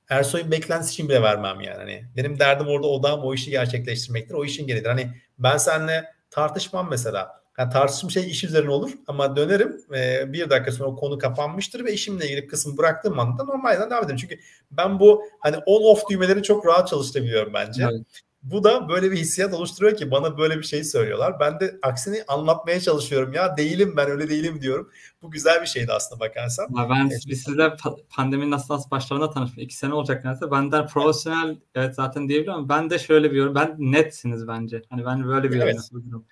[0.09, 1.79] Ersoy'un beklentisi için bile vermem yani.
[1.79, 4.35] Hani benim derdim orada odağım o işi gerçekleştirmektir.
[4.35, 4.89] O işin gereğidir.
[4.89, 7.43] Hani ben seninle tartışmam mesela.
[7.59, 11.85] Yani tartışım şey iş üzerine olur ama dönerim e, bir dakika sonra o konu kapanmıştır
[11.85, 14.17] ve işimle ilgili kısmı bıraktığım anda normalden devam ederim.
[14.17, 14.39] Çünkü
[14.71, 17.83] ben bu hani on off düğmeleri çok rahat çalıştırabiliyorum bence.
[17.83, 18.07] Evet.
[18.43, 21.41] Bu da böyle bir hissiyat oluşturuyor ki bana böyle bir şey söylüyorlar.
[21.41, 23.33] Ben de aksini anlatmaya çalışıyorum.
[23.33, 24.91] Ya değilim ben öyle değilim diyorum.
[25.23, 26.69] Bu güzel bir şeydi aslında bakarsan.
[26.77, 27.23] Ya ben evet.
[27.23, 27.73] sizle
[28.11, 29.59] pandeminin nasıl nasıl başlarında tanıştık.
[29.59, 30.51] İki sene olacak neredeyse.
[30.51, 32.69] Benden profesyonel evet zaten diyebiliyorum.
[32.69, 33.55] Ben de şöyle bir yorum.
[33.55, 34.83] Ben netsiniz bence.
[34.91, 35.91] Hani ben böyle bir yorum evet.
[35.93, 36.25] yapıyorum.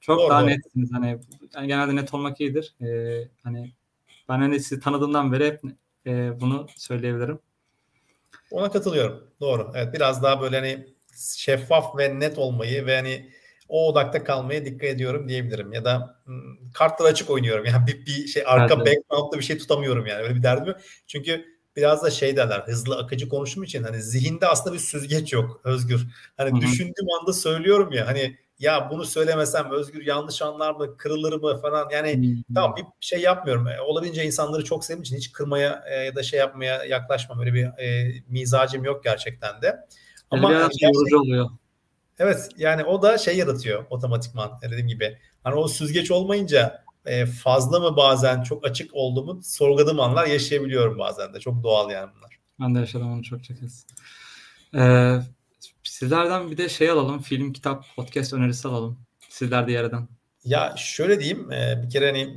[0.00, 0.50] Çok doğru, daha doğru.
[0.50, 0.92] netsiniz.
[0.92, 1.18] Hani
[1.54, 2.74] yani genelde net olmak iyidir.
[2.82, 3.72] Ee, hani
[4.28, 5.60] ben hani sizi tanıdığımdan beri hep
[6.06, 7.38] e, bunu söyleyebilirim.
[8.50, 9.30] Ona katılıyorum.
[9.40, 9.72] Doğru.
[9.74, 10.86] Evet biraz daha böyle hani
[11.36, 13.30] şeffaf ve net olmayı ve hani
[13.68, 15.72] o odakta kalmaya dikkat ediyorum diyebilirim.
[15.72, 17.64] Ya da hmm, kartları açık oynuyorum.
[17.70, 20.22] Yani bir, bir şey arka evet, background'da bir şey tutamıyorum yani.
[20.22, 20.76] Öyle bir derdim yok.
[21.06, 21.44] Çünkü
[21.76, 26.06] biraz da şey derler hızlı akıcı konuştuğum için hani zihinde aslında bir süzgeç yok Özgür.
[26.36, 26.60] Hani Hı-hı.
[26.60, 31.88] düşündüğüm anda söylüyorum ya hani ya bunu söylemesem Özgür yanlış anlar mı kırılır mı falan
[31.92, 32.54] yani hmm.
[32.54, 33.68] tamam bir şey yapmıyorum.
[33.68, 37.40] E, olabildiğince insanları çok sevdiğim için hiç kırmaya e, ya da şey yapmaya yaklaşmam.
[37.40, 39.76] Öyle bir e, mizacım yok gerçekten de.
[40.30, 41.50] Ama yani oluyor.
[42.18, 45.18] Evet yani o da şey yaratıyor otomatikman dediğim gibi.
[45.44, 51.34] Hani o süzgeç olmayınca e, fazla mı bazen çok açık olduğumu sorguladığım anlar yaşayabiliyorum bazen
[51.34, 51.40] de.
[51.40, 52.38] Çok doğal yani bunlar.
[52.60, 53.86] Ben de yaşadım onu çok kez.
[54.74, 55.18] Ee,
[56.00, 57.18] sizlerden bir de şey alalım.
[57.18, 58.98] Film, kitap, podcast önerisi alalım.
[59.28, 60.08] Sizler de yerden.
[60.44, 61.52] Ya şöyle diyeyim.
[61.52, 62.36] E, bir kere hani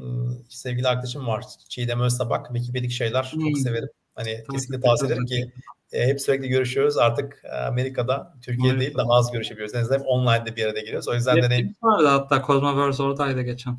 [0.49, 1.45] sevgili arkadaşım var.
[1.69, 2.47] Çiğdem Öztabak.
[2.47, 3.49] Wikipedik şeyler hmm.
[3.49, 3.89] çok severim.
[4.15, 5.51] Hani tamam, kesinlikle tavsiye ederim ki
[5.91, 6.97] e, hep sürekli görüşüyoruz.
[6.97, 9.75] Artık e, Amerika'da, Türkiye'de değil daha az görüşebiliyoruz.
[9.75, 11.07] En azından hep online'de bir arada geliyoruz.
[11.07, 11.73] O yüzden de ne...
[11.81, 13.77] vardı hatta Cosmoverse oradaydı geçen.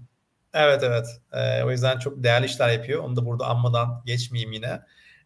[0.54, 1.06] Evet evet.
[1.32, 3.02] E, o yüzden çok değerli işler yapıyor.
[3.02, 4.80] Onu da burada anmadan geçmeyeyim yine.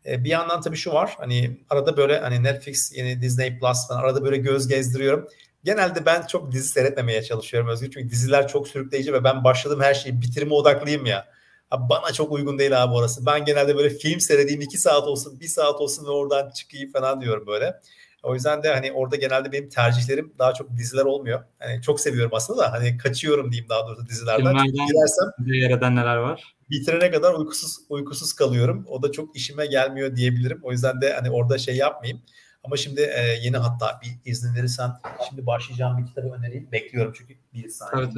[0.06, 1.14] E, bir yandan tabii şu var.
[1.18, 5.28] Hani arada böyle hani Netflix, yeni Disney Plus falan arada böyle göz gezdiriyorum.
[5.64, 7.90] Genelde ben çok dizi seyretmemeye çalışıyorum Özgür.
[7.90, 11.26] Çünkü diziler çok sürükleyici ve ben başladığım her şeyi bitirime odaklıyım ya.
[11.70, 13.26] Abi bana çok uygun değil abi orası.
[13.26, 17.20] Ben genelde böyle film seyredeyim iki saat olsun, bir saat olsun ve oradan çıkayım falan
[17.20, 17.74] diyorum böyle.
[18.22, 21.44] O yüzden de hani orada genelde benim tercihlerim daha çok diziler olmuyor.
[21.58, 24.56] Hani çok seviyorum aslında da hani kaçıyorum diyeyim daha doğrusu dizilerden.
[24.64, 26.57] Çünkü gidersem yerden neler var?
[26.70, 28.86] Bitirene kadar uykusuz uykusuz kalıyorum.
[28.88, 30.60] O da çok işime gelmiyor diyebilirim.
[30.62, 32.22] O yüzden de hani orada şey yapmayayım.
[32.64, 34.90] Ama şimdi e, yeni hatta bir izin verirsen
[35.28, 36.72] şimdi başlayacağım bir kitabı önereyim.
[36.72, 38.08] Bekliyorum çünkü bir saniye.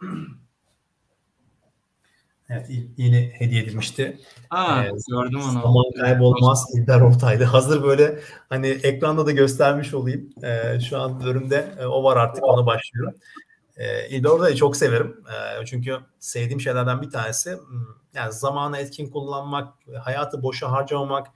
[2.52, 2.88] Evet, evet.
[2.96, 4.18] Yeni hediye edilmişti.
[4.50, 5.52] Aa, ee, gördüm onu.
[5.52, 7.44] Zaman kaybolmaz İlber Ortaylı.
[7.44, 10.30] Hazır böyle hani ekranda da göstermiş olayım.
[10.42, 13.14] Ee, şu an bölümde e, o var artık ona başlıyorum.
[13.76, 15.24] Ee, İlber Ortaylı'yı çok severim.
[15.28, 21.26] Ee, çünkü sevdiğim şeylerden bir tanesi hmm, yani zamanı etkin kullanmak, hayatı boşa harcamamak,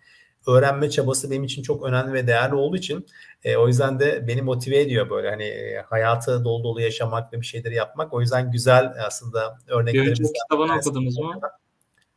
[0.47, 3.07] öğrenme çabası benim için çok önemli ve değerli olduğu için
[3.45, 7.41] e, o yüzden de beni motive ediyor böyle hani e, hayatı dolu dolu yaşamak ve
[7.41, 8.14] bir şeyleri yapmak.
[8.14, 10.21] O yüzden güzel aslında örneklerimiz.
[10.21, 11.41] Bir kitabını okudunuz mu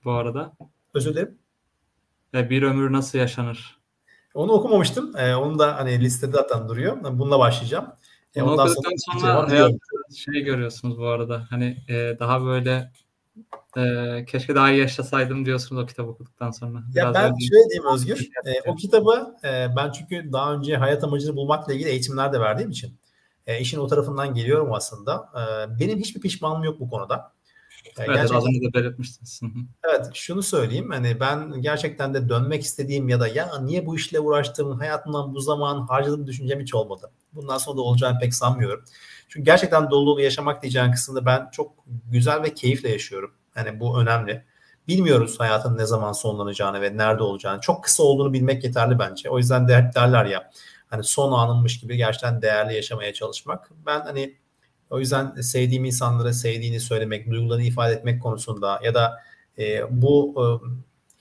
[0.05, 0.53] bu arada?
[0.93, 1.37] Özür dilerim.
[2.33, 3.79] E, bir ömür nasıl yaşanır?
[4.33, 5.17] Onu okumamıştım.
[5.17, 6.97] E, onu da hani listede zaten duruyor.
[7.03, 7.93] Bununla başlayacağım.
[8.35, 8.89] E, ondan sonra,
[9.19, 9.71] sonra hayat,
[10.15, 11.47] şey görüyorsunuz bu arada.
[11.49, 12.91] Hani e, daha böyle
[13.77, 16.83] ee, keşke daha iyi yaşasaydım diyorsunuz o kitabı okuduktan sonra.
[16.95, 18.29] Biraz ya ben şöyle diyeyim Özgür.
[18.45, 22.71] E, o kitabı e, ben çünkü daha önce hayat amacını bulmakla ilgili eğitimler de verdiğim
[22.71, 22.97] için
[23.47, 25.29] e, işin o tarafından geliyorum aslında.
[25.35, 27.33] E, benim hiçbir pişmanlığım yok bu konuda.
[27.85, 29.41] E, evet, gerçekten, az önce de belirtmiştiniz.
[29.83, 30.89] evet, şunu söyleyeyim.
[30.89, 35.39] Hani ben gerçekten de dönmek istediğim ya da ya niye bu işle uğraştım, hayatımdan bu
[35.39, 37.11] zaman harcadığım düşüncem hiç olmadı.
[37.33, 38.83] Bundan sonra da olacağını pek sanmıyorum.
[39.29, 41.71] Çünkü gerçekten dolu dolu yaşamak diyeceğin kısımda ben çok
[42.11, 43.31] güzel ve keyifle yaşıyorum.
[43.55, 44.43] Yani bu önemli.
[44.87, 47.61] Bilmiyoruz hayatın ne zaman sonlanacağını ve nerede olacağını.
[47.61, 49.29] Çok kısa olduğunu bilmek yeterli bence.
[49.29, 50.51] O yüzden de hep derler ya
[50.87, 53.71] hani son anınmış gibi gerçekten değerli yaşamaya çalışmak.
[53.85, 54.35] Ben hani
[54.89, 59.23] o yüzden sevdiğim insanlara sevdiğini söylemek, duygularını ifade etmek konusunda ya da
[59.57, 60.45] e, bu e,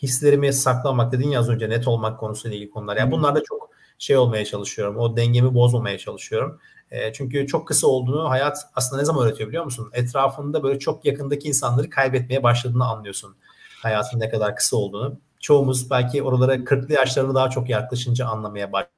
[0.02, 2.97] hislerimi saklamak dedin ya az önce net olmak konusuyla ilgili konular.
[2.97, 4.97] Yani bunlarda çok şey olmaya çalışıyorum.
[4.97, 6.60] O dengemi bozmamaya çalışıyorum.
[6.90, 9.90] E, çünkü çok kısa olduğunu hayat aslında ne zaman öğretiyor biliyor musun?
[9.93, 13.36] Etrafında böyle çok yakındaki insanları kaybetmeye başladığını anlıyorsun.
[13.82, 15.20] Hayatın ne kadar kısa olduğunu.
[15.40, 18.93] çoğumuz belki oralara 40'lı yaşlarına daha çok yaklaşınca anlamaya başladık.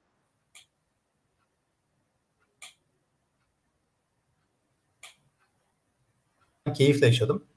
[6.75, 7.50] Keyifle yaşadım.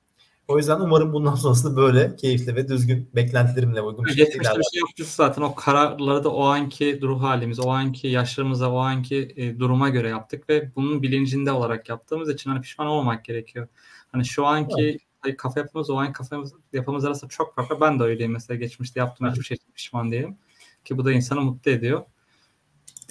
[0.48, 4.64] O yüzden umarım bundan sonrasında böyle keyifli ve düzgün beklentilerimle uygun bir şekilde Geçmişte bir
[4.64, 9.34] şey yaptık zaten o kararları da o anki ruh halimiz, o anki yaşlarımıza, o anki
[9.36, 13.68] e, duruma göre yaptık ve bunun bilincinde olarak yaptığımız için hani pişman olmamak gerekiyor.
[14.12, 15.38] Hani şu anki evet.
[15.38, 16.44] kafa yapımız o anki kafa
[16.74, 17.82] yapımız arasında çok farklı.
[17.82, 19.36] Ben de öyleyim mesela geçmişte yaptığım evet.
[19.36, 20.38] hiçbir şey pişman değilim.
[20.86, 22.02] Ki bu da insanı mutlu ediyor.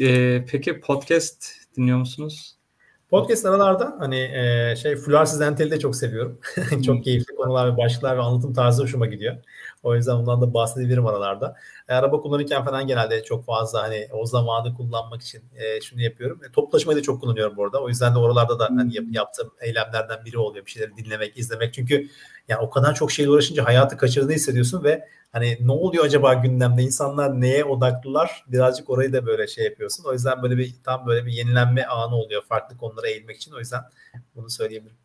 [0.01, 1.47] Ee, peki podcast
[1.77, 2.57] dinliyor musunuz?
[3.13, 6.39] Podcast aralarda hani e, şey Fularsız Entel'i de çok seviyorum.
[6.87, 9.37] çok keyifli konular ve başlıklar ve anlatım tarzı hoşuma gidiyor.
[9.83, 11.57] O yüzden bundan da bahsedebilirim aralarda.
[11.89, 16.41] E, araba kullanırken falan genelde çok fazla hani o zamanı kullanmak için e, şunu yapıyorum.
[16.49, 17.83] E, toplu taşımayı da çok kullanıyorum bu arada.
[17.83, 20.67] O yüzden de oralarda da hani yap, yaptığım eylemlerden biri oluyor.
[20.67, 21.75] Bir şeyleri dinlemek, izlemek.
[21.75, 22.09] Çünkü
[22.49, 26.83] yani o kadar çok şeyle uğraşınca hayatı kaçırdığını hissediyorsun ve hani ne oluyor acaba gündemde
[26.83, 30.05] insanlar neye odaklılar birazcık orayı da böyle şey yapıyorsun.
[30.05, 33.53] O yüzden böyle bir tam böyle bir yenilenme anı oluyor farklı konulara eğilmek için.
[33.53, 33.83] O yüzden
[34.35, 34.97] bunu söyleyebilirim.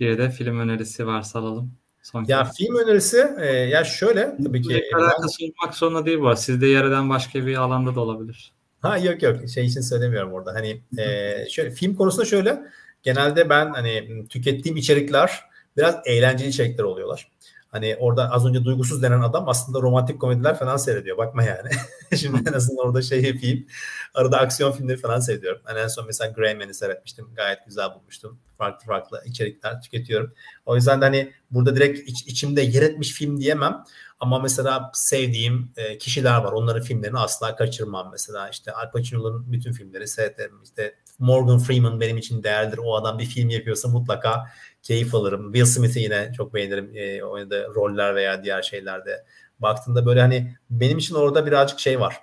[0.00, 1.78] Bir de film önerisi varsa alalım.
[2.02, 4.84] Son ya film önerisi e, ya şöyle tabii ki.
[4.94, 5.46] Alakası ben...
[5.46, 6.36] olmak zorunda değil bu.
[6.36, 8.52] Sizde yerden başka bir alanda da olabilir.
[8.80, 10.54] Ha yok yok şey için söylemiyorum orada.
[10.54, 12.62] Hani e, şöyle film konusunda şöyle
[13.02, 15.40] genelde ben hani tükettiğim içerikler
[15.76, 17.30] biraz eğlenceli içerikler oluyorlar.
[17.68, 21.18] Hani orada az önce duygusuz denen adam aslında romantik komediler falan seyrediyor.
[21.18, 21.70] Bakma yani.
[22.16, 23.66] Şimdi en azından orada şey yapayım.
[24.14, 25.60] Arada aksiyon filmleri falan seyrediyorum.
[25.64, 27.26] Hani en son mesela Greyman'i seyretmiştim.
[27.36, 28.38] Gayet güzel bulmuştum.
[28.58, 30.34] Farklı farklı içerikler tüketiyorum.
[30.66, 33.84] O yüzden de hani burada direkt iç, içimde yer etmiş film diyemem.
[34.20, 36.52] Ama mesela sevdiğim e, kişiler var.
[36.52, 38.08] Onların filmlerini asla kaçırmam.
[38.12, 40.62] Mesela işte Al Pacino'nun bütün filmleri seyrederim.
[40.64, 42.78] İşte Morgan Freeman benim için değerlidir.
[42.84, 44.44] O adam bir film yapıyorsa mutlaka
[44.82, 45.52] keyif alırım.
[45.52, 46.90] Will Smith'i yine çok beğenirim.
[46.94, 49.24] E, oynadığı roller veya diğer şeylerde.
[49.58, 52.16] Baktığında böyle hani benim için orada birazcık şey var.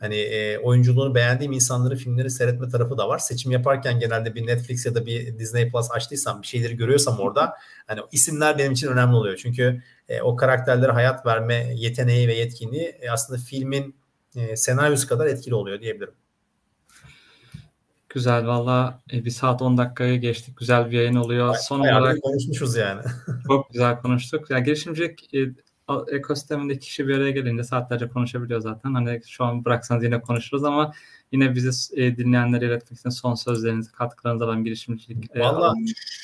[0.00, 3.18] Hani e, oyunculuğunu beğendiğim insanların filmleri seyretme tarafı da var.
[3.18, 7.54] Seçim yaparken genelde bir Netflix ya da bir Disney Plus açtıysam bir şeyleri görüyorsam orada
[7.86, 9.36] hani isimler benim için önemli oluyor.
[9.36, 13.96] Çünkü e, o karakterlere hayat verme yeteneği ve yetkinliği e, aslında filmin
[14.36, 16.14] e, senaryosu kadar etkili oluyor diyebilirim.
[18.14, 20.56] Güzel valla e, bir saat 10 dakikaya geçtik.
[20.56, 21.54] Güzel bir yayın oluyor.
[21.54, 23.02] Son olarak konuşmuşuz yani.
[23.46, 24.50] çok güzel konuştuk.
[24.50, 25.38] Yani girişimcilik e,
[26.08, 28.94] ekosistemindeki kişi bir araya gelince saatlerce konuşabiliyor zaten.
[28.94, 30.92] Hani şu an bıraksanız yine konuşuruz ama
[31.32, 35.36] yine bizi e, dinleyenlere iletmek için son sözlerinizi, katkılarınızı alan girişimcilik.
[35.36, 35.74] E, Valla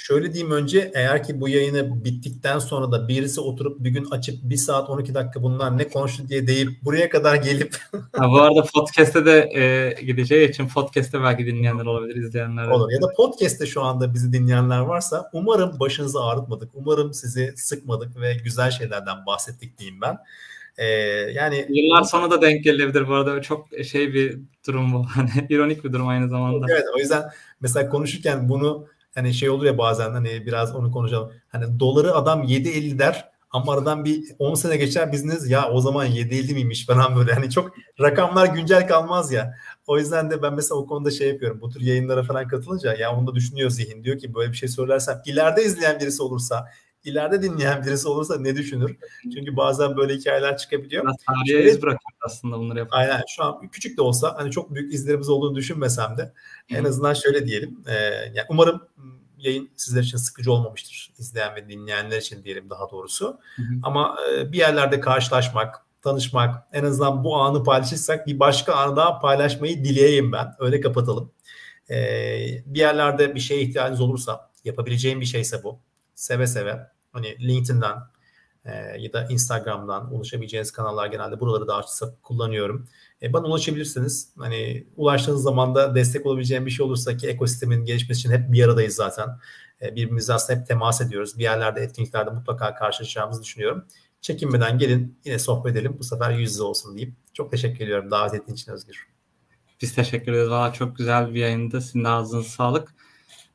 [0.07, 4.35] şöyle diyeyim önce eğer ki bu yayını bittikten sonra da birisi oturup bir gün açıp
[4.43, 7.77] bir saat 12 dakika bunlar ne konuştu diye deyip buraya kadar gelip.
[7.93, 12.69] ha, bu arada podcast'te de e, gideceği için podcast'te belki dinleyenler olabilir, izleyenler.
[12.69, 16.71] Olur ya da podcast'te şu anda bizi dinleyenler varsa umarım başınızı ağrıtmadık.
[16.75, 20.19] Umarım sizi sıkmadık ve güzel şeylerden bahsettik diyeyim ben.
[20.79, 20.87] Ee,
[21.35, 25.05] yani yıllar sonra da denk gelebilir bu arada çok şey bir durum bu.
[25.15, 26.67] Hani ironik bir durum aynı zamanda.
[26.71, 27.23] Evet o yüzden
[27.61, 31.33] mesela konuşurken bunu hani şey olur ya bazen hani biraz onu konuşalım.
[31.49, 36.07] Hani doları adam 7.50 der ama aradan bir 10 sene geçer biziniz ya o zaman
[36.07, 37.33] 7.50 miymiş falan böyle.
[37.33, 39.55] Hani çok rakamlar güncel kalmaz ya.
[39.87, 41.61] O yüzden de ben mesela o konuda şey yapıyorum.
[41.61, 44.05] Bu tür yayınlara falan katılınca ya onu da düşünüyor zihin.
[44.05, 46.67] Diyor ki böyle bir şey söylersem ileride izleyen birisi olursa
[47.05, 48.97] ileride dinleyen birisi olursa ne düşünür?
[49.23, 51.05] Çünkü bazen böyle hikayeler çıkabiliyor.
[51.05, 52.99] Biraz tarihe iz bırakıyor aslında bunları yapan.
[52.99, 56.33] Aynen şu an küçük de olsa hani çok büyük izlerimiz olduğunu düşünmesem de
[56.71, 57.85] en azından şöyle diyelim.
[57.87, 57.95] E,
[58.35, 58.81] yani umarım
[59.39, 61.11] yayın sizler için sıkıcı olmamıştır.
[61.19, 63.39] izleyen ve dinleyenler için diyelim daha doğrusu.
[63.57, 63.67] Hı hı.
[63.83, 69.19] Ama e, bir yerlerde karşılaşmak, tanışmak, en azından bu anı paylaşırsak bir başka anı daha
[69.19, 70.55] paylaşmayı dileyeyim ben.
[70.59, 71.33] Öyle kapatalım.
[71.91, 71.97] E,
[72.67, 75.81] bir yerlerde bir şeye ihtiyacınız olursa, yapabileceğim bir şeyse bu
[76.19, 77.97] seve seve hani LinkedIn'den
[78.65, 82.89] e, ya da Instagram'dan ulaşabileceğiniz kanallar genelde buraları daha sık kullanıyorum.
[83.23, 84.33] E, bana ulaşabilirsiniz.
[84.39, 88.65] Hani ulaştığınız zaman da destek olabileceğim bir şey olursa ki ekosistemin gelişmesi için hep bir
[88.65, 89.29] aradayız zaten.
[89.83, 91.39] E, birbirimize aslında hep temas ediyoruz.
[91.39, 93.85] Bir yerlerde etkinliklerde mutlaka karşılaşacağımızı düşünüyorum.
[94.21, 95.97] Çekinmeden gelin yine sohbet edelim.
[95.99, 99.09] Bu sefer yüz yüze olsun deyip çok teşekkür ediyorum davet ettiğin için Özgür.
[99.83, 100.51] Biz teşekkür ederiz.
[100.51, 101.81] Valla çok güzel bir yayındı.
[101.81, 102.95] Sizin ağzınıza sağlık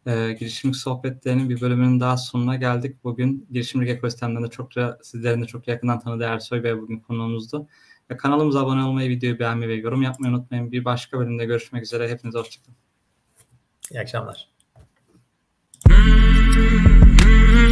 [0.08, 3.04] e, girişimcilik sohbetlerinin bir bölümünün daha sonuna geldik.
[3.04, 7.68] Bugün girişimcilik ekosistemlerinde çokça sizlerin de çok yakından tanıdığı Ersoy Bey bugün konuğumuzdu.
[8.12, 10.72] Ve kanalımıza abone olmayı, videoyu beğenmeyi ve yorum yapmayı unutmayın.
[10.72, 12.10] Bir başka bölümde görüşmek üzere.
[12.10, 12.78] Hepinize hoşçakalın.
[13.92, 14.50] İyi akşamlar.